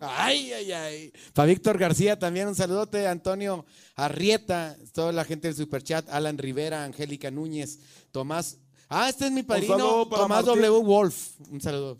[0.00, 1.12] Ay, ay, ay.
[1.34, 3.06] Para Víctor García también un saludote.
[3.06, 3.64] Antonio
[3.94, 6.08] Arrieta, toda la gente del Superchat.
[6.10, 7.78] Alan Rivera, Angélica Núñez,
[8.12, 8.58] Tomás.
[8.88, 10.62] Ah, este es mi padrino, Tomás Martín.
[10.62, 10.82] W.
[10.84, 11.40] Wolf.
[11.50, 11.98] Un saludo.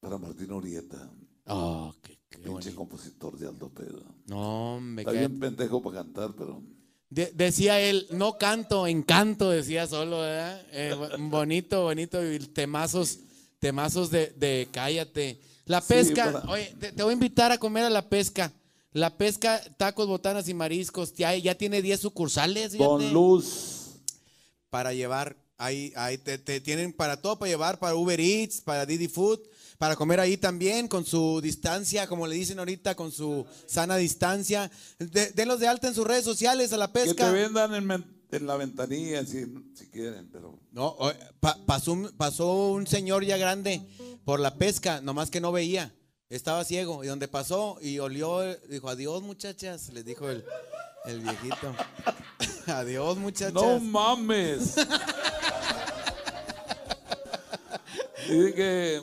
[0.00, 1.10] Para Martín Urieta,
[1.48, 2.74] Oh, qué, qué pinche bonito.
[2.76, 4.02] compositor de Aldo Pedro.
[4.26, 6.60] No, me Está bien pendejo para cantar, pero
[7.08, 10.60] De- decía él, no canto, encanto, decía solo, ¿verdad?
[10.72, 13.20] Eh, bo- bonito, bonito, y temazos,
[13.60, 15.40] temazos de, de cállate.
[15.66, 18.52] La Sí, pesca, para- oye, te, te voy a invitar a comer a la pesca.
[18.92, 22.72] La pesca, tacos, botanas y mariscos, ya, ya tiene 10 sucursales.
[22.72, 22.84] fíjate.
[22.88, 23.98] con luz.
[24.70, 28.86] Para llevar, ahí, ahí te, te tienen para todo, para llevar, para Uber Eats, para
[28.86, 29.40] Didi Food,
[29.78, 34.70] para comer ahí también, con su distancia, como le dicen ahorita, con su sana distancia.
[34.98, 37.26] De, denlos de alta en sus redes sociales a la Que pesca.
[37.26, 39.44] te vendan en, en la ventanilla si,
[39.74, 40.96] si quieren, pero No,
[41.40, 43.82] pa- pasó, un, pasó un señor ya grande
[44.24, 45.94] por la pesca, nomás que no veía.
[46.28, 47.04] Estaba ciego.
[47.04, 50.44] Y donde pasó y olió, dijo, adiós muchachas, les dijo el,
[51.04, 51.74] el viejito.
[52.66, 53.54] adiós muchachas.
[53.54, 54.74] no mames.
[58.28, 59.02] Dice que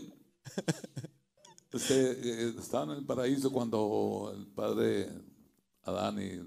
[1.72, 5.10] este, eh, estaba en el paraíso cuando el padre
[5.84, 6.42] Adán y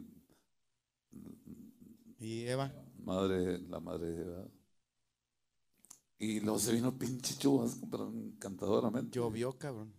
[2.19, 2.73] y Eva.
[3.05, 4.49] madre, la madre Eva,
[6.19, 9.17] y luego se vino pinche chubasco, pero encantadoramente.
[9.17, 9.93] Llovió, cabrón.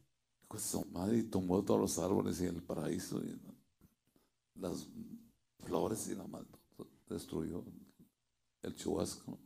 [0.51, 3.39] De su madre, y tumbó todos los árboles y el paraíso, y
[4.55, 4.87] las
[5.59, 6.47] flores y la mal
[7.09, 7.63] destruyó
[8.61, 9.39] el chubasco.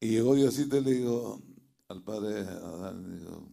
[0.00, 1.40] Y llegó Diosito y le digo
[1.88, 3.48] al padre Adán, digo,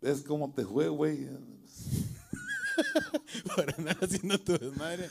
[0.00, 1.28] ¿ves cómo te fue, güey?
[3.54, 5.08] Por andar haciendo tu desmadre.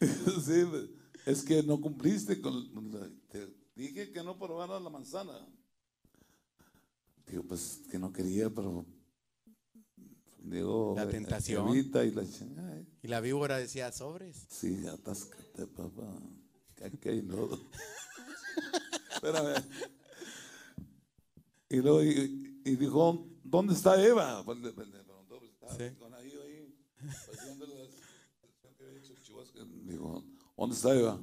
[0.00, 0.64] Sí,
[1.24, 2.54] es que no cumpliste con...
[2.92, 5.46] la- Te dije que no probaras la manzana.
[7.26, 8.84] Digo, pues que no quería, pero...
[10.38, 11.76] Digo, La eh, tentación.
[11.76, 11.82] Y
[12.12, 12.80] la chingada.
[13.02, 14.46] Y la víbora decía, sobres.
[14.48, 16.12] Sí, atáscate, papá.
[16.76, 17.58] Que aquí hay lodo.
[19.12, 19.64] Espérame.
[21.68, 24.44] Y luego y, y dijo, ¿dónde está Eva?
[24.44, 24.72] Pues le, le
[25.02, 25.96] preguntó, pues estaba Sí.
[25.98, 26.14] con
[29.24, 29.58] chubasco.
[29.84, 30.24] Dijo,
[30.56, 31.18] ¿dónde está Eva?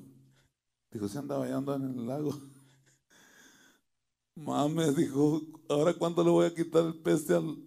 [0.92, 2.40] Dijo, se anda bañando en el lago.
[4.36, 7.58] Mames, dijo, ¿ahora cuándo le voy a quitar el peste al,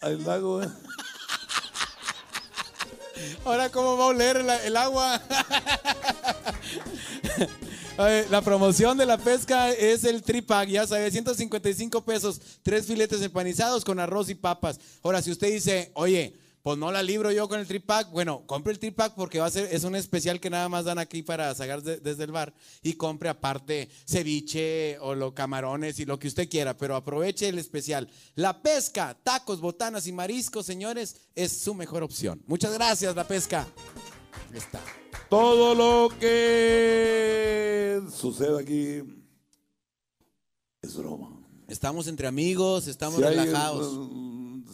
[0.00, 0.62] al lago?
[0.62, 0.68] eh?"
[3.44, 5.20] Ahora, ¿cómo va a oler el, agua?
[8.30, 13.84] La promoción de la pesca es el tripack, ya sabes, 155 pesos, tres filetes empanizados
[13.84, 14.80] con arroz y papas.
[15.02, 18.72] Ahora, si usted dice, oye, pues no la libro yo con el tripack, bueno, compre
[18.72, 21.52] el tripack porque va a ser, es un especial que nada más dan aquí para
[21.56, 26.28] sacar de- desde el bar y compre aparte ceviche o los camarones y lo que
[26.28, 28.08] usted quiera, pero aproveche el especial.
[28.36, 32.40] La pesca, tacos, botanas y mariscos, señores, es su mejor opción.
[32.46, 33.66] Muchas gracias, la pesca.
[34.52, 34.80] Ahí está.
[35.28, 39.02] Todo lo que sucede aquí
[40.82, 41.38] es broma.
[41.68, 43.94] Estamos entre amigos, estamos Si hay relajados.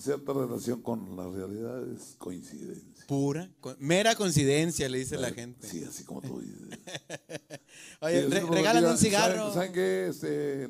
[0.01, 3.05] Cierta relación con la realidad es coincidencia.
[3.07, 5.67] Pura, co- mera coincidencia, le dice la gente.
[5.67, 6.79] Sí, así como tú dices.
[8.01, 9.37] Oye, re- diga, un cigarro.
[9.39, 10.09] ¿Saben, saben qué?
[10.09, 10.69] Este,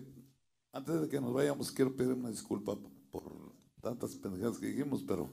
[0.72, 2.78] antes de que nos vayamos, quiero pedir una disculpa
[3.10, 5.32] por tantas pendejadas que dijimos, pero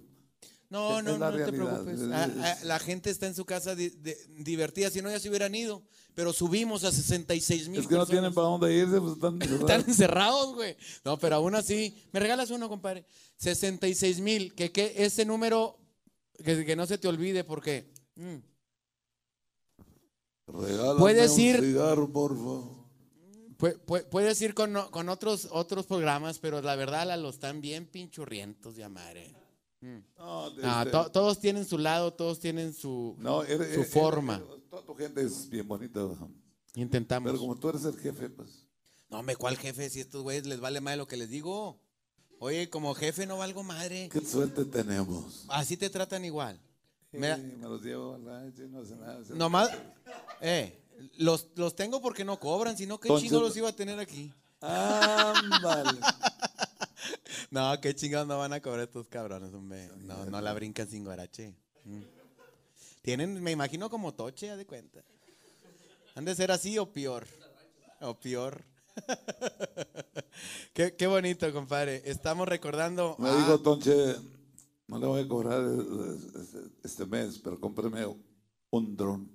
[0.70, 2.02] No, no, no te realidad, preocupes.
[2.02, 5.20] es- Ah, ah, la gente está en su casa di- de- divertida, si no ya
[5.20, 5.84] se hubieran ido.
[6.16, 9.82] Pero subimos a 66 mil es que no tienen para dónde irse, pues están Están
[9.88, 10.76] encerrados, güey.
[11.04, 13.06] No, pero aún así, me regalas uno, compadre.
[13.38, 15.78] 66 mil, que, que ese número,
[16.44, 17.92] que, que no se te olvide porque...
[18.16, 18.36] mm,
[20.98, 22.64] Puedes un ir- cigarro, por favor.
[23.58, 27.88] Pu- pu- Puedes ir con, con otros, otros programas, pero la verdad, Lalo, están bien
[27.88, 29.34] pinchurrientos, ya madre.
[29.82, 33.16] No, Ah, este, to- todos tienen su lado, todos tienen su...
[33.20, 34.36] no, su eres- forma.
[34.38, 36.02] eres- toda tu gente es bien bonita.
[36.76, 37.32] Intentamos.
[37.32, 38.66] Pero como tú eres el jefe, pues.
[39.10, 39.90] No, hombre, ¿cuál jefe?
[39.90, 41.80] Si estos güeyes les vale más lo que les digo.
[42.40, 44.10] Oye, como jefe no valgo madre.
[44.12, 45.46] Qué suerte tenemos.
[45.48, 46.60] Así te tratan igual.
[47.12, 49.22] Sí, me los llevo al rancho y no hace nada.
[49.36, 49.70] nomás...
[50.42, 50.82] Eh,
[51.18, 54.00] los, los tengo porque no cobran, si no, ¿qué Entonces- chingo los iba a tener
[54.00, 54.34] aquí?
[54.62, 56.00] Ándale.
[57.52, 59.90] No, qué chingados no van a cobrar estos cabrones, hombre.
[60.00, 61.56] No, no la brincan sin guarache.
[61.86, 62.02] Mm.
[63.06, 65.04] Tienen, me imagino como toche, haz de cuenta.
[66.16, 67.28] Han de ser así o peor.
[68.02, 68.66] O peor.
[70.74, 72.02] qué, qué bonito, compadre.
[72.06, 73.16] Estamos recordando.
[73.20, 74.16] Me Ah, dijo Tonche,
[74.88, 75.62] no le voy a cobrar
[76.84, 78.08] este- mes, pero cómprame
[78.72, 79.32] un dron.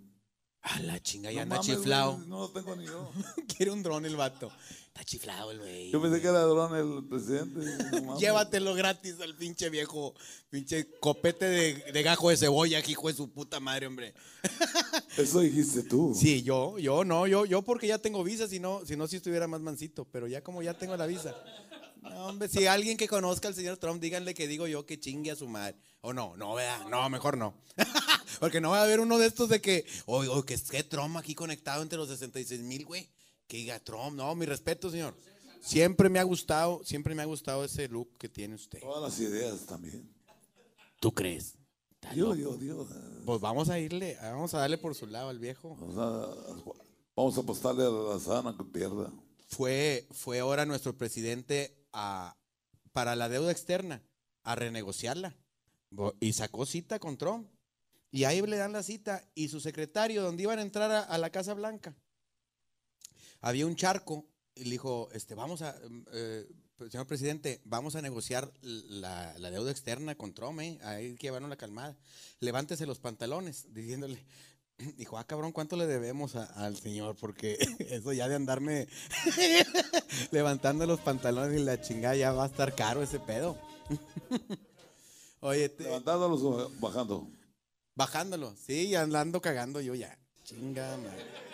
[0.63, 2.19] a la chinga, ya No anda mames, chiflado.
[2.27, 3.11] No lo tengo ni yo.
[3.57, 4.51] Quiere un dron el vato.
[4.93, 5.91] Está chiflado el güey.
[5.91, 7.61] Yo pensé que era dron el presidente.
[8.03, 8.19] no.
[8.21, 10.15] Llévatelo gratis al pinche viejo,
[10.51, 14.15] pinche copete de, de gajo de cebolla, hijo de su puta madre, hombre.
[15.17, 16.13] Eso dijiste tú.
[16.15, 19.17] Sí, yo, yo no, yo, yo porque ya tengo visa, si no, si no, si
[19.17, 21.37] estuviera más mansito, pero ya como ya tengo la visa.
[22.03, 25.31] No, hombre, si alguien que conozca al señor Trump, díganle que digo yo que chingue
[25.31, 25.77] a su madre.
[26.01, 27.55] O no, no, vea, no, mejor no.
[28.41, 31.17] porque no va a haber uno de estos de que, oye, oye, que esté Trump
[31.17, 33.09] aquí conectado entre los 66 mil, güey.
[33.51, 35.13] Que diga Trump, no, mi respeto, señor.
[35.61, 38.79] Siempre me ha gustado, siempre me ha gustado ese look que tiene usted.
[38.79, 40.09] Todas las ideas también.
[41.01, 41.57] ¿Tú crees?
[42.15, 42.83] Yo, yo, yo.
[42.85, 45.77] eh, Pues vamos a irle, vamos a darle por su lado al viejo.
[45.81, 46.73] Vamos a,
[47.17, 49.13] vamos a apostarle a la sana que pierda.
[49.49, 52.37] fue, fue ahora nuestro presidente a,
[52.93, 54.01] para la deuda externa
[54.45, 55.37] a renegociarla.
[56.21, 57.49] Y sacó cita con Trump.
[58.13, 59.29] Y ahí le dan la cita.
[59.35, 61.97] Y su secretario, donde iban a entrar a, a la Casa Blanca,
[63.41, 64.27] había un charco.
[64.55, 65.75] Y le dijo, este, vamos a,
[66.13, 66.47] eh,
[66.91, 70.79] señor presidente, vamos a negociar la, la deuda externa con Trump, ¿eh?
[70.83, 71.97] Hay que llevarnos la calmada.
[72.41, 74.25] Levántese los pantalones, diciéndole,
[74.97, 77.15] Dijo, ah, cabrón, ¿cuánto le debemos a- al señor?
[77.21, 77.59] Porque
[77.91, 78.89] eso ya de andarme
[80.31, 83.59] levantando los pantalones y la chingada ya va a estar caro ese pedo.
[85.41, 87.29] Oye, te- Levantándolos o bajando.
[87.95, 90.19] bajándolo, sí, y andando cagando yo ya.
[90.45, 91.50] Chinga, madre.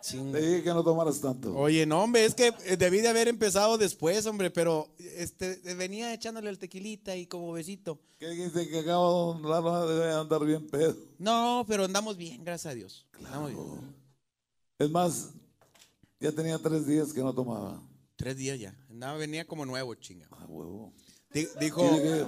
[0.00, 1.54] Te dije que no tomaras tanto.
[1.56, 6.12] Oye, no, hombre, es que eh, debí de haber empezado después, hombre, pero este venía
[6.14, 7.98] echándole el tequilita y como besito.
[8.18, 9.34] ¿Qué dijiste que acabo
[9.88, 10.96] de andar bien pedo?
[11.18, 13.06] No, pero andamos bien, gracias a Dios.
[13.14, 13.94] Andamos bien.
[14.78, 15.30] Es más,
[16.20, 17.82] ya tenía tres días que no tomaba.
[18.16, 18.76] Tres días ya.
[18.90, 20.28] Andaba, venía como nuevo, chinga.
[20.32, 20.92] Ah, huevo.
[21.32, 22.26] Di- Dijo que-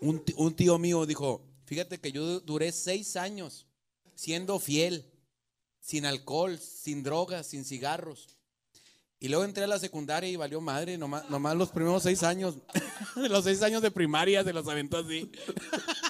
[0.00, 3.66] un, tío mío, dijo, fíjate que yo du- duré seis años
[4.14, 5.09] siendo fiel,
[5.90, 8.28] sin alcohol, sin drogas, sin cigarros.
[9.18, 12.54] Y luego entré a la secundaria y valió madre, nomás, nomás los primeros seis años,
[13.16, 15.28] los seis años de primaria se los aventó así.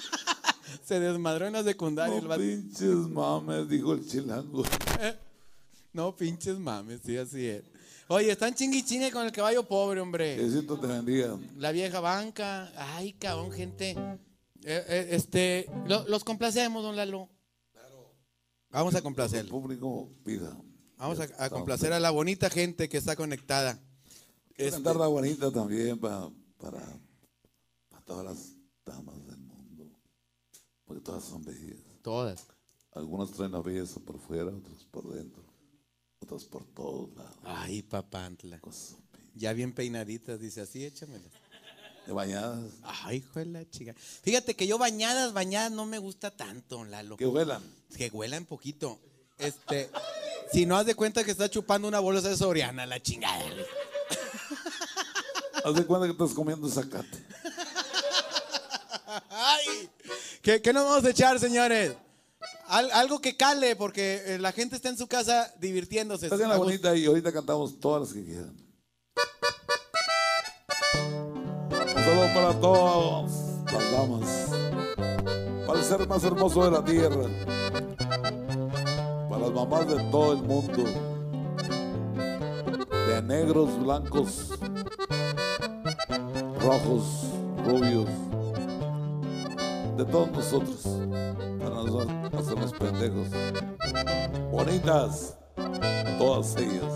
[0.85, 2.21] se desmadró en la secundaria.
[2.21, 4.63] No pinches mames, dijo el chilango.
[5.93, 7.63] No, pinches mames, sí, así es.
[8.07, 10.37] Oye, están chingui chingue con el caballo pobre, hombre.
[10.37, 11.37] Diosito te bendiga.
[11.57, 12.71] La vieja banca.
[12.95, 13.89] Ay, cabrón, gente.
[14.63, 17.27] Eh, eh, este, lo- los complacemos, don Lalo.
[18.71, 19.47] Vamos a El complacer.
[19.47, 20.55] público pida.
[20.97, 23.79] Vamos a, a complacer a la bonita gente que está conectada.
[24.55, 26.79] Este, cantar la bonita también para, para,
[27.89, 29.89] para todas las damas del mundo.
[30.85, 31.79] Porque todas son bellas.
[32.01, 32.45] todas.
[32.93, 35.43] Algunas traen la belleza por fuera, otras por dentro.
[36.19, 37.37] Otras por todos lados.
[37.43, 38.59] Ay, papantla.
[39.33, 41.31] Ya bien peinaditas, dice así, échamelas.
[42.05, 42.73] De bañadas.
[42.83, 43.93] Ay, hijo de la chica.
[43.95, 47.15] Fíjate que yo bañadas, bañadas no me gusta tanto, Lalo.
[47.17, 47.63] Que huelan.
[47.97, 48.99] Que huelan poquito.
[49.37, 49.89] Este,
[50.51, 53.43] si no haz de cuenta que está chupando una bolsa de Soriana, la chingada.
[55.63, 57.23] Haz de cuenta que estás comiendo zacate.
[59.29, 59.89] Ay,
[60.41, 61.93] ¿qué, qué nos vamos a echar, señores?
[62.67, 66.25] Al- algo que cale, porque eh, la gente está en su casa divirtiéndose.
[66.25, 68.55] Está bien la bonita y ahorita cantamos todas las que quieran.
[71.73, 73.31] Un saludo para todas
[73.71, 74.49] las damas.
[75.67, 77.29] Para el ser más hermoso de la tierra.
[79.53, 80.83] Las mamás de todo el mundo.
[83.07, 84.49] De negros, blancos,
[86.61, 87.25] rojos,
[87.65, 88.07] rubios.
[89.97, 90.83] De todos nosotros.
[91.59, 93.27] Para no hacernos pendejos.
[94.51, 95.37] Bonitas.
[96.17, 96.93] Todas ellas.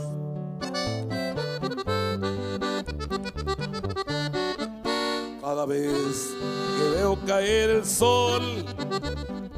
[5.41, 6.29] Cada vez
[6.77, 8.65] que veo caer el sol,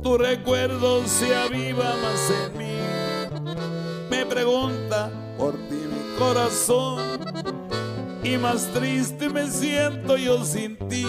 [0.02, 2.67] tu recuerdo se aviva más en mí.
[4.18, 7.20] Me pregunta por ti mi corazón
[8.24, 11.06] y más triste me siento yo sin ti.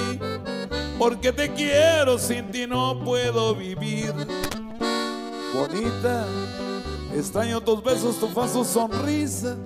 [0.98, 4.12] Porque te quiero, sin ti no puedo vivir.
[5.54, 6.26] Bonita,
[7.16, 9.56] extraño tus besos, tu falso sonrisa.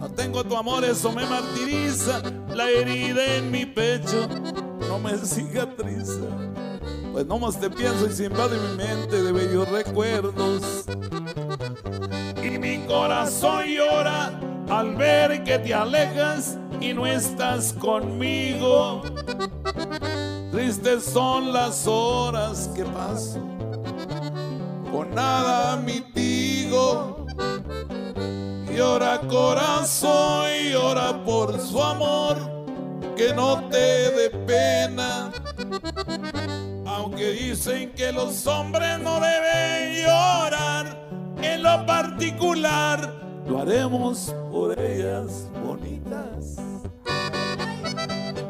[0.00, 2.20] No tengo tu amor, eso me martiriza.
[2.52, 4.28] La herida en mi pecho
[4.88, 6.18] no me cicatriza.
[7.12, 10.84] Pues nomás te pienso y se invade mi mente de bellos recuerdos.
[12.86, 14.38] Corazón llora
[14.68, 19.02] al ver que te alejas y no estás conmigo.
[20.50, 23.40] Tristes son las horas que paso
[24.92, 27.26] con nada mitigo.
[28.74, 32.36] Llora corazón, llora por su amor,
[33.16, 35.30] que no te dé pena.
[36.86, 41.11] Aunque dicen que los hombres no deben llorar,
[41.42, 43.12] en lo particular
[43.46, 46.56] lo haremos por ellas bonitas.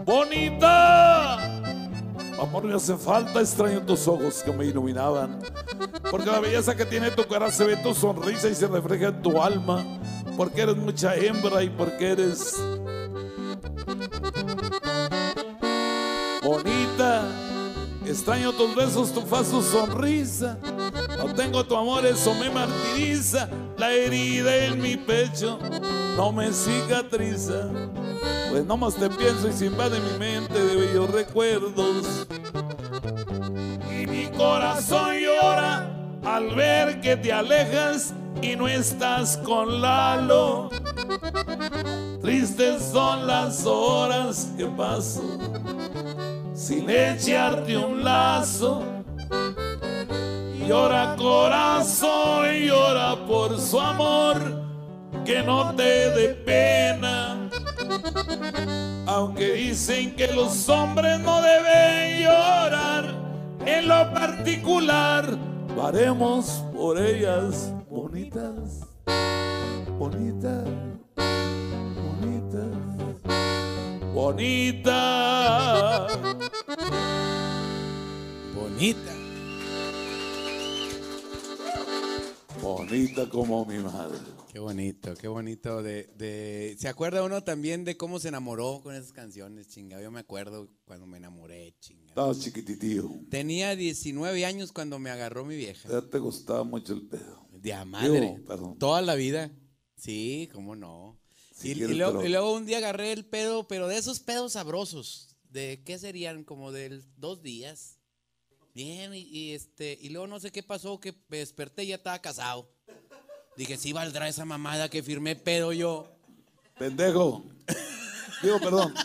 [0.05, 1.35] ¡Bonita!
[2.41, 5.41] Amor, me hace falta, extraño tus ojos que me iluminaban.
[6.11, 9.23] Porque la belleza que tiene tu cara se ve tu sonrisa y se refleja en
[9.23, 9.85] tu alma.
[10.37, 12.61] Porque eres mucha hembra y porque eres
[16.43, 17.42] bonita.
[18.07, 20.59] Extraño tus besos, tu faz, sonrisa.
[21.17, 23.49] No tengo tu amor, eso me martiriza.
[23.79, 25.59] La herida en mi pecho
[26.17, 27.71] no me cicatriza.
[28.51, 32.27] Pues nomás te pienso y se invade mi mente de bellos recuerdos.
[33.91, 35.91] Y mi corazón llora
[36.25, 38.13] al ver que te alejas
[38.43, 40.71] y no estás con Lalo.
[42.21, 45.42] Tristes son las horas que paso
[46.63, 48.85] sin echarte un lazo.
[50.69, 54.39] Llora corazón, llora por su amor,
[55.25, 57.51] que no te dé pena.
[59.07, 63.13] Aunque dicen que los hombres no deben llorar,
[63.67, 65.37] en lo particular
[65.75, 68.87] lo haremos por ellas bonitas,
[69.99, 70.69] bonitas,
[72.21, 72.69] bonitas,
[74.15, 75.73] bonitas.
[78.55, 79.13] Bonita.
[82.63, 84.19] bonita como mi madre.
[84.53, 85.83] Qué bonito, qué bonito.
[85.83, 90.01] De, de, ¿Se acuerda uno también de cómo se enamoró con esas canciones, chinga?
[90.01, 92.09] Yo me acuerdo cuando me enamoré, chinga.
[92.09, 93.11] Estaba chiquititío.
[93.31, 95.89] Tenía 19 años cuando me agarró mi vieja.
[95.89, 97.47] Ya te gustaba mucho el pedo.
[97.51, 98.21] De a madre.
[98.21, 98.79] Digo, perdón.
[98.79, 99.51] Toda la vida.
[99.97, 101.19] Sí, cómo no.
[101.55, 103.99] Si y, y quieres, luego, pero- y luego un día agarré el pedo, pero de
[103.99, 105.32] esos pedos sabrosos.
[105.53, 106.45] ¿De qué serían?
[106.45, 107.99] Como de dos días.
[108.75, 111.97] Bien, y, y este, y luego no sé qué pasó, que me desperté y ya
[111.97, 112.71] estaba casado.
[113.57, 116.11] Dije, sí valdrá esa mamada que firmé pedo yo.
[116.79, 117.45] Pendejo.
[118.43, 118.95] Digo, perdón.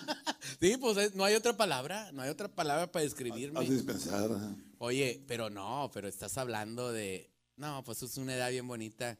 [0.59, 3.59] Sí, pues es- no hay otra palabra, no hay otra palabra para describirme.
[3.59, 4.31] A dispensar.
[4.79, 7.29] Oye, pero no, pero estás hablando de.
[7.57, 9.19] No, pues es una edad bien bonita.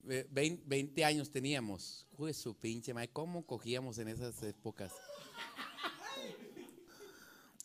[0.00, 2.06] Ve- vein- 20, años teníamos.
[2.18, 4.92] Uy, su pinche madre, ¿cómo cogíamos en esas épocas?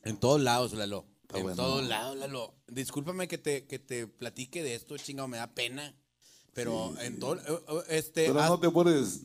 [0.10, 1.06] En todos lados, Lalo.
[1.34, 1.56] en bueno.
[1.56, 2.56] todos lados, Lalo.
[2.68, 5.96] Discúlpame que te, que te platique de esto, chingado, me da pena.
[6.54, 7.36] Pero en todo.
[7.36, 9.22] eh, eh, Este, Pero no te pones.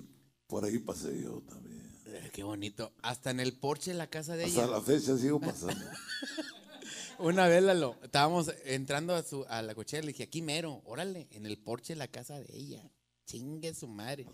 [0.47, 1.91] Por ahí pasé yo también.
[2.07, 2.93] Eh, Qué bonito.
[3.03, 4.71] Hasta en el porche de la casa de Hasta ella.
[4.73, 5.85] la fecha sigo pasando.
[7.19, 11.29] Una vez, Lalo, estábamos entrando a, su, a la cochera, le dije, aquí mero, órale,
[11.31, 12.83] en el porche de la casa de ella.
[13.25, 14.27] Chingue su madre.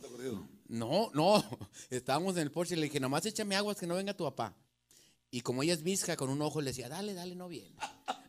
[0.66, 1.44] No, no,
[1.90, 4.56] estábamos en el porche, le dije, nomás échame aguas que no venga tu papá.
[5.30, 7.76] Y como ella es visca, con un ojo le decía, dale, dale, no viene.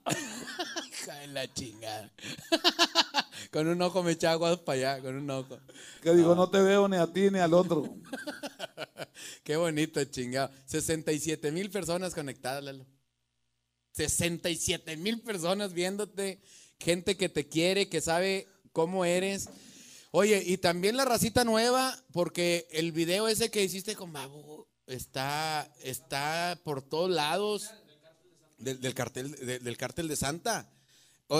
[0.87, 2.11] Hija de la chingada.
[3.51, 5.59] con un ojo me echaba aguas para allá, con un ojo.
[6.01, 7.95] Que digo, no te veo ni a ti ni al otro.
[9.43, 10.51] Qué bonito, chingado.
[10.67, 12.85] 67 mil personas conectadas, Lalo.
[13.93, 16.39] 67 mil personas viéndote.
[16.79, 19.49] Gente que te quiere, que sabe cómo eres.
[20.11, 25.71] Oye, y también la racita nueva, porque el video ese que hiciste con Babo está,
[25.83, 27.71] está por todos lados
[28.57, 30.69] del, del cartel, de- del cartel de Santa.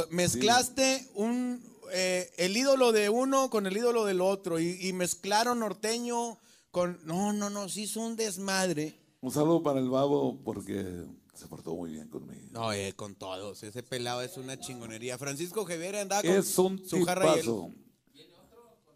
[0.10, 1.62] Mezclaste un,
[1.92, 6.38] eh, el ídolo de uno con el ídolo del otro y, y mezclaron norteño
[6.72, 7.00] con...
[7.04, 8.98] No, no, no, sí es un desmadre.
[9.20, 11.04] Un saludo para el babo porque
[11.34, 12.48] se portó muy bien conmigo.
[12.52, 13.62] No, eh, con todos.
[13.64, 15.18] Ese pelado es una chingonería.
[15.18, 17.46] Francisco Javier andaba con Es un su jarra y.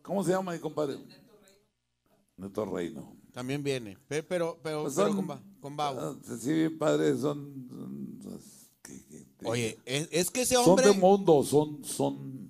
[0.02, 0.98] ¿Cómo se llama mi compadre?
[2.38, 3.15] Neto Reino.
[3.36, 3.98] También viene.
[4.08, 6.00] Pe- Pero, pero, Pues pero son- con, ba- con Babo.
[6.00, 7.68] Ah, Sí, bien padre, son.
[7.70, 8.42] son- son-
[8.82, 12.50] que- que- que- Oye, es, es que ese son hombre de mundo, son, son,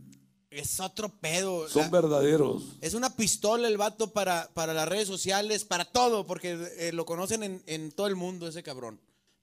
[0.51, 1.67] es otro pedo.
[1.69, 2.77] son La- verdaderos.
[2.81, 7.03] es una pistola el vato para, para las redes sociales, para todo, porque eh, lo
[7.07, 9.01] conocen en, en todo el mundo ese cabrón.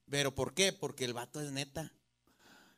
[0.09, 0.71] Pero ¿por qué?
[0.71, 1.91] Porque el vato es neta.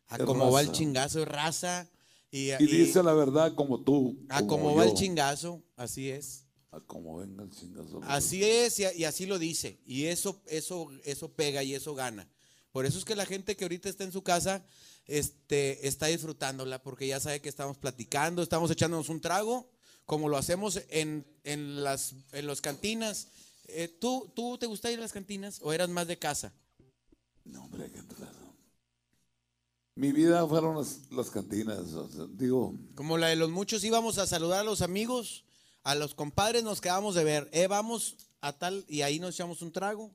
[0.07, 1.87] A Es como va el chingazo es raza.
[2.31, 4.17] Y, Y dice la verdad como tú.
[4.29, 6.44] a como como va el chingazo, así es.
[6.75, 8.01] A como venga el chingazo.
[8.03, 9.79] Así es, y, así lo dice.
[9.85, 12.27] Y eso, eso, eso pega y eso gana.
[12.71, 14.65] Por eso es que la gente que ahorita está en su casa
[15.05, 19.69] este, está disfrutándola, porque ya sabe que estamos platicando, estamos echándonos un trago,
[20.05, 23.27] como lo hacemos en, en las en las cantinas.
[23.67, 26.53] Eh, ¿tú, ¿Tú te gusta ir a las cantinas o eras más de casa?
[27.45, 28.31] No, hombre, qué entrada.
[29.95, 31.93] Mi vida fueron las, las cantinas.
[31.93, 35.45] o sea, digo, Como la de los muchos íbamos a saludar a los amigos,
[35.85, 37.49] a los compadres nos quedamos de ver.
[37.53, 40.13] Eh, vamos a tal, y ahí nos echamos un trago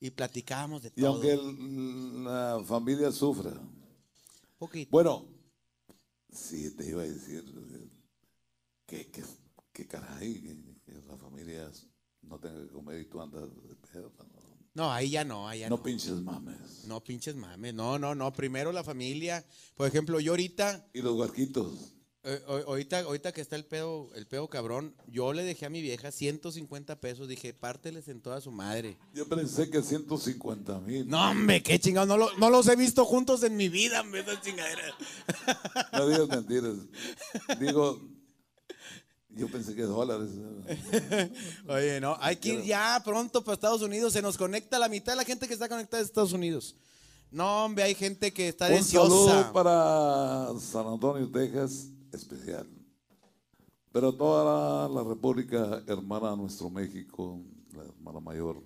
[0.00, 1.06] y platicábamos de y todo.
[1.12, 3.52] aunque el- la familia sufra.
[4.58, 4.90] Poquito.
[4.90, 5.24] Bueno,
[6.30, 7.44] sí, te iba a decir
[8.86, 9.22] que, que,
[9.72, 11.70] que caray, que, que la familia
[12.22, 14.12] no tenga que comer y tú andas de pedo.
[14.18, 14.26] No,
[14.74, 15.82] No, ahí ya no, ahí ya no no.
[15.82, 16.84] pinches mames.
[16.86, 18.32] No pinches mames, no, no, no.
[18.32, 19.44] Primero la familia.
[19.76, 21.94] Por ejemplo, yo ahorita, Y los huarquitos.
[22.24, 25.70] Eh, ahor- ahorita, ahorita que está el pedo, el pedo cabrón, yo le dejé a
[25.70, 27.26] mi vieja 150 pesos.
[27.28, 28.96] Dije, párteles en toda su madre.
[29.14, 31.08] Yo pensé que 150 mil.
[31.08, 32.08] No, hombre, qué chingados.
[32.08, 34.92] No, lo- no los he visto juntos en mi vida, hombre, esas chingaderas.
[35.92, 36.74] No digas mentiras.
[37.60, 38.00] Digo,
[39.30, 40.30] yo pensé que dólares.
[41.68, 44.12] Oye, no, hay que ir ya pronto para Estados Unidos.
[44.12, 46.76] Se nos conecta la mitad de la gente que está conectada de Estados Unidos.
[47.30, 49.08] No, hombre, hay gente que está Un deseosa.
[49.08, 52.68] saludo para San Antonio, Texas, especial.
[53.92, 57.40] Pero toda la, la República hermana a nuestro México,
[57.74, 58.62] la hermana mayor,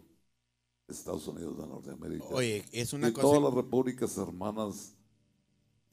[0.88, 2.26] Estados Unidos de Norteamérica.
[2.26, 3.26] Oye, es una y cosa.
[3.26, 4.92] todas las repúblicas hermanas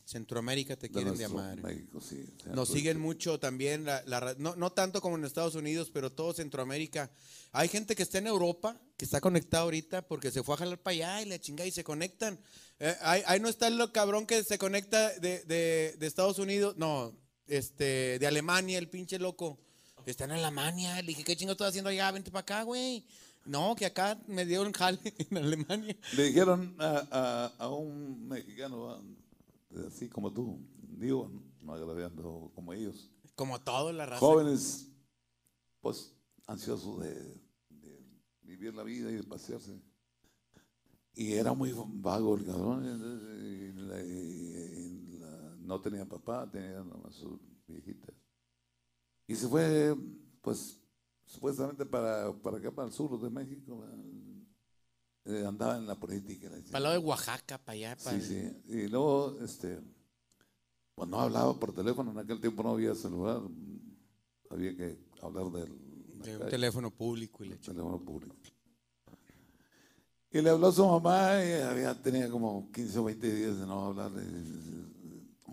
[0.05, 1.61] Centroamérica te quieren de nuestro amar.
[1.63, 2.25] México, sí.
[2.43, 5.55] sean Nos pues, siguen mucho también, la- la ra- no, no tanto como en Estados
[5.55, 7.09] Unidos, pero todo Centroamérica.
[7.53, 10.77] Hay gente que está en Europa, que está conectada ahorita porque se fue a jalar
[10.83, 12.37] para allá y la chingada y se conectan.
[12.79, 16.75] Eh, ahí, ahí no está el cabrón que se conecta de, de- de Estados Unidos,
[16.77, 17.15] no,
[17.47, 19.59] este, de Alemania, el pinche loco.
[20.05, 22.11] Está en Alemania, le dije, ¿qué chingo estás haciendo allá?
[22.11, 23.05] Vente para acá, güey.
[23.45, 24.99] No, que acá me dio un jale
[25.31, 25.95] en Alemania.
[26.15, 29.01] Le dijeron a, a- a un mexicano, ah,
[29.87, 30.59] así como tú,
[30.97, 34.19] digo, no agraviando como ellos, Como todo la raza.
[34.19, 34.87] jóvenes,
[35.81, 36.13] pues
[36.47, 37.13] ansiosos de,
[37.69, 37.99] de
[38.41, 39.71] vivir la vida y de pasearse.
[41.15, 42.83] Y era muy vago el cabrón.
[43.45, 43.71] y
[45.63, 48.15] no tenía papá, tenía nomás sus viejitas.
[49.27, 49.95] Y se fue,
[50.41, 50.79] pues,
[51.25, 53.85] supuestamente para, para acá, para el sur de México.
[55.25, 56.49] Eh, andaba en la política.
[56.49, 57.95] la Para el lado de Oaxaca, para allá.
[57.95, 58.61] Para Sí, sí.
[58.67, 59.79] Y luego, este,
[60.95, 63.41] pues no hablaba por teléfono, en aquel tiempo no había celular,
[64.49, 68.35] había que hablar del de un teléfono público y le teléfono público.
[70.31, 73.67] Y le habló a su mamá y había, tenía como 15 o 20 días de
[73.67, 74.23] no hablarle.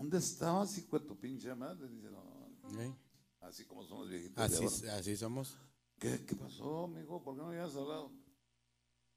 [0.01, 1.87] ¿Dónde estabas, hijo de tu pinche madre?
[1.87, 2.97] Dice, no,
[3.41, 4.83] así como son los viejitos.
[4.89, 5.55] Así, somos.
[5.99, 7.23] ¿Qué, ¿Qué pasó, amigo?
[7.23, 8.11] ¿Por qué no habías hablado?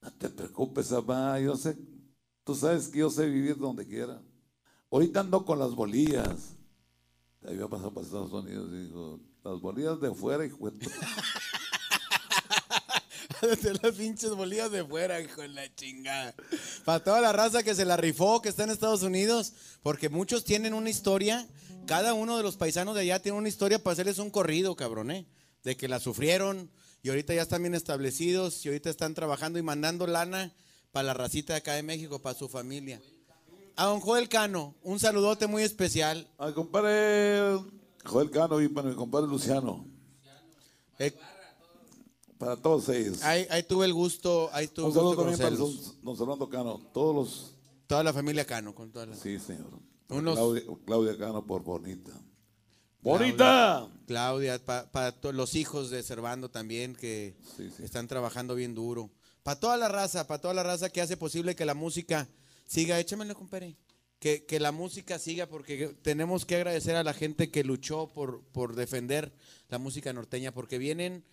[0.02, 1.40] No te preocupes, papá.
[1.40, 1.78] Yo sé,
[2.44, 4.20] tú sabes que yo sé vivir donde quiera.
[4.90, 6.55] Ahorita ando con las bolillas.
[7.43, 10.90] Había pasado para Estados Unidos y dijo, las bolillas de fuera, hijo de tu-".
[13.62, 16.34] de las pinches bolillas de fuera, hijo de la chingada.
[16.84, 19.52] Para toda la raza que se la rifó, que está en Estados Unidos,
[19.82, 21.46] porque muchos tienen una historia,
[21.86, 25.10] cada uno de los paisanos de allá tiene una historia para hacerles un corrido, cabrón,
[25.10, 25.26] ¿eh?
[25.62, 26.70] De que la sufrieron
[27.02, 30.52] y ahorita ya están bien establecidos y ahorita están trabajando y mandando lana
[30.92, 33.00] para la racita de acá de México, para su familia.
[33.76, 36.28] A don Joel Cano, un saludote muy especial.
[36.38, 37.58] Al compadre
[38.04, 39.86] Joel Cano y para mi compadre Luciano.
[40.98, 41.12] Eh,
[42.44, 43.22] Para todos ellos.
[43.22, 46.80] ahí, ahí tuve el gusto, ahí tuve Un el saludo también para don, Fernando Cano.
[46.92, 47.54] Todos los...
[47.86, 49.16] Toda la familia Cano, con toda la...
[49.16, 49.70] Sí, señor.
[50.06, 52.12] Para Unos- Claudia, Claudia Cano por bonita.
[53.02, 53.86] ¡Bonita!
[54.06, 57.82] Claudia, para los hijos de Servando también, que Sí, sí.
[57.84, 59.10] están trabajando bien duro.
[59.42, 62.28] Para toda la raza, para toda la raza que hace posible que la música
[62.66, 62.98] siga.
[62.98, 63.76] Échamelo, compadre.
[64.18, 68.42] Que, que la música siga, porque tenemos que agradecer a la gente que luchó por,
[68.52, 69.34] por defender
[69.68, 71.26] la música norteña, porque vienen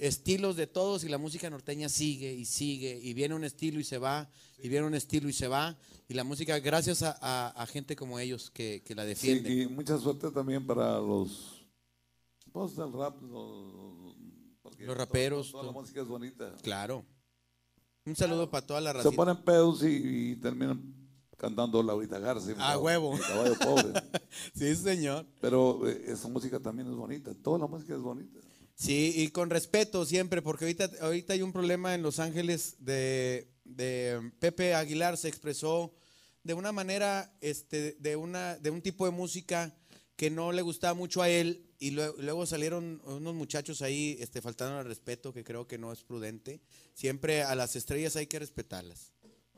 [0.00, 3.84] estilos de todos y la música norteña sigue y sigue, y viene un estilo y
[3.84, 4.28] se va,
[4.58, 5.76] y viene un estilo y se va,
[6.08, 9.60] y la música, gracias a, a- a gente como ellos que, que la Sí, defienden.
[9.62, 11.64] y mucha suerte también para los
[12.52, 14.16] pues, del rap, los,
[14.78, 16.56] Los raperos, Toda, toda la música es bonita.
[16.62, 17.04] Claro.
[18.06, 19.10] Un saludo para toda la Se raza.
[19.12, 20.82] ponen pedos y, y terminan
[21.36, 22.50] cantando Laurita Garza.
[22.52, 23.18] A caballo- huevo.
[23.18, 24.02] caballo pobre.
[24.54, 25.26] Sí, señor.
[25.40, 27.32] Pero eh, esa música también es bonita.
[27.34, 28.38] Toda la música es bonita.
[28.80, 33.46] Sí, y con respeto siempre, porque ahorita, ahorita hay un problema en Los Ángeles de,
[33.64, 35.92] de Pepe Aguilar se expresó
[36.44, 39.76] de una manera, este, de una, de un tipo de música
[40.16, 44.40] que no le gustaba mucho a él, y luego, luego salieron unos muchachos ahí, este,
[44.40, 46.62] faltando al respeto, que creo que no es prudente.
[46.94, 49.12] Siempre a las estrellas hay que respetarlas.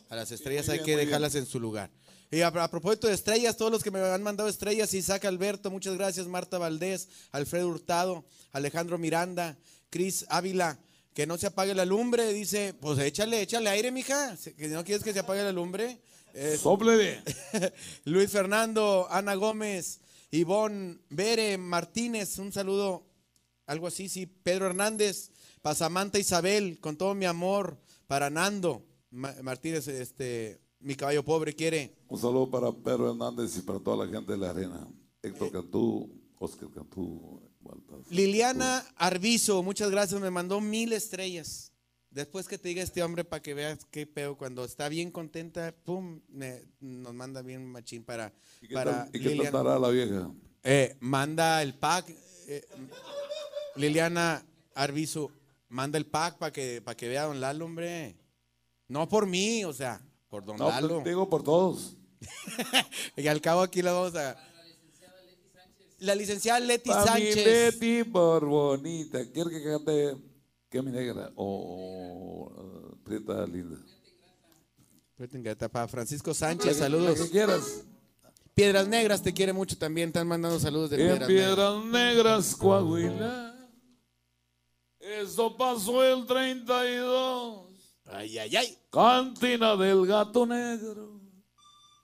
[0.09, 1.93] A las estrellas hay que dejarlas en su lugar.
[2.33, 5.71] Y a, a propósito de estrellas, todos los que me han mandado estrellas, Isaac Alberto,
[5.71, 9.57] muchas gracias, Marta Valdés, Alfredo Hurtado, Alejandro Miranda,
[9.91, 10.79] Cris Ávila,
[11.13, 15.05] que no se apague la lumbre, dice, pues échale, échale aire, mija, que no quieres
[15.05, 16.01] que se apague la lumbre.
[16.33, 17.23] Eh, ¡Sóplele!
[18.07, 20.01] Luis Fernando, Ana Gómez,
[20.31, 23.07] Ivonne, Bere, Martínez, un saludo,
[23.67, 25.31] algo así, sí, Pedro Hernández,
[25.61, 31.55] para Samantha Isabel, con todo mi amor, para Nando, Ma- Martínez, este, mi caballo pobre
[31.55, 31.95] quiere.
[32.09, 34.89] Un saludo para Pedro Hernández y para toda la gente de la arena.
[35.23, 37.41] Héctor Cantú, Oscar Cantú.
[37.65, 37.99] Walter.
[38.11, 41.73] Liliana Arbizo, muchas gracias, me mandó mil estrellas.
[42.11, 45.73] Después que te diga este hombre para que veas qué pedo, cuando está bien contenta,
[45.85, 49.89] pum, me- nos manda bien machín para, ¿Y qué, para tal, ¿y qué estará la
[49.91, 50.31] vieja?
[50.65, 52.11] Eh, manda el pack.
[52.49, 52.67] eh,
[53.77, 54.45] Liliana
[54.75, 55.31] Arbizu,
[55.69, 58.17] manda el pack para que, para que vea a don Lalo, hombre.
[58.89, 61.03] No por mí, o sea, por don No, Lalo.
[61.03, 61.95] te digo por todos.
[63.19, 64.35] Y al cabo aquí la vamos a...
[65.99, 67.37] La licenciada Leti Pa' mi Sánchez.
[67.37, 69.31] Leti por bonita.
[69.31, 70.17] ¿Quiere que cante
[70.71, 71.31] que mi negra?
[71.37, 73.79] O eh, Prieta linda.
[75.71, 77.29] Para Francisco Sánchez, La que saludos.
[77.31, 77.85] quieras.
[78.55, 81.47] Piedras Negras te quiere mucho también, están mandando saludos de En Piedras Negras.
[81.47, 83.69] Piedras Negras, Coahuila.
[84.99, 87.72] Eso pasó el 32.
[88.13, 88.79] Ay, ay, ay.
[88.91, 91.21] Cantina del gato negro.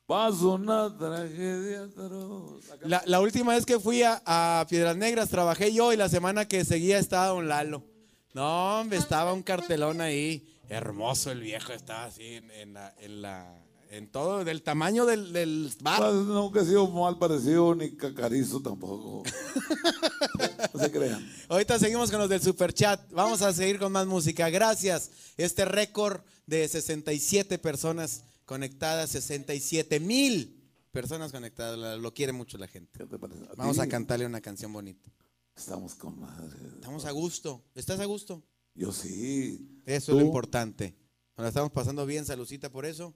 [0.06, 2.64] Pasó una tragedia atroz.
[2.82, 6.48] La, la última vez que fui a, a Piedras Negras trabajé yo y la semana
[6.48, 7.85] que seguía estaba Don Lalo.
[8.32, 10.47] No, hombre, estaba un cartelón ahí.
[10.70, 15.32] Hermoso el viejo, estaba así en, en la, en la- en todo, del tamaño del,
[15.32, 16.01] del bar.
[16.01, 19.23] Pues, nunca he sido mal parecido ni cacarizo tampoco.
[20.74, 21.27] no se crean.
[21.48, 23.01] Ahorita seguimos con los del super chat.
[23.12, 24.51] Vamos a seguir con más música.
[24.51, 25.10] Gracias.
[25.36, 30.59] Este récord de 67 personas conectadas, 67 mil
[30.90, 32.98] personas conectadas, lo quiere mucho la gente.
[32.98, 33.40] ¿Qué te parece?
[33.56, 35.10] Vamos a cantarle una canción bonita.
[35.56, 36.56] Estamos con madre.
[36.74, 37.65] Estamos a gusto.
[37.74, 38.43] ¿Estás a gusto?
[38.74, 39.82] Yo sí.
[39.86, 40.94] Eso es lo importante.
[41.36, 43.15] Nos la estamos pasando bien, saludcita por eso.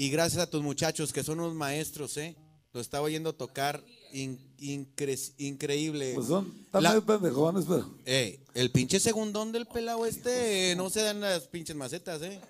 [0.00, 2.36] Y gracias a tus muchachos que son unos maestros, ¿eh?
[2.72, 6.12] Lo estaba oyendo tocar in- incre- increíble.
[6.14, 7.90] Pues son tan La- medio pendejones, pero.
[8.06, 12.40] Eh, el pinche segundón del pelado este, eh, no se dan las pinches macetas, ¿eh?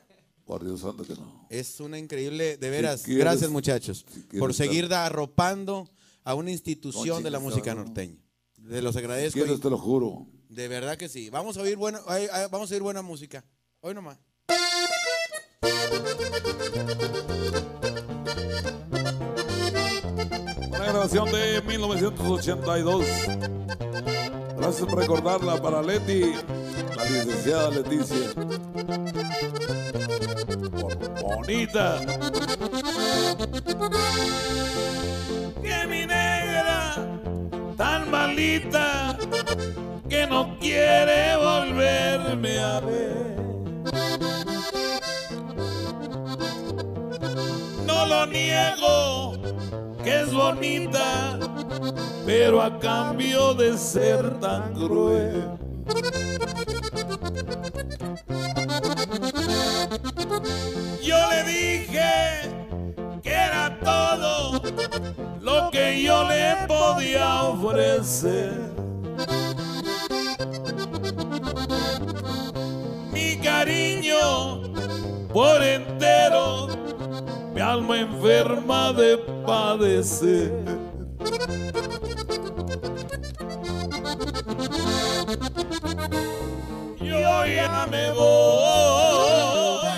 [0.44, 1.46] Por Dios santo que no.
[1.48, 3.02] Es una increíble, de veras.
[3.02, 5.88] quieres- gracias, muchachos, si quieres por seguir da- arropando
[6.24, 7.84] a una institución de la música no.
[7.84, 8.18] norteña.
[8.58, 9.38] De los Si agradezco.
[9.40, 10.26] quieres, y- te lo juro.
[10.50, 11.30] de verdad que sí.
[11.30, 12.00] Vamos a oír buena,
[12.50, 13.42] vamos a oír buena música.
[13.80, 14.18] Hoy nomás.
[21.08, 23.06] Grabación de 1982.
[24.58, 26.34] Gracias por recordarla para Leti,
[26.96, 28.32] la licenciada Leticia.
[31.22, 32.00] Bonita.
[35.62, 36.94] que mi negra
[37.76, 39.16] tan malita
[40.08, 43.36] que no quiere volverme a ver.
[47.86, 49.38] No lo niego
[50.02, 51.38] que es bonita,
[52.24, 55.58] pero a cambio de ser tan cruel.
[61.02, 62.50] Yo le dije
[63.22, 64.60] que era todo
[65.40, 68.52] lo que yo le podía ofrecer.
[73.12, 74.62] Mi cariño
[75.32, 76.68] por entero,
[77.58, 80.52] mi alma enferma de padecer.
[87.00, 89.88] Yo ya me voy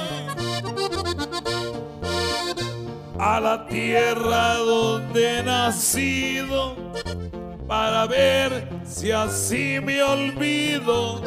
[3.19, 6.77] a la tierra donde he nacido
[7.69, 11.21] para ver si así me olvido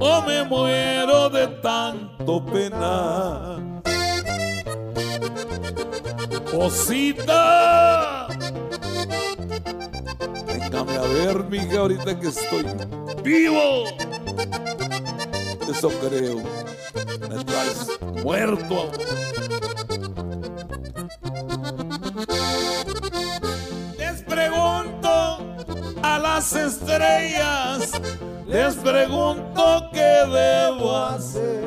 [0.00, 3.93] o me muero de tanto penar.
[6.54, 8.28] Cosita,
[10.46, 12.64] Véngame a ver, mija, ahorita que estoy
[13.24, 13.86] vivo,
[15.68, 16.42] Eso creo.
[17.28, 17.88] Me traes
[18.22, 18.92] muerto.
[23.98, 25.38] Les pregunto
[26.02, 27.90] a las estrellas,
[28.46, 31.63] les pregunto qué debo hacer.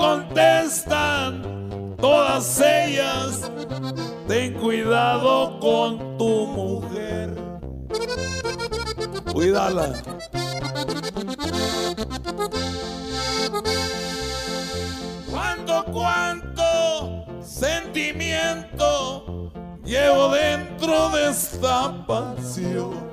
[0.00, 3.52] Contestan todas ellas,
[4.26, 7.36] ten cuidado con tu mujer.
[9.30, 9.92] Cuídala.
[15.30, 19.52] Cuánto, cuánto sentimiento
[19.84, 23.10] llevo dentro de esta pasión.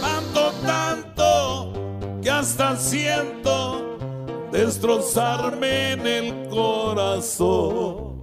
[0.00, 1.07] Tanto, tanto
[2.28, 3.98] que hasta siento
[4.52, 8.22] destrozarme en el corazón.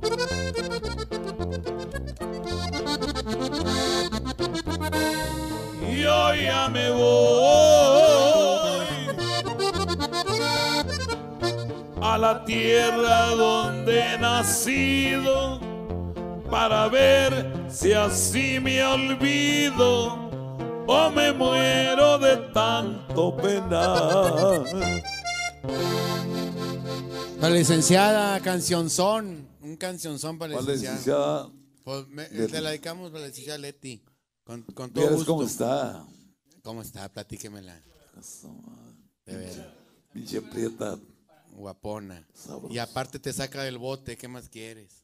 [6.03, 8.85] Yo ya me voy
[12.03, 15.59] a la tierra donde he nacido
[16.51, 20.24] para ver si así me olvido
[20.87, 24.63] o me muero de tanto penar.
[27.39, 29.47] La licenciada cancionzón.
[29.61, 31.43] Un cancionzón para la ¿Cuál licenciada.
[31.45, 31.51] licenciada?
[31.83, 34.03] Pues me- te la dedicamos para la licenciada Leti.
[34.43, 35.25] Con, con todo gusto.
[35.25, 36.05] cómo está.
[36.63, 37.09] ¿Cómo está?
[37.11, 37.79] Platíquemela.
[39.25, 39.67] De veras.
[40.13, 40.97] Pinche prieta.
[41.51, 42.27] Guapona.
[42.69, 44.17] Y aparte te saca del bote.
[44.17, 45.03] ¿Qué más quieres?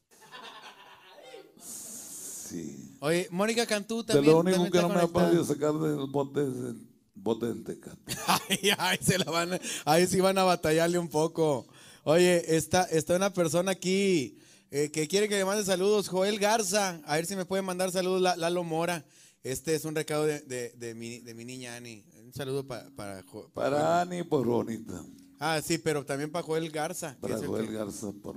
[1.60, 2.91] Sí.
[3.04, 4.32] Oye, Mónica Cantú también.
[4.32, 7.98] lo único que no me ha podido sacar del bote es el bote del tecate.
[8.48, 11.66] Ay, ay, se la van a- ahí sí van a batallarle un poco.
[12.04, 14.38] Oye, está, está una persona aquí
[14.70, 17.00] eh, que quiere que le mande saludos, Joel Garza.
[17.04, 19.04] A ver si me puede mandar saludos, La- Lalo Mora.
[19.42, 22.04] Este es un recado de, de- de mi, de mi niña Ani.
[22.24, 25.04] Un saludo pa- para, Jo- Para Ani, por bonita.
[25.40, 27.16] Ah, sí, pero también para Joel Garza.
[27.20, 28.36] Para Joel que- Garza, por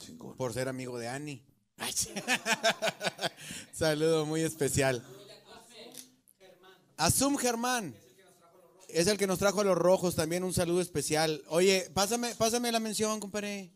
[0.00, 0.36] chingón.
[0.36, 1.44] por ser amigo de Ani.
[1.78, 1.92] Ay,
[3.72, 5.04] Saludo muy especial.
[6.96, 7.94] Asum Germán.
[8.88, 11.42] Es el que nos trajo a los rojos, también un saludo especial.
[11.48, 13.70] Oye, pásame, pásame la mención, compadre.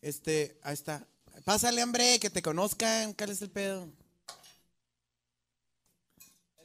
[0.00, 1.06] Este, ahí está.
[1.44, 3.12] Pásale, hombre, que te conozcan.
[3.12, 3.88] ¿Cuál es el pedo?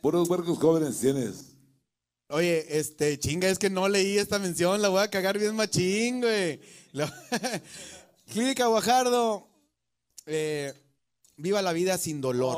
[0.01, 1.45] Puros huercos jóvenes tienes.
[2.29, 6.21] Oye, este, chinga, es que no leí esta mención, la voy a cagar bien machín,
[6.21, 6.61] güey.
[6.93, 7.11] La-
[8.31, 9.48] Clínica Guajardo,
[10.25, 10.73] eh,
[11.37, 12.55] viva la vida sin dolor.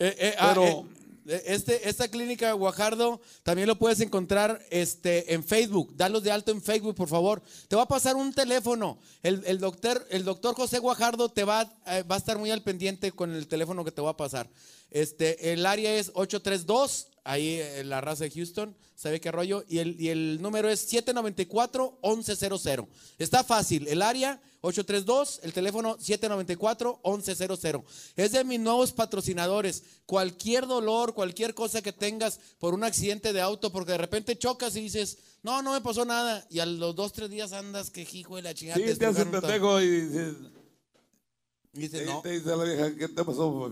[0.00, 0.86] Eh, eh, ah, Pero-
[1.26, 5.92] eh, este, esta clínica Guajardo también lo puedes encontrar este, en Facebook.
[5.96, 7.42] Dalos de alto en Facebook, por favor.
[7.66, 8.98] Te va a pasar un teléfono.
[9.24, 13.10] El, el doctor, el doctor José Guajardo te va, va a estar muy al pendiente
[13.10, 14.48] con el teléfono que te va a pasar.
[14.90, 19.62] Este, el área es 832, ahí en la raza de Houston, ¿sabe qué rollo?
[19.68, 22.88] Y el, y el número es 794-1100.
[23.18, 27.84] Está fácil, el área 832, el teléfono 794-1100.
[28.16, 29.82] Es de mis nuevos patrocinadores.
[30.06, 34.74] Cualquier dolor, cualquier cosa que tengas por un accidente de auto, porque de repente chocas
[34.76, 36.44] y dices, no, no me pasó nada.
[36.50, 38.84] Y a los dos, tres días andas que hijo de la chingada.
[38.84, 40.34] Sí, te hace pendejo y dices,
[41.74, 43.70] Y dices, y no, te dice la vieja, ¿qué te pasó?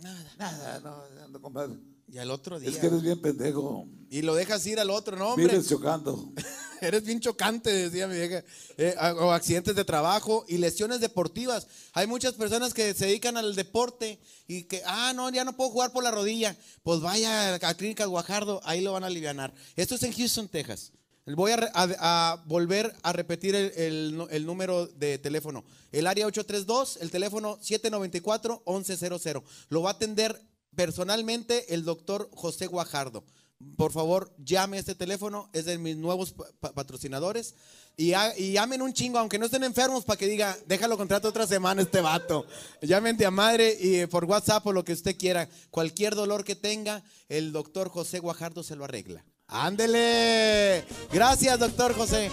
[0.00, 0.32] Nada.
[0.38, 1.76] Nada, no, ando, compadre.
[2.08, 2.70] Y al otro día.
[2.70, 3.86] Es que eres bien pendejo.
[4.10, 5.46] Y lo dejas ir al otro, no, hombre.
[5.46, 6.32] Vives chocando.
[6.80, 8.42] Eres bien chocante, decía mi vieja.
[8.78, 11.68] Eh, o accidentes de trabajo y lesiones deportivas.
[11.92, 14.18] Hay muchas personas que se dedican al deporte
[14.48, 16.56] y que, ah, no, ya no puedo jugar por la rodilla.
[16.82, 19.54] Pues vaya a Clínicas Guajardo, ahí lo van a aliviar.
[19.76, 20.92] Esto es en Houston, Texas.
[21.34, 24.16] Voy a, a- a volver a repetir el,
[24.46, 25.64] número de teléfono.
[25.92, 29.42] El área 832, el teléfono 794-1100.
[29.68, 30.40] Lo va a atender
[30.74, 33.24] personalmente el doctor José Guajardo.
[33.76, 37.54] Por favor, llame este teléfono, es de mis nuevos pa- pa- patrocinadores.
[37.96, 38.12] Y,
[38.52, 42.00] llamen un chingo, aunque no estén enfermos, para que diga, déjalo contrato otra semana este
[42.00, 42.46] vato.
[42.80, 45.46] Llamen a madre y eh, por WhatsApp o lo que usted quiera.
[45.70, 49.22] Cualquier dolor que tenga, el doctor José Guajardo se lo arregla.
[49.50, 50.84] Ándele.
[51.12, 52.30] Gracias, doctor José.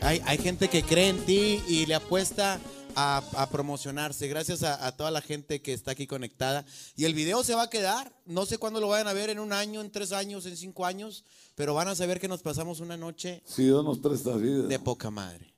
[0.00, 2.60] Hay, hay gente que cree en ti y le apuesta
[2.94, 4.28] a, a promocionarse.
[4.28, 6.64] Gracias a, a toda la gente que está aquí conectada.
[6.96, 8.12] Y el video se va a quedar.
[8.26, 10.84] No sé cuándo lo vayan a ver, en un año, en tres años, en cinco
[10.86, 11.24] años.
[11.54, 14.64] Pero van a saber que nos pasamos una noche Si Dios nos presta vida.
[14.64, 15.54] de poca madre.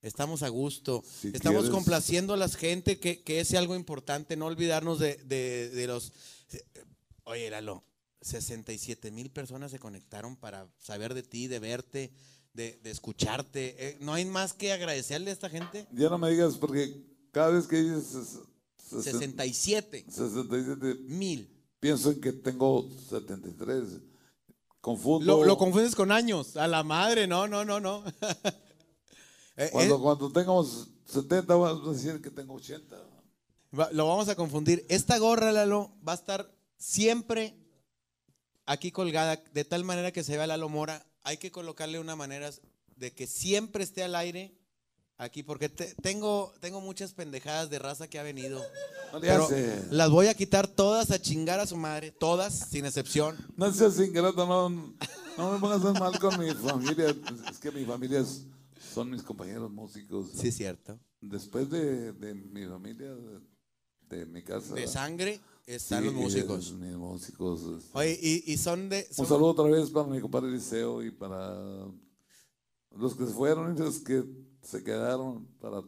[0.00, 1.02] Estamos a gusto.
[1.20, 1.70] Si Estamos quieres.
[1.74, 4.36] complaciendo a la gente que, que es algo importante.
[4.36, 6.12] No olvidarnos de, de- de los...
[7.24, 7.82] Oye, Lalo,
[8.26, 12.12] 67 mil personas se conectaron para saber de ti, de verte,
[12.52, 13.76] de, de escucharte.
[13.78, 15.86] Eh, ¿No hay más que agradecerle a esta gente?
[15.92, 16.94] Ya no me digas porque
[17.30, 18.40] cada vez que dices ses-
[18.90, 21.48] sesen- 67 67, mil.
[21.80, 23.84] pienso en que tengo 73.
[24.80, 25.24] Confundo.
[25.38, 26.56] Lo, lo confundes con años.
[26.56, 28.02] A la madre, no, no, no, no.
[29.58, 32.94] Eh, cuando, eh, cuando tengamos 70 vas a decir que tengo 80.
[33.78, 34.84] Va- Lo vamos a confundir.
[34.90, 37.56] Esta gorra, Lalo, va a estar siempre
[38.66, 41.04] aquí colgada, de tal manera que se vea Lalo Mora.
[41.22, 42.50] Hay que colocarle una manera
[42.96, 44.54] de que siempre esté al aire
[45.18, 48.62] aquí, porque te- tengo, tengo muchas pendejadas de raza que ha venido.
[49.12, 49.48] No Pero
[49.90, 53.36] las voy a quitar todas a chingar a su madre, todas, sin excepción.
[53.56, 54.68] No seas ingrato, no,
[55.38, 57.14] no me pongas tan mal con mi familia.
[57.50, 58.42] Es que mi familia es-
[58.94, 60.28] son mis compañeros músicos.
[60.34, 60.98] Sí, cierto.
[61.20, 64.74] Después de, de mi familia, de, de mi casa.
[64.74, 66.72] De sangre están sí, los músicos.
[66.72, 67.60] Mis músicos.
[67.82, 67.98] este.
[67.98, 69.06] Oye, y, y son de...
[69.16, 71.54] Un saludo otra vez para mi compadre Liceo y para
[72.96, 74.24] los que se fueron y los que
[74.62, 75.46] se quedaron.
[75.60, 75.82] Para,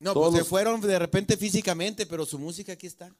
[0.00, 3.14] no, todos pues se fueron de repente físicamente, pero su música aquí está.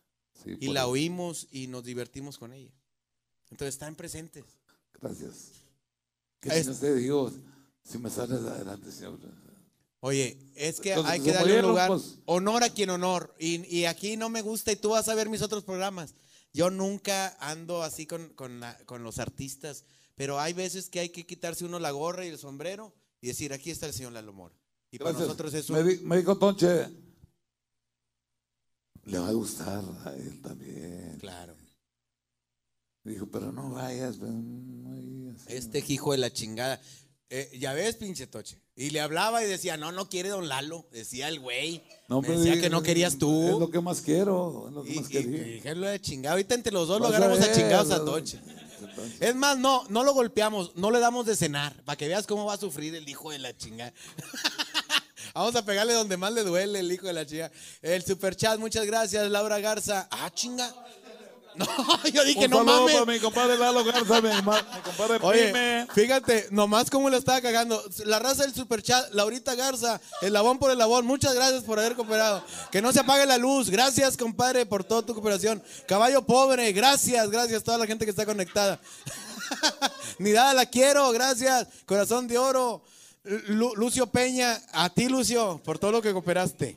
[0.45, 0.91] sí, Y la eso.
[0.91, 2.73] oímos y nos divertimos con ella.
[3.51, 4.45] Entonces están presentes.
[5.01, 5.53] Gracias.
[6.41, 7.31] ¿Qué Es- chingas te digo?
[7.82, 9.19] Si me sales adelante, señor.
[10.06, 11.89] Oye, es que Entonces, hay que darle un lugar.
[11.89, 12.18] pues.
[12.26, 13.35] Honor a quien honor.
[13.39, 16.14] Y, y aquí no me gusta, y tú vas a ver mis otros programas.
[16.52, 21.09] Yo nunca ando así con, con, la- con los artistas, pero hay veces que hay
[21.09, 24.35] que quitarse uno la gorra y el sombrero y decir, aquí está el señor Lalo
[24.35, 24.55] Mora.
[24.90, 25.26] Y para Gracias.
[25.26, 26.06] nosotros es un...
[26.06, 26.86] me dijo Tonche,
[29.05, 31.16] le va a gustar a él también.
[31.18, 31.56] Claro.
[33.05, 34.16] Dijo, pero no vayas.
[34.18, 35.43] pues, no vayas".
[35.48, 36.78] Este hijo de la chingada.
[37.30, 38.60] Eh, ya ves, pinche Toche.
[38.76, 40.86] Y le hablaba y decía, no, no quiere don Lalo.
[40.92, 41.82] Decía el güey.
[42.09, 43.44] No, Me pero decía que no querías tú.
[43.48, 44.66] Es lo que más quiero.
[44.68, 45.72] Es lo que Y, más quería.
[45.72, 46.32] y lo de chingado.
[46.34, 48.38] Ahorita entre los dos lo Vas agarramos a ver, chingados a Toche.
[49.20, 52.44] Es más, no, no lo golpeamos, no le damos de cenar, para que veas cómo
[52.44, 53.92] va a sufrir el hijo de la chingada.
[55.34, 57.51] Vamos a pegarle donde más le duele el hijo de la chica.
[57.82, 60.06] El superchat, muchas gracias, Laura Garza.
[60.12, 60.72] Ah, chinga.
[61.56, 61.66] No,
[62.12, 62.94] yo dije, Un no saludo mames.
[62.94, 64.43] para mi compadre Lalo Garza, mi, mi
[64.82, 65.86] compadre Oye, Prime.
[65.94, 67.81] fíjate, nomás cómo lo estaba cagando.
[68.06, 71.06] La raza del superchat, Laurita Garza, el labón por el labón.
[71.06, 72.43] Muchas gracias por haber cooperado.
[72.72, 73.70] Que no se apague la luz.
[73.70, 75.62] Gracias, compadre, por toda tu cooperación.
[75.86, 78.81] Caballo pobre, gracias, gracias a toda la gente que está conectada.
[80.18, 81.68] Ni nada la quiero, gracias.
[81.86, 82.82] Corazón de oro.
[83.24, 86.76] Lu- Lucio Peña, a ti, Lucio, por todo lo que cooperaste.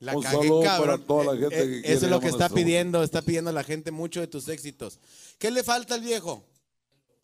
[0.00, 0.86] La Un cagué, saludo cabrón.
[0.86, 3.22] para toda la Eh, gente eh, que quiere Eso es lo que está pidiendo, está
[3.22, 4.98] pidiendo la gente mucho de tus éxitos.
[5.38, 6.44] ¿Qué le falta al viejo?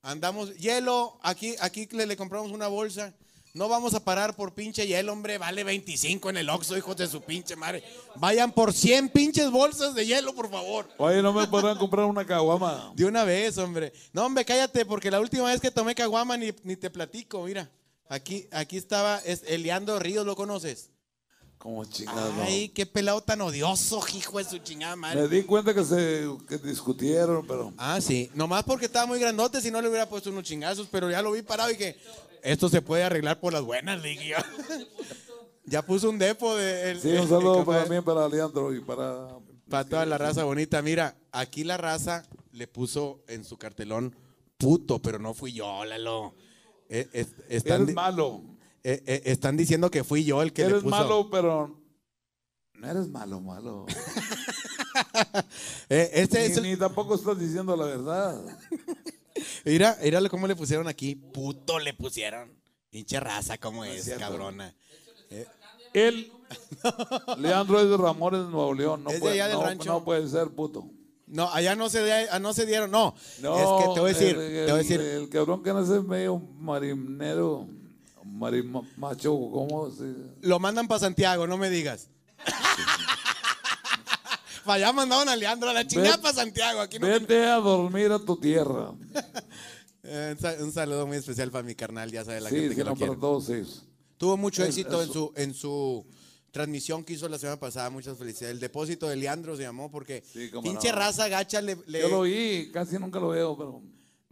[0.03, 3.15] Andamos, hielo, aquí, aquí le, le compramos una bolsa.
[3.55, 5.37] No vamos a parar por pinche hielo, hombre.
[5.37, 7.85] Vale 25 en el Oxxo, hijos de su pinche madre.
[8.17, 10.89] Vayan por 100 pinches bolsas de hielo, por favor.
[10.97, 12.93] Oye, no me podrán comprar una caguama.
[12.97, 13.93] De una vez, hombre.
[14.15, 17.71] No, hombre, cállate, porque la última vez que tomé caguama ni, ni te platico, mira.
[18.09, 20.89] Aquí, aquí estaba es Eliando Ríos, ¿lo conoces?
[21.63, 22.33] Como chingado.
[22.43, 25.23] Ay, qué pelado tan odioso, hijo de su chingada madre.
[25.23, 28.29] Me di cuenta que se que discutieron, pero Ah, sí.
[28.35, 31.31] Nomás porque estaba muy grandote, si no le hubiera puesto unos chingazos, pero ya lo
[31.31, 31.97] vi parado y que
[32.43, 34.35] esto se puede arreglar por las buenas, dije
[35.65, 36.91] ya puso un depo de.
[36.91, 39.29] el- sí, un saludo el- para mí, para Leandro y para
[39.69, 40.83] Para toda la raza bonita.
[40.83, 44.17] Mira, aquí la raza le puso en su cartelón
[44.59, 46.35] puto, pero no fui yo, Lalo.
[46.89, 48.43] Eh, es- están, Eres di- malo.
[48.85, 50.91] Eh, eh, están diciendo que fui yo el que le Eres puso.
[50.97, 51.79] malo, pero
[52.75, 53.87] no eres malo, malo.
[55.89, 58.43] Eh, este es ni, el- ni tampoco estás diciendo la verdad.
[59.65, 61.15] Mira, mírale cómo le pusieron aquí.
[61.15, 62.53] Puto le pusieron.
[62.91, 64.75] Pinche raza, cómo es, cabrona.
[65.95, 66.31] Él,
[67.39, 69.05] Leandro es de Ramones, Nuevo León.
[69.05, 69.91] No, Es de puede, allá del no- rancho.
[69.91, 70.85] no puede ser puto.
[71.27, 73.15] No, allá no se, de- ah, no se dieron, no.
[73.41, 75.63] No, es que te voy a decir, el, te voy a el- decir, el cabrón
[75.63, 77.67] que nace medio marinero,
[78.43, 80.13] marimacho, ¿cómo se
[80.43, 82.09] lo mandan para Santiago, no me digas.
[84.65, 86.81] para allá mandaron a Leandro a la chingada para Santiago.
[86.81, 88.93] Aquí no Vete a dormir a tu tierra.
[90.05, 92.71] Eh, un sa- un saludo muy especial para mi carnal, ya sabe la sí, gente
[92.71, 93.15] sí, que lo quiere.
[93.15, 93.85] todos ellos.
[94.19, 96.05] Tuvo mucho Es- éxito en su, en su
[96.51, 97.89] transmisión que hizo la semana pasada.
[97.89, 98.55] Muchas felicidades.
[98.55, 100.97] El depósito de Leandro se llamó porque Sí, pinche no.
[100.99, 101.79] raza gacha le.
[101.87, 103.81] le- Yo lo vi, casi nunca lo veo, pero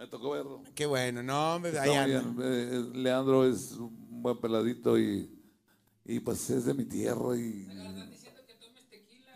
[0.01, 0.63] me tocó verlo.
[0.75, 1.73] Qué bueno, no, hombre.
[1.77, 5.31] Eh, Leandro es un buen peladito y,
[6.07, 7.69] y pues es de mi tierra y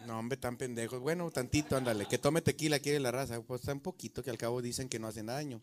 [0.06, 1.00] No, hombre, tan pendejos.
[1.00, 2.06] Bueno, tantito, ándale.
[2.06, 3.42] Que tome tequila, quiere la raza.
[3.42, 5.60] Pues tan poquito que al cabo dicen que no hacen daño.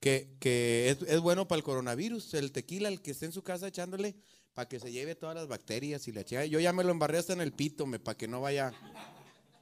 [0.00, 2.32] Que, que es, es bueno para el coronavirus.
[2.32, 4.16] El tequila, el que esté en su casa echándole,
[4.54, 6.46] para que se lleve todas las bacterias y la chica.
[6.46, 8.72] Yo ya me lo embarré hasta en el pito, me, para que no vaya.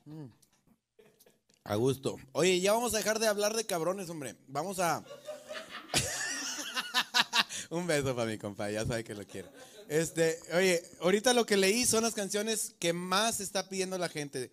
[0.04, 0.41] Mm.
[1.64, 2.18] A gusto.
[2.32, 4.34] Oye, ya vamos a dejar de hablar de cabrones, hombre.
[4.48, 5.04] Vamos a.
[7.70, 9.48] Un beso para mi compa, ya sabe que lo quiero.
[9.88, 14.50] Este, oye, ahorita lo que leí son las canciones que más está pidiendo la gente.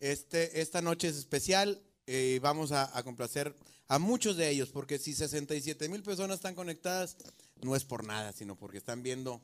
[0.00, 3.54] Este, esta noche es especial eh, y vamos a, a complacer
[3.86, 7.16] a muchos de ellos, porque si 67 mil personas están conectadas,
[7.62, 9.40] no es por nada, sino porque están viendo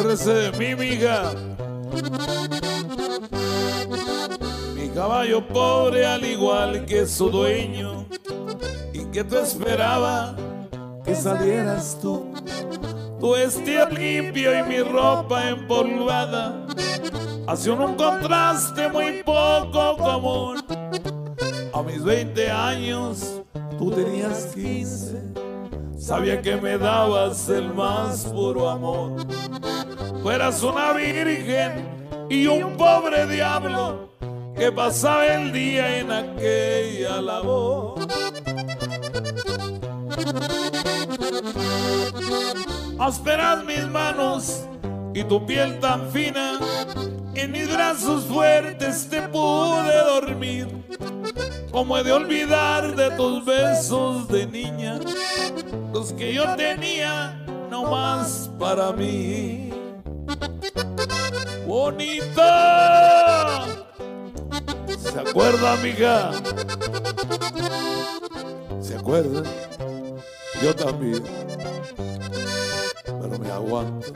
[0.10, 1.34] De mí, mija.
[4.96, 8.08] caballo pobre al igual que su dueño
[8.92, 10.36] y que tú esperaba
[11.06, 12.34] que salieras tú.
[13.20, 16.66] Tu vestido limpio y mi ropa empolvada
[17.48, 20.58] hacían un contraste muy poco común.
[21.72, 23.44] A mis 20 años
[23.78, 25.39] tú tenías 15.
[26.00, 29.18] Sabía que me dabas el más puro amor.
[30.24, 34.10] Fueras una virgen y un pobre diablo
[34.56, 38.00] que pasaba el día en aquella labor.
[42.98, 44.66] Ásperas mis manos
[45.14, 46.60] y tu piel tan fina,
[47.36, 50.68] en mis brazos fuertes te pude dormir.
[51.72, 55.00] Como he de olvidar de tus besos de niña,
[55.94, 57.40] los que yo tenía
[57.70, 59.72] no más para mí.
[61.68, 63.66] Bonita,
[64.98, 66.32] ¿se acuerda, amiga?
[68.82, 69.44] ¿Se acuerdan?
[70.64, 71.24] Yo también.
[73.06, 74.14] Pero me aguanto.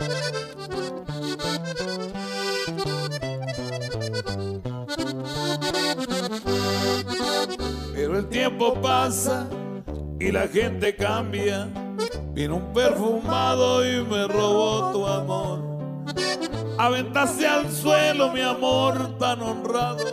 [7.94, 9.48] Pero el tiempo pasa
[10.24, 11.68] y la gente cambia.
[12.34, 15.60] Vino un perfumado y me robó tu amor.
[16.78, 20.06] Aventaste al suelo mi amor tan honrado.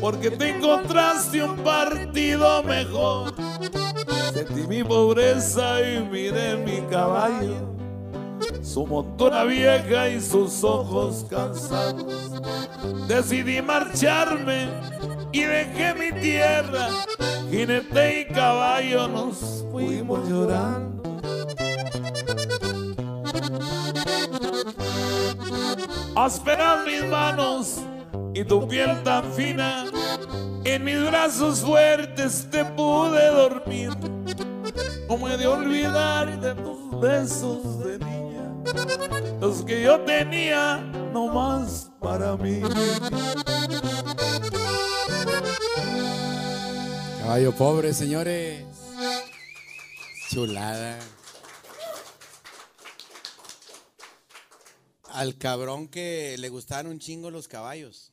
[0.00, 3.34] Porque te encontraste un partido mejor.
[4.32, 7.68] Sentí mi pobreza y miré mi caballo.
[8.62, 12.40] Su montura vieja y sus ojos cansados.
[13.08, 14.68] Decidí marcharme
[15.32, 16.90] y dejé mi tierra.
[17.50, 21.20] Jinete y caballo nos fuimos llorando.
[26.14, 27.80] Ásperas mis manos
[28.34, 29.86] y tu piel tan fina.
[30.64, 33.90] En mis brazos fuertes te pude dormir.
[35.08, 38.54] Como he de olvidar de tus besos de niña.
[39.40, 40.76] Los que yo tenía
[41.12, 42.62] no más para mí.
[47.30, 48.64] Caballo pobre, señores.
[50.32, 50.98] Chulada.
[55.04, 58.12] Al cabrón que le gustaban un chingo los caballos.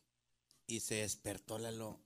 [0.67, 1.99] Y se despertó Lalo.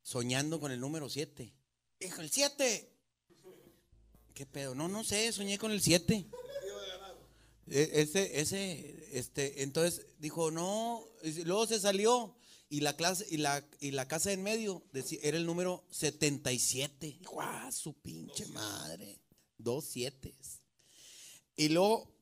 [0.00, 1.52] Soñando con el número 7.
[2.00, 2.92] Hijo, el 7.
[4.32, 4.74] ¿Qué pedo?
[4.74, 6.30] No, no sé, soñé con el 7.
[7.66, 11.04] Ese, ese, este, entonces dijo, no,
[11.44, 12.37] luego se salió
[12.70, 17.16] y la clase, y la, y la casa en medio decía- era el número 77.
[17.18, 19.20] Dijo, ah, su pinche madre.
[19.56, 20.60] Dos sietes.
[21.56, 22.14] Y luego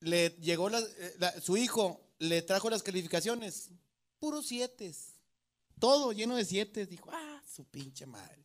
[0.00, 3.70] le llegó la- eh, la- su hijo, le trajo las calificaciones.
[4.18, 4.94] Puros siete.
[5.80, 6.86] Todo lleno de siete.
[6.86, 8.44] Dijo, ah, su pinche madre.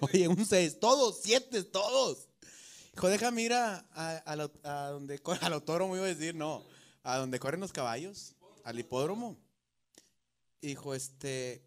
[0.00, 0.78] Oye, un seis.
[0.80, 2.28] Todos, siete, todos.
[2.94, 4.50] Hijo, déjame ir a, a, a
[4.86, 6.64] a donde al autódromo, iba a decir, no.
[7.02, 8.34] A donde corren los caballos.
[8.64, 9.38] Al hipódromo.
[10.62, 11.60] Hijo, este.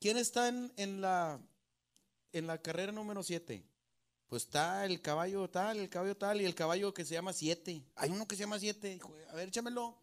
[0.00, 1.38] ¿Quién está en, la
[2.32, 3.62] en la carrera número 7?
[4.26, 7.84] Pues está el caballo tal, el caballo tal y el caballo que se llama 7.
[7.94, 8.98] Hay uno que se llama 7.
[9.30, 9.98] A ver, échamelo.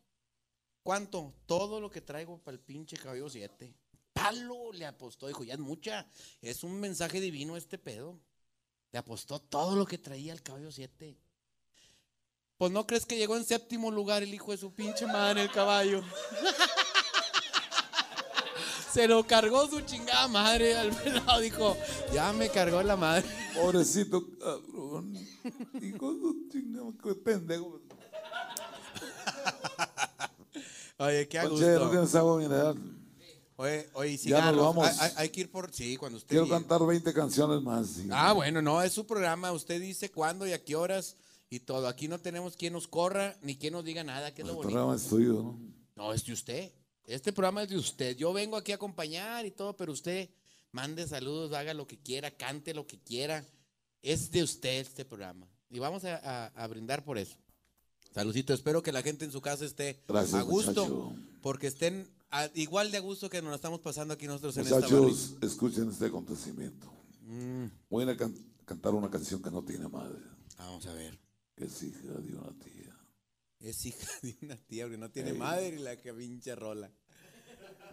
[0.83, 1.33] ¿Cuánto?
[1.47, 3.75] Todo lo que traigo para el pinche caballo 7.
[4.13, 5.27] Palo le apostó.
[5.27, 6.07] Dijo, ya es mucha.
[6.39, 8.19] Es un mensaje divino este pedo.
[8.91, 11.17] Le apostó todo lo que traía el caballo 7.
[12.57, 15.51] Pues no crees que llegó en séptimo lugar el hijo de su pinche madre, el
[15.51, 16.03] caballo.
[18.93, 21.39] Se lo cargó su chingada madre al pelado.
[21.41, 21.77] Dijo,
[22.13, 23.23] ya me cargó la madre.
[23.53, 25.13] Pobrecito cabrón.
[25.81, 27.81] Hijo de su chingada, qué pendejo.
[30.97, 32.75] Oye, qué a Oye, no tienes agua mineral.
[33.55, 34.87] Oye, oye, Ya nos vamos.
[34.99, 35.73] Hay, hay- que ir por.
[35.73, 36.29] Sí, cuando usted.
[36.29, 37.87] Quiero cantar 20 canciones más.
[38.11, 39.51] Ah, bueno, no, es su programa.
[39.51, 41.15] Usted dice cuándo y a qué horas
[41.49, 41.87] y todo.
[41.87, 44.55] Aquí no tenemos quien nos corra ni quien nos diga nada, que es El lo
[44.55, 44.69] bonito.
[44.71, 45.59] programa es tuyo, ¿no?
[45.95, 46.71] No, es de usted.
[47.09, 48.15] Este programa es de usted.
[48.15, 50.29] Yo vengo aquí a acompañar y todo, pero usted
[50.71, 53.43] mande saludos, haga lo que quiera, cante lo que quiera.
[54.01, 55.47] Es de usted este programa.
[55.69, 57.37] Y vamos a, a- a brindar por eso.
[58.13, 61.13] Saludcito, espero que la gente en su casa esté Gracias, a gusto, muchacho.
[61.41, 64.75] porque estén a- igual de a gusto que nos estamos pasando aquí nosotros en esta
[64.77, 66.91] Muchachos, escuchen este acontecimiento.
[67.21, 67.65] Mm.
[67.89, 70.37] Voy a can- cantar una canción que no tiene madre, barra.
[70.59, 71.19] Vamos a ver.
[71.55, 72.95] que es hija de una tía.
[73.59, 76.89] Es hija de una tía que no tiene madre y la que pinche rola.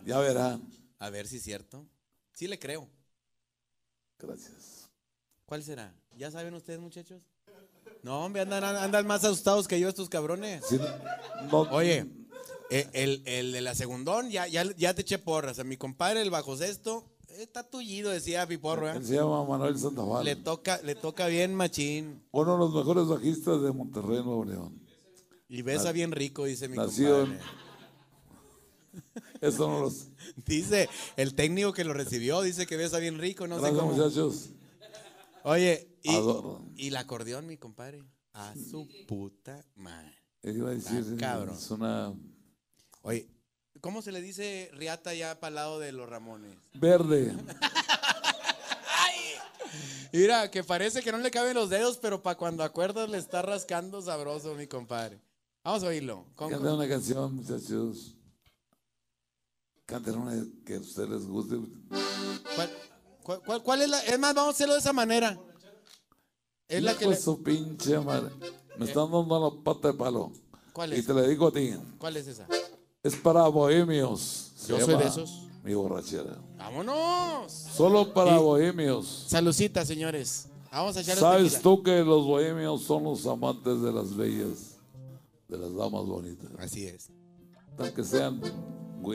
[0.04, 0.62] Ya verán.
[0.98, 1.86] A ver si es cierto.
[2.32, 2.88] Sí le creo.
[4.18, 4.88] Gracias.
[5.44, 5.94] ¿Cuál será?
[6.16, 7.22] ¿Ya saben ustedes, muchachos?
[8.02, 10.62] No, hombre, andan, andan más asustados que yo estos cabrones.
[11.50, 12.06] No- Oye,
[12.68, 15.60] Eh, el, el de la segundón, ya, ya, ya te eché porras.
[15.60, 18.90] A mi compadre, el bajo sexto, está tullido, decía Piporro.
[18.90, 19.00] ¿eh?
[19.04, 20.24] Se llama Manuel Sandoval.
[20.24, 22.24] Le toca, le toca bien machín.
[22.32, 24.80] Uno de los mejores bajistas de Monterrey, Nuevo León.
[25.48, 27.40] Y besa bien rico, dice mi Nacido compadre.
[29.40, 30.08] Eso no los.
[30.44, 33.92] Dice, el técnico que lo recibió, dice que besa bien rico, no sé Gracias, cómo.
[33.94, 34.50] muchachos.
[35.44, 36.64] Oye, y, Adoro.
[36.76, 38.02] y el acordeón, mi compadre.
[38.32, 40.12] A su puta madre.
[40.42, 41.56] Iba a decir, cabrón.
[41.56, 42.12] es una
[43.02, 43.28] Oye,
[43.80, 46.56] ¿cómo se le dice riata ya para el lado de los Ramones?
[46.74, 47.34] verde.
[50.12, 53.42] Mira, que parece que no le caben los dedos, pero para cuando acuerdas le está
[53.42, 55.20] rascando sabroso, mi compadre.
[55.62, 56.26] Vamos a oírlo.
[56.34, 58.15] Con- una canción, muchachos.
[59.86, 61.56] Canten una que a ustedes les guste.
[62.56, 62.70] ¿cuál,
[63.22, 64.00] cuál- cuál- cuál es la?
[64.00, 65.38] Es más, vamos a hacerlo de esa manera.
[66.68, 68.30] Es la que le- su pinche madre.
[68.78, 70.32] Me están dando la pata de palo.
[70.72, 71.06] ¿Cuál Y es?
[71.06, 71.72] te la digo a ti.
[71.98, 72.46] ¿Cuál es esa?
[73.02, 74.52] Es para bohemios.
[74.66, 75.42] Yo soy de esos.
[75.62, 76.36] Mi borrachera.
[76.58, 77.52] ¡Vámonos!
[77.52, 79.26] Solo para Y- bohemios.
[79.28, 80.48] Salucita, señores.
[80.72, 84.76] Vamos a echar ¿Sabes tú que los bohemios son los amantes de las bellas,
[85.48, 86.50] de las damas bonitas?
[86.58, 87.08] Así es.
[87.78, 88.40] Aunque sean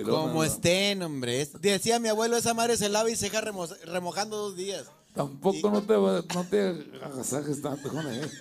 [0.06, 1.46] Como estén, hombre.
[1.60, 4.86] Decía mi abuelo, esa madre se lava y se deja remo- remojando dos días.
[5.14, 8.32] Tampoco no te, no te agasajes tanto con él.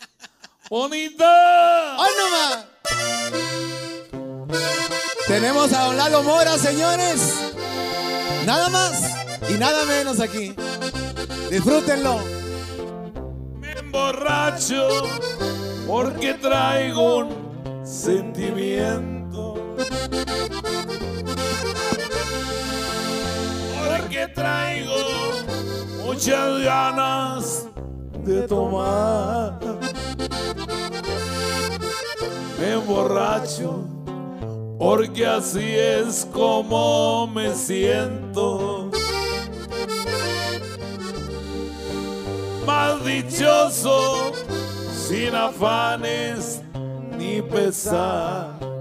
[0.70, 1.96] ¡Bonita!
[2.02, 2.66] ¡Ay, no más!
[5.26, 7.34] Tenemos a Don Lalo Mora, señores.
[8.46, 9.02] Nada más
[9.48, 10.54] y nada menos aquí.
[11.50, 12.18] Disfrútenlo.
[13.58, 14.86] Me emborracho
[15.86, 19.54] porque traigo un sentimiento.
[24.14, 24.94] Porque traigo
[26.04, 27.68] muchas ganas
[28.24, 29.58] de tomar.
[32.60, 33.84] Me emborracho
[34.78, 38.92] porque así es como me siento.
[42.64, 44.32] más dichoso,
[45.08, 46.62] sin afanes
[47.18, 48.73] ni pesar.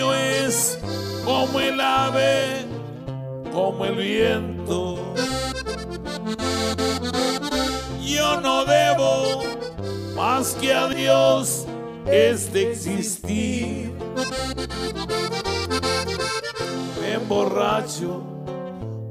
[0.00, 0.78] Es
[1.24, 2.64] como el ave,
[3.52, 5.14] como el viento.
[8.00, 9.42] Yo no debo
[10.14, 11.66] más que a Dios
[12.06, 13.92] este existir.
[17.00, 18.22] Me emborracho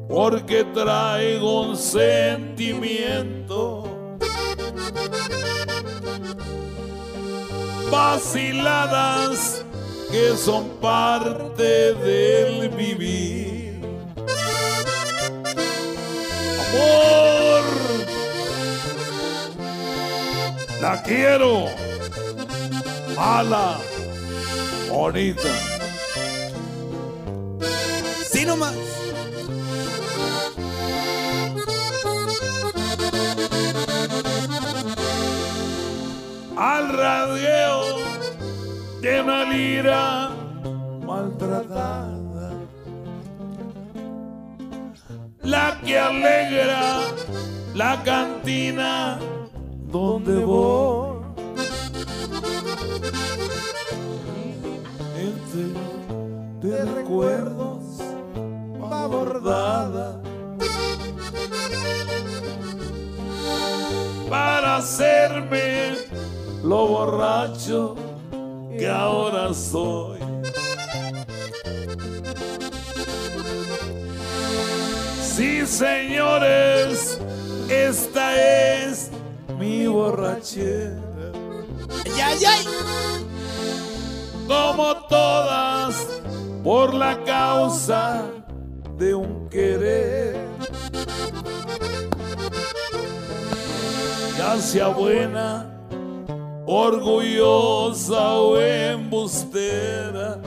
[0.08, 3.84] porque traigo un sentimiento.
[7.92, 9.66] Vaciladas
[10.12, 13.82] que son parte del vivir.
[16.64, 17.64] Amor,
[20.82, 21.66] la quiero,
[23.16, 23.78] mala,
[24.90, 25.54] bonita.
[28.32, 28.74] Sí nomás.
[36.58, 38.07] al rasgueo
[39.02, 40.30] de una lira
[41.06, 42.52] maltratada.
[45.44, 47.00] La que alegra
[47.74, 49.20] la cantina
[49.92, 51.18] donde voy.
[55.16, 55.66] Entre
[56.62, 58.02] de recuerdos
[58.82, 60.22] va bordada.
[64.30, 65.96] para hacerme
[66.64, 67.96] lo borracho
[68.78, 70.20] que ahora soy.
[75.22, 77.20] Sí, señores,
[77.70, 79.12] esta es
[79.58, 81.32] mi borrachera.
[82.16, 82.54] ¡Ya, ya!
[84.48, 86.08] Como todas,
[86.64, 88.24] por la causa
[88.98, 90.48] de un querer.
[94.38, 95.77] Ya sea buena,
[96.68, 100.40] orgullosa o embustera.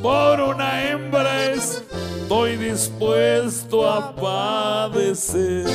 [0.00, 5.66] Por una hembra estoy dispuesto a padecer.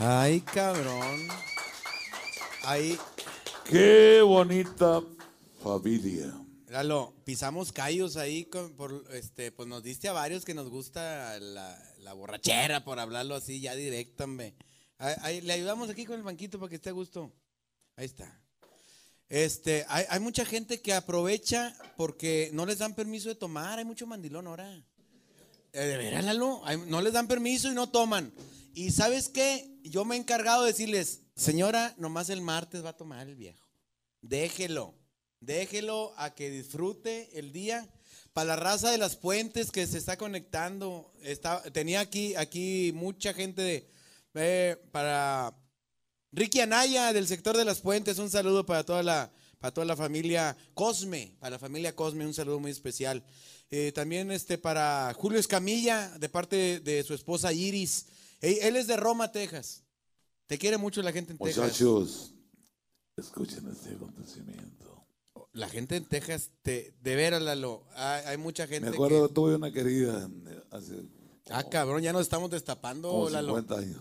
[0.00, 1.28] Ay, cabrón.
[2.64, 2.98] Ahí,
[3.70, 5.00] Qué bonita
[5.62, 6.39] familia.
[6.70, 8.44] Lalo, pisamos callos ahí,
[8.76, 13.34] por, este, pues nos diste a varios que nos gusta la, la borrachera, por hablarlo
[13.34, 17.32] así, ya directo, le ayudamos aquí con el banquito para que esté a gusto.
[17.96, 18.40] Ahí está.
[19.28, 23.80] Este, hay, mucha gente que aprovecha porque no les dan permiso de tomar.
[23.80, 24.72] Hay mucho mandilón ahora.
[25.72, 28.32] Eh, De veras, Lalo, no les dan permiso y no toman.
[28.74, 32.96] Y sabes qué, yo me he encargado de decirles, señora, nomás el martes va a
[32.96, 33.68] tomar el viejo.
[34.22, 34.99] Déjelo,
[35.40, 37.88] déjelo a que disfrute el día.
[38.32, 43.34] Para la raza de las puentes que se está conectando, está, tenía aquí, aquí mucha
[43.34, 43.90] gente de,
[44.34, 45.52] eh, para
[46.30, 49.96] Ricky Anaya del sector de las puentes, un saludo para toda la, para toda la
[49.96, 53.24] familia Cosme, para la familia Cosme, un saludo muy especial.
[53.70, 58.06] Eh, también este para Julio Escamilla, de parte de, su esposa Iris.
[58.40, 59.82] Él, él es de Roma, Texas.
[60.46, 61.64] Te quiere mucho la gente en Texas.
[61.64, 62.34] Muchachos,
[63.16, 64.89] escuchen este acontecimiento.
[65.52, 69.34] La gente en Texas, te, de veras, Lalo, hay, hay mucha gente Me acuerdo, que...
[69.34, 71.02] tuve una querida eh, hace
[71.50, 73.56] Ah, cabrón, ya nos estamos destapando, como Lalo.
[73.56, 74.00] 50 años.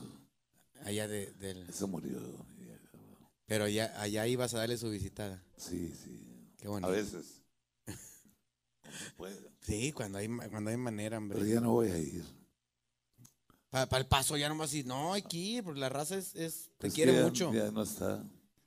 [0.86, 2.20] Allá de, del- Se murió.
[3.48, 5.44] Pero allá, allá ibas a darle su visitada.
[5.58, 6.22] Sí, sí.
[6.60, 6.88] Qué bonito.
[6.88, 7.42] A veces.
[9.62, 11.38] Sí, cuando hay, cuando hay manera, hombre.
[11.40, 12.24] pero ya no voy a ir.
[13.70, 16.94] Para el paso ya nomás y no, ir, porque la raza es, es- te Es
[16.94, 17.54] quiere ya- mucho.
[17.54, 18.24] Ya no está.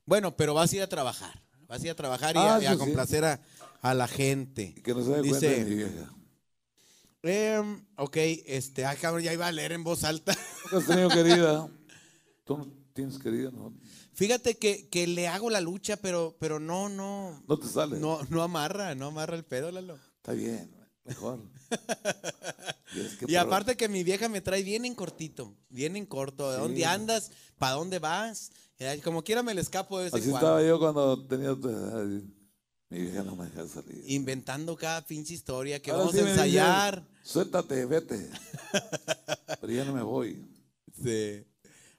[0.06, 1.41] Bueno, pero vas a ir a trabajar.
[1.72, 2.84] Vas a ir a trabajar y, Ah, a, y a eso sí.
[2.84, 3.40] complacer a,
[3.80, 4.74] a la gente.
[4.76, 6.12] Y que no se dé cuenta Dice- de mi vieja.
[7.22, 10.36] Em, ok, este, ah, cabrón, ya iba a leer en voz alta.
[10.64, 11.66] ¿Nunca has tenido querida?
[12.44, 13.50] ¿Tú no tienes querida?
[13.52, 13.72] No,
[14.12, 17.98] Fíjate que, que le hago la lucha, pero, pero no, no, no te sale.
[17.98, 19.98] no, no amarra, no amarra el pedo, Lalo.
[20.16, 20.70] Está bien,
[21.04, 21.40] mejor.
[22.94, 25.96] Y, es que Y pero- aparte que mi vieja me trae bien en cortito, bien
[25.96, 26.50] en corto.
[26.50, 26.62] ¿De Sí.
[26.62, 27.30] dónde andas?
[27.56, 28.50] ¿Para dónde vas?
[28.78, 32.04] Eh, Como quiera me le escapo de ese Así estaba yo cuando tenía tu edad.
[32.04, 32.22] y
[32.90, 34.04] Mi vieja no me deja salir.
[34.08, 37.08] Inventando cada pinche historia que Ahora vamos sí a dice, ensayar.
[37.22, 38.28] Suéltate, vete.
[39.62, 40.44] Pero ya no me voy.
[41.02, 41.44] Sí.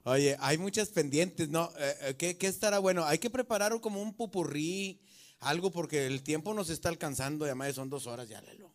[0.04, 1.72] Oye, hay muchas pendientes, ¿no?
[1.78, 3.04] Eh, eh, ¿qué, qué estará bueno?
[3.04, 5.00] Hay que preparar como un pupurrí,
[5.40, 7.46] algo, porque el tiempo nos está alcanzando.
[7.46, 8.72] Y además son dos horas ya, Lelo.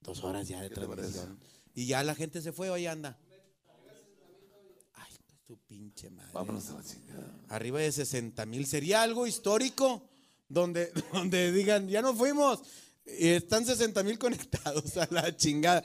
[0.00, 1.38] Dos horas ya de ¿Qué te transmisión.
[1.74, 3.18] Y ya la gente se fue, hoy anda.
[4.94, 6.30] Ay, pues tu pinche madre.
[6.32, 7.34] Vámonos a la chingada.
[7.48, 8.66] Arriba de 60 mil.
[8.66, 10.02] ¿Sería algo histórico
[10.48, 12.60] donde, donde digan, ya nos fuimos?
[13.04, 15.82] Y están 60 mil conectados a la chingada.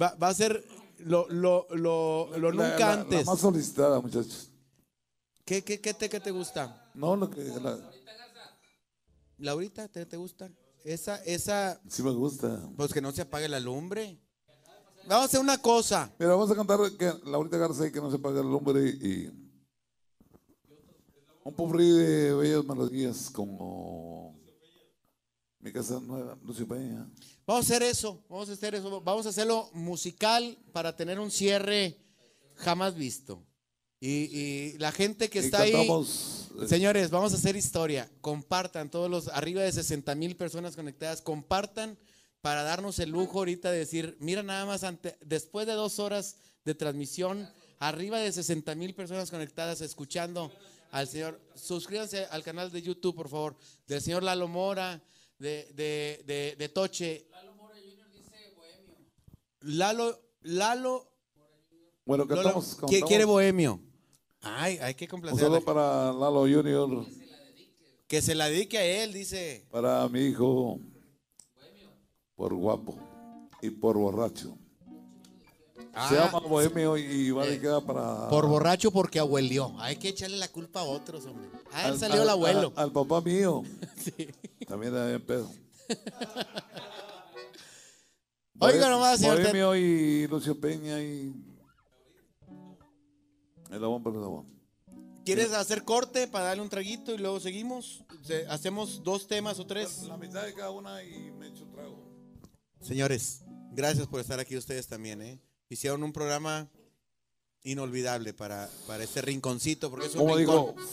[0.00, 0.64] Va, va a ser
[0.98, 3.26] lo, lo, lo, lo La- nunca la- antes.
[3.26, 4.50] La más solicitada, muchachos.
[5.44, 6.90] ¿Qué, qué, qué, te, qué te gusta?
[6.94, 7.42] No, lo que.
[7.44, 7.78] la-
[9.38, 10.50] ¿Laurita, te, te gusta?
[10.86, 12.62] Esa, esa, sí me gusta.
[12.76, 14.20] pues que no se apague la lumbre.
[15.08, 16.14] Vamos a hacer una cosa.
[16.16, 19.28] Mira, vamos a cantar que Laurita Garza y que no se pague el hombre y.
[21.42, 24.38] Un pufrí de bellas melodías como.
[25.58, 27.10] Mi casa nueva, Lucio Peña.
[27.44, 31.32] Vamos a hacer eso, vamos a hacer eso, vamos a hacerlo musical para tener un
[31.32, 31.98] cierre
[32.54, 33.44] jamás visto.
[34.00, 38.10] Y, y la gente que Y está ahí, eh, señores, vamos a hacer historia.
[38.20, 41.98] Compartan todos los arriba de 60 mil personas conectadas, compartan
[42.42, 46.36] para darnos el lujo ahorita de decir, mira nada más, ante- después de dos horas
[46.64, 47.48] de transmisión,
[47.78, 50.52] arriba de 60 mil personas conectadas escuchando
[50.92, 51.40] al señor.
[51.54, 53.56] Suscríbanse al canal de YouTube, por favor,
[53.86, 55.02] del señor Lalo Mora,
[55.38, 57.26] de, de, de, de Toche.
[59.60, 61.10] Lalo, Lalo,
[62.06, 62.76] Bueno, cantamos.
[62.76, 63.80] ¿qui- cantamos quiere bohemio.
[64.40, 65.40] Ay, hay que Un complacer.
[65.40, 67.04] saludo para Lalo Junior,
[68.06, 69.66] Que se la dedique a él, dice.
[69.70, 70.78] para mi hijo,
[72.36, 72.96] por guapo
[73.60, 74.56] y por borracho.
[75.98, 78.28] Ah, Se llama Bohemio y va dedicada para.
[78.28, 79.74] Por borracho porque abuelió.
[79.80, 81.48] Hay que echarle la culpa a otros, hombre.
[81.72, 82.72] Ah, él al- salió al- el abuelo.
[82.76, 83.62] Al, al papá mío.
[84.68, 85.50] También era bien pedo.
[88.58, 89.40] Oiga nomás, señor.
[89.40, 91.32] Bohemio y Lucio Peña y.
[93.76, 94.46] El abón por el abón.
[95.24, 98.04] ¿Quieres hacer corte para darle un traguito y luego seguimos?
[98.22, 100.02] Se- Hacemos dos temas o tres.
[100.04, 101.98] La mitad de cada una y me echo trago.
[102.80, 103.42] Señores,
[103.72, 105.40] gracias por estar aquí ustedes también, ¿eh?
[105.68, 106.68] Hicieron un programa
[107.64, 110.88] inolvidable para, para este rinconcito, porque es un Como rincón digo,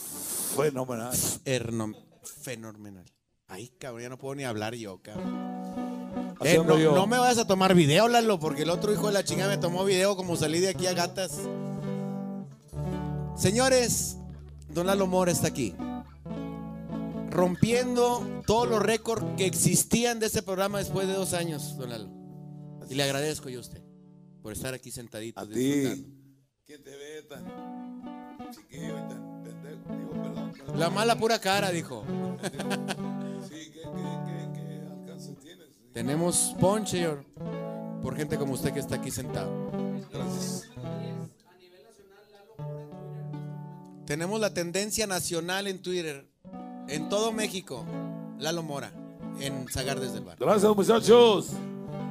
[0.56, 1.14] fenomenal.
[1.46, 3.06] herno- fenomenal.
[3.48, 5.54] Ay, cabrón, ya no puedo ni hablar yo, cabrón.
[6.42, 6.96] Eh, no, yo.
[6.96, 9.62] no me vayas a tomar video, Lalo, porque el otro hijo de la chingada me
[9.62, 11.38] tomó video como salí de aquí a gatas.
[13.36, 14.18] Señores,
[14.70, 15.76] Don Lalo Mora está aquí.
[17.30, 22.10] Rompiendo todos los récords que existían de este programa después de dos años, Don Lalo.
[22.90, 23.82] Y le agradezco yo a usted
[24.42, 25.40] por estar aquí sentadito.
[25.40, 26.06] A ti.
[26.66, 29.96] ¿Quién te ve tan chiquillo y tan pendejo?
[29.98, 30.54] Digo, perdón.
[30.76, 32.04] La mala pura cara, dijo.
[33.48, 35.68] Sí, ¿qué, qué, qué, qué alcance tienes?
[35.92, 37.26] Tenemos ponche señor,
[38.02, 39.52] por gente como usted que está aquí sentado.
[40.12, 40.53] Gracias.
[44.06, 46.28] Tenemos la tendencia nacional en Twitter.
[46.90, 47.86] en todo México,
[48.38, 48.92] Lalo Mora,
[49.40, 50.38] en Zagar desde el bar.
[50.38, 51.48] Gracias, muchachos.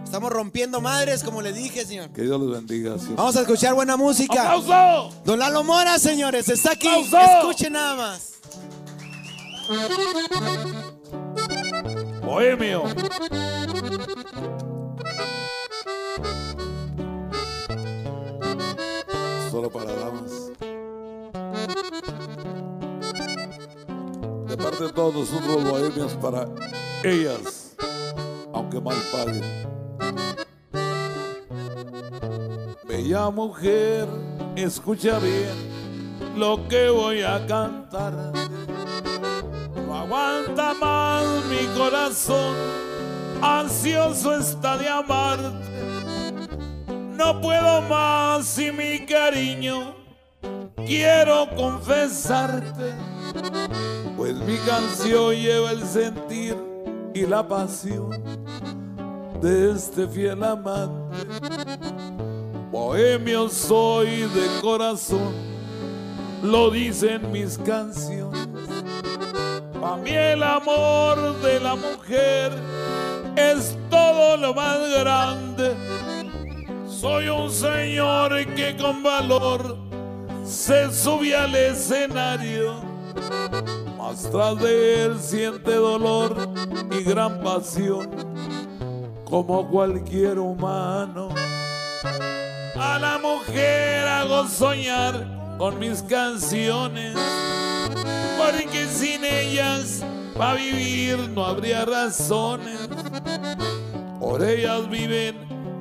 [0.02, 2.10] Estamos rompiendo madres, como le dije, señor.
[2.10, 2.96] Que Dios los bendiga.
[3.14, 4.50] Vamos a escuchar buena música.
[4.52, 5.14] ¡Aplauso!
[5.24, 6.88] Don Lalo Mora, señores, está aquí.
[6.88, 7.50] ¡Aplauso!
[7.50, 8.32] Escuchen nada más.
[12.24, 12.82] Bohemio.
[19.50, 20.31] Solo para damas.
[24.46, 26.46] De parte de todos nosotros los bohemios para
[27.02, 27.74] ellas,
[28.52, 29.42] aunque mal paguen.
[32.86, 34.06] Bella mujer,
[34.56, 35.72] escucha bien
[36.36, 38.32] lo que voy a cantar.
[39.74, 42.54] No aguanta más mi corazón,
[43.40, 45.50] ansioso está de amarte.
[47.16, 50.01] No puedo más y mi cariño
[50.86, 52.94] quiero confesarte,
[54.16, 56.56] pues mi canción lleva el sentir
[57.14, 58.10] y la pasión
[59.40, 61.16] de este fiel amante.
[62.70, 65.32] Bohemio soy de corazón,
[66.42, 68.48] lo dicen mis canciones.
[69.80, 72.52] Para mí el amor de la mujer
[73.36, 75.74] es todo lo más grande.
[76.86, 79.81] Soy un señor que con valor
[80.44, 82.82] se sube al escenario.
[83.98, 86.36] Más tras de él siente dolor
[86.90, 88.08] y gran pasión,
[89.24, 91.28] como cualquier humano.
[92.76, 97.16] A la mujer hago soñar con mis canciones
[98.38, 100.04] porque sin ellas
[100.36, 102.88] para vivir no habría razones.
[104.18, 105.36] Por ellas viven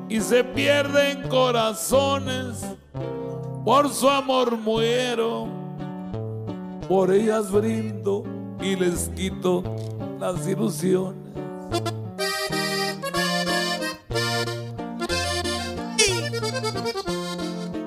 [0.09, 2.65] y se pierden corazones.
[3.63, 5.47] Por su amor muero,
[6.87, 8.23] por ellas brindo
[8.59, 9.63] y les quito
[10.19, 11.21] las ilusiones.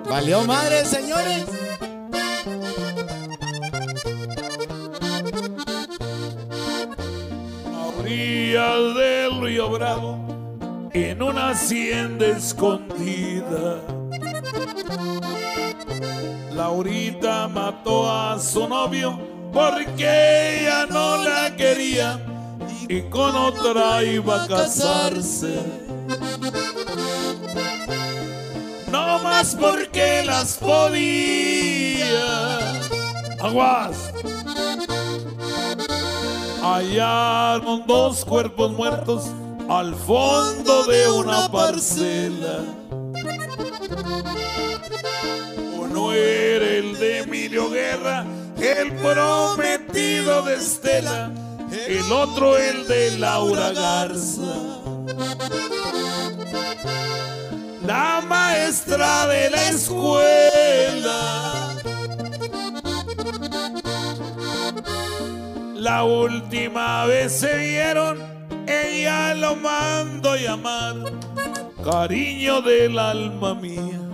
[0.09, 1.45] Valió madre, señores.
[7.75, 10.19] A orillas del río Bravo,
[10.93, 14.04] en una hacienda escondida.
[16.55, 19.19] Laurita mató a su novio
[19.53, 22.21] porque ella no la quería
[22.89, 25.59] y con otra iba a casarse.
[28.91, 32.15] No más porque las podía.
[33.41, 34.13] Aguas.
[36.63, 39.31] Hallaron dos cuerpos muertos
[39.69, 42.61] al fondo de una parcela.
[46.13, 48.25] Era el de Emilio Guerra,
[48.61, 51.31] el prometido de Estela.
[51.89, 54.55] El otro el de Laura Garza.
[57.85, 61.25] La maestra de la escuela.
[65.75, 68.19] La última vez se vieron,
[68.67, 70.97] ella lo mando llamar,
[71.85, 74.14] cariño del alma mía.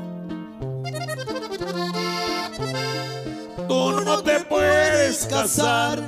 [3.71, 6.01] Tú no te puedes casar,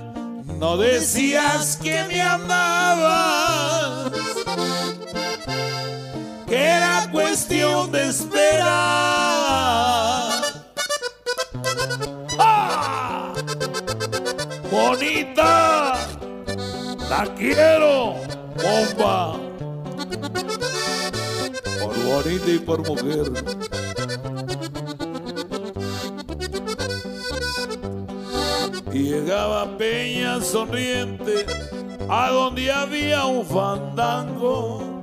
[0.59, 4.11] no decías que me amabas,
[6.49, 8.67] que era cuestión de esperar.
[12.37, 13.33] ¡Ah!
[14.69, 15.99] bonita.
[17.09, 18.17] La quiero,
[18.57, 19.39] bomba.
[21.81, 23.52] Por bonita y por mujer.
[29.03, 31.47] Llegaba Peña sonriente
[32.09, 35.03] a donde había un fandango.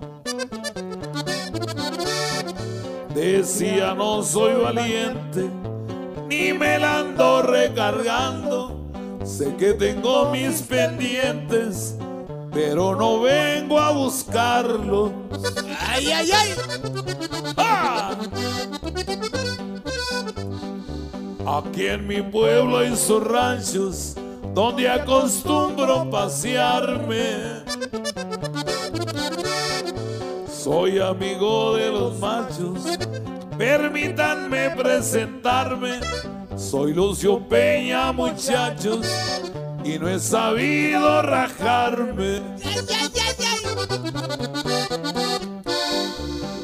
[3.13, 5.49] Decía no soy valiente,
[6.27, 8.79] ni me la ando recargando.
[9.23, 11.95] Sé que tengo mis pendientes,
[12.53, 15.11] pero no vengo a buscarlos.
[15.87, 16.55] ¡Ay, ay, ay!
[21.51, 24.15] Aquí en mi pueblo y sus ranchos,
[24.53, 27.63] donde acostumbro pasearme.
[30.47, 32.83] Soy amigo de los machos,
[33.57, 35.99] permítanme presentarme.
[36.55, 39.07] Soy Lucio Peña, muchachos,
[39.83, 42.41] y no he sabido rajarme.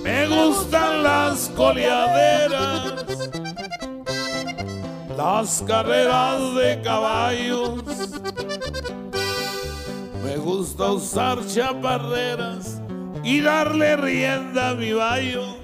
[0.03, 2.84] Me gustan las coleaderas,
[5.17, 7.83] las carreras de caballos,
[10.45, 12.79] gusta usar chaparreras
[13.23, 15.57] y darle rienda a mi baño.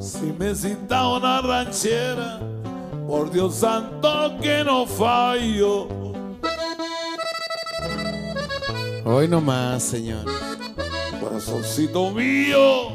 [0.00, 2.40] Si me cita una ranchera,
[3.06, 5.88] por Dios santo que no fallo.
[9.04, 10.24] Hoy nomás, señor.
[11.20, 12.88] Corazoncito mío,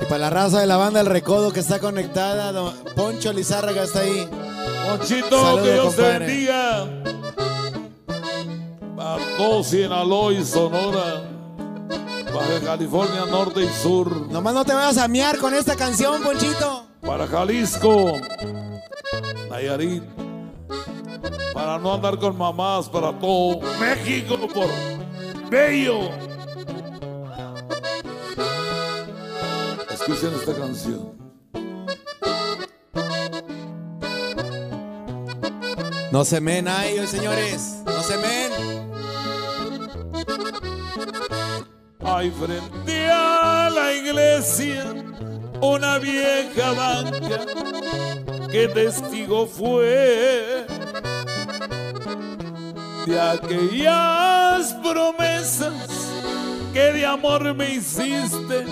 [0.00, 3.84] Y para la raza de la banda El Recodo que está conectada, don Poncho Lizárraga
[3.84, 4.28] está ahí.
[4.84, 6.88] Monchito, Saludos, que Dios te bendiga.
[8.96, 11.22] Para todo Sinaloa y Sonora,
[12.32, 14.30] Baja California Norte y Sur.
[14.30, 16.86] Nomás no te vayas a miar con esta canción, Ponchito.
[17.00, 18.12] para Jalisco,
[19.50, 20.02] Nayarit,
[21.54, 24.68] para no andar con mamás, para todo México por
[25.50, 26.10] bello.
[29.90, 31.29] Escuchen esta canción.
[36.12, 37.82] No se men ahí, señores.
[37.84, 38.90] No se men.
[42.04, 44.84] Hay frente a la iglesia
[45.60, 47.46] una vieja banca
[48.50, 50.66] que testigo fue
[53.06, 56.10] de aquellas promesas
[56.72, 58.64] que de amor me hiciste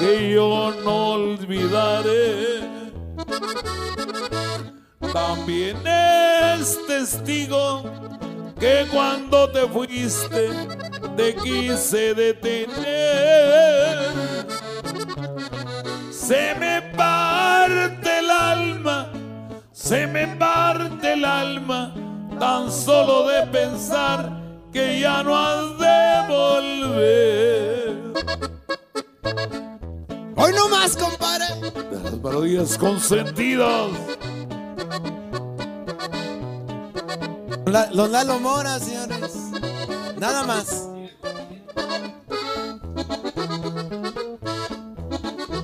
[0.00, 2.87] que yo no olvidaré.
[5.12, 7.82] También es testigo
[8.58, 10.50] que cuando te fuiste
[11.16, 13.98] te quise detener.
[16.10, 19.10] Se me parte el alma,
[19.72, 21.94] se me parte el alma,
[22.38, 24.30] tan solo de pensar
[24.72, 27.98] que ya no has de volver.
[30.36, 31.46] Hoy nomás, compadre.
[31.90, 33.90] De las melodías consentidas.
[37.68, 39.34] Los Lalo Mora, señores.
[40.18, 40.88] Nada más.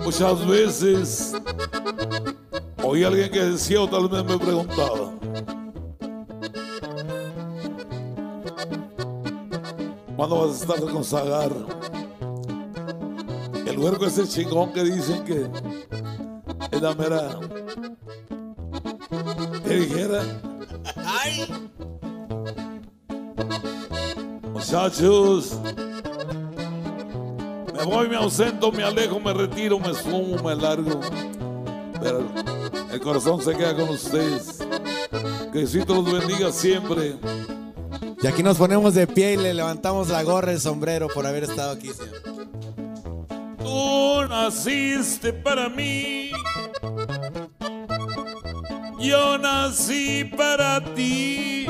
[0.05, 1.33] Muchas veces
[2.83, 5.13] oí a alguien que decía o tal vez me preguntaba.
[10.15, 11.53] ¿Cuándo vas a estar con Zagar?
[13.67, 15.49] El huerco ese chingón que dicen que
[16.71, 17.41] es la mera.
[19.65, 20.23] ¿Qué dijera?
[24.53, 25.59] Muchachos,
[27.75, 31.01] me voy, me ausento, me alejo, me retiro, me sumo, me largo.
[32.01, 32.29] Pero
[32.93, 34.59] el corazón se queda con ustedes.
[35.53, 37.17] Que Diosito los bendiga siempre.
[38.23, 41.45] Y aquí nos ponemos de pie y le levantamos la gorra, el sombrero por haber
[41.45, 42.49] estado aquí, señor.
[43.59, 46.31] Tú naciste para mí.
[49.05, 51.66] Yo nací para ti.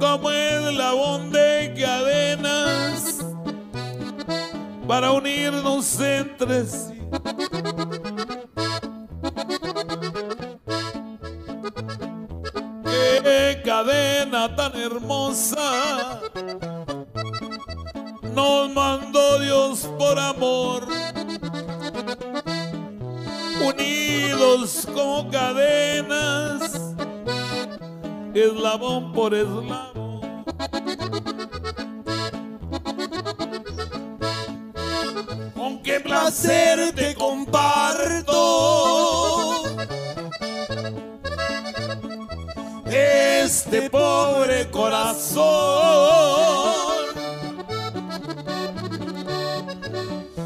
[0.00, 3.24] Como eslabón de cadenas
[4.88, 6.98] para unirnos entre sí.
[12.84, 16.20] Qué cadena tan hermosa
[18.34, 20.75] nos mandó Dios por amor,
[25.24, 26.94] cadenas,
[28.34, 30.44] eslabón por eslabón.
[35.54, 38.34] Con qué placer te comparto
[42.90, 46.16] este pobre corazón.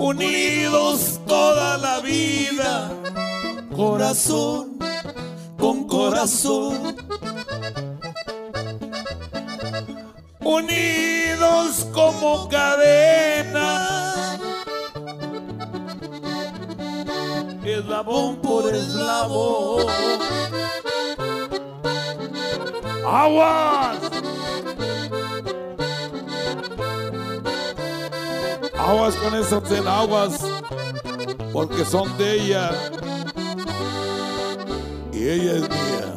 [0.00, 2.80] unidos toda la vida,
[3.81, 4.76] corazón
[5.59, 6.94] con corazón.
[10.41, 14.36] Unidos como cadena,
[17.65, 19.86] eslabón por eslabón.
[23.07, 23.99] ¡Aguas!
[28.76, 30.44] Aguas con esas enaguas,
[31.52, 32.91] porque son de ella
[35.34, 36.15] ella es mía.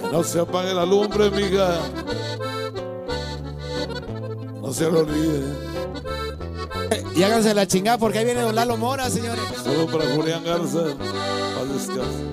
[0.00, 1.78] Que no se apague la lumbre, amiga.
[4.60, 5.42] No se lo olvide.
[7.14, 9.42] Y háganse la chingada porque ahí viene Don Lalo Mora, señores.
[9.64, 10.84] Solo para Julián Garza.
[11.54, 12.24] Paz descanse.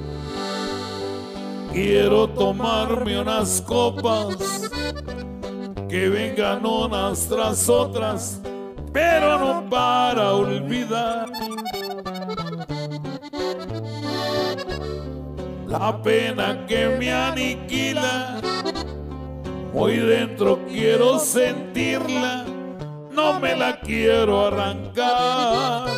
[1.72, 4.38] Quiero tomarme unas copas
[5.90, 8.40] que vengan unas tras otras,
[8.92, 11.23] pero no para olvidar
[15.84, 18.40] la pena que me aniquila
[19.74, 22.46] Muy dentro quiero sentirla,
[23.12, 25.90] no me la quiero arrancar.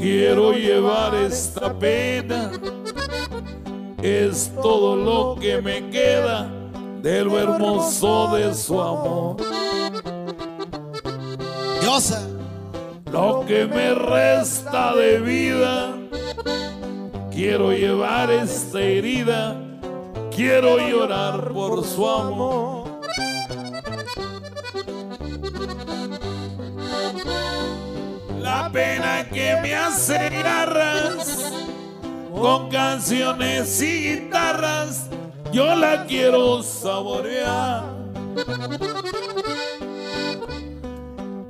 [0.00, 2.52] Quiero llevar esta pena,
[4.00, 6.48] es todo lo que me queda
[7.02, 9.36] de lo hermoso de su amor.
[11.80, 12.27] Diosa.
[13.18, 15.92] Lo que me resta de vida,
[17.32, 19.56] quiero llevar esta herida,
[20.30, 23.00] quiero llorar por su amor.
[28.38, 31.52] La pena que me hace garras
[32.32, 35.10] con canciones y guitarras,
[35.50, 37.82] yo la quiero saborear.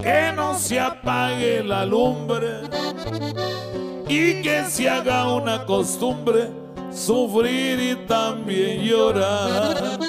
[0.08, 2.62] Que no se apague la lumbre
[4.08, 6.48] y que se haga una costumbre
[6.90, 10.00] sufrir y también llorar.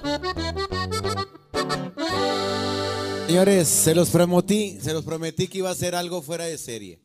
[3.28, 7.02] Señores, se los prometí, se los prometí que iba a hacer algo fuera de serie.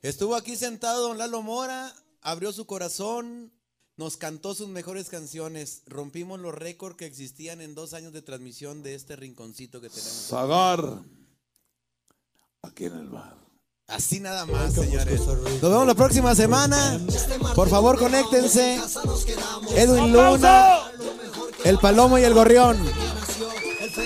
[0.00, 1.92] Estuvo aquí sentado don Lalo Mora,
[2.22, 3.52] abrió su corazón,
[3.96, 8.84] nos cantó sus mejores canciones, rompimos los récords que existían en dos años de transmisión
[8.84, 10.28] de este rinconcito que tenemos.
[10.28, 11.17] Zagar.
[12.68, 13.34] Aquí en el bar.
[13.86, 15.20] Así nada más, señores.
[15.26, 17.00] Nos vemos la próxima semana.
[17.54, 18.78] Por favor, conéctense.
[19.74, 20.78] Edwin Luna,
[21.64, 22.78] el Palomo y el Gorrión.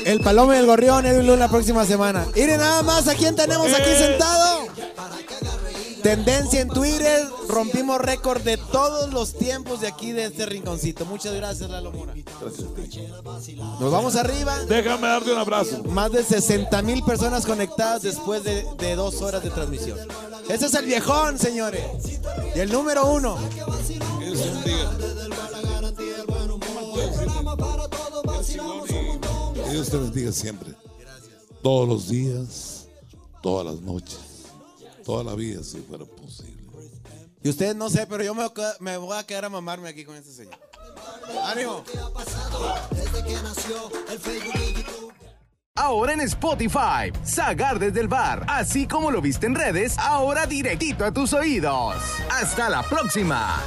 [0.04, 2.26] El Palomo y el Gorrión, Edwin Luna la próxima semana.
[2.34, 4.66] Miren nada más a quién tenemos aquí sentado.
[6.02, 11.04] Tendencia en Twitter, rompimos récord de todos los tiempos de aquí de este rinconcito.
[11.06, 12.14] Muchas gracias, Lalo Mora.
[13.80, 14.58] Nos vamos arriba.
[14.64, 15.84] Déjame darte un abrazo.
[15.84, 19.98] Más de 60 mil personas conectadas después de, de dos horas de transmisión.
[20.48, 21.84] Ese es el viejón, señores.
[22.54, 23.38] Y el número uno.
[24.18, 24.90] Que Dios te bendiga.
[29.54, 30.74] Que Dios te bendiga siempre.
[31.62, 32.88] Todos los días,
[33.40, 34.18] todas las noches,
[35.04, 36.62] toda la vida, si fuera posible.
[37.44, 39.48] Y ustedes no sé, pero yo me, voy a quedar- me voy a quedar a
[39.48, 40.54] mamarme aquí con este señor.
[41.44, 41.84] ¡Ánimo!
[45.74, 51.04] Ahora en Spotify, Sagar desde el bar, así como lo viste en redes, ahora directito
[51.04, 51.96] a tus oídos.
[52.30, 53.58] Hasta la próxima.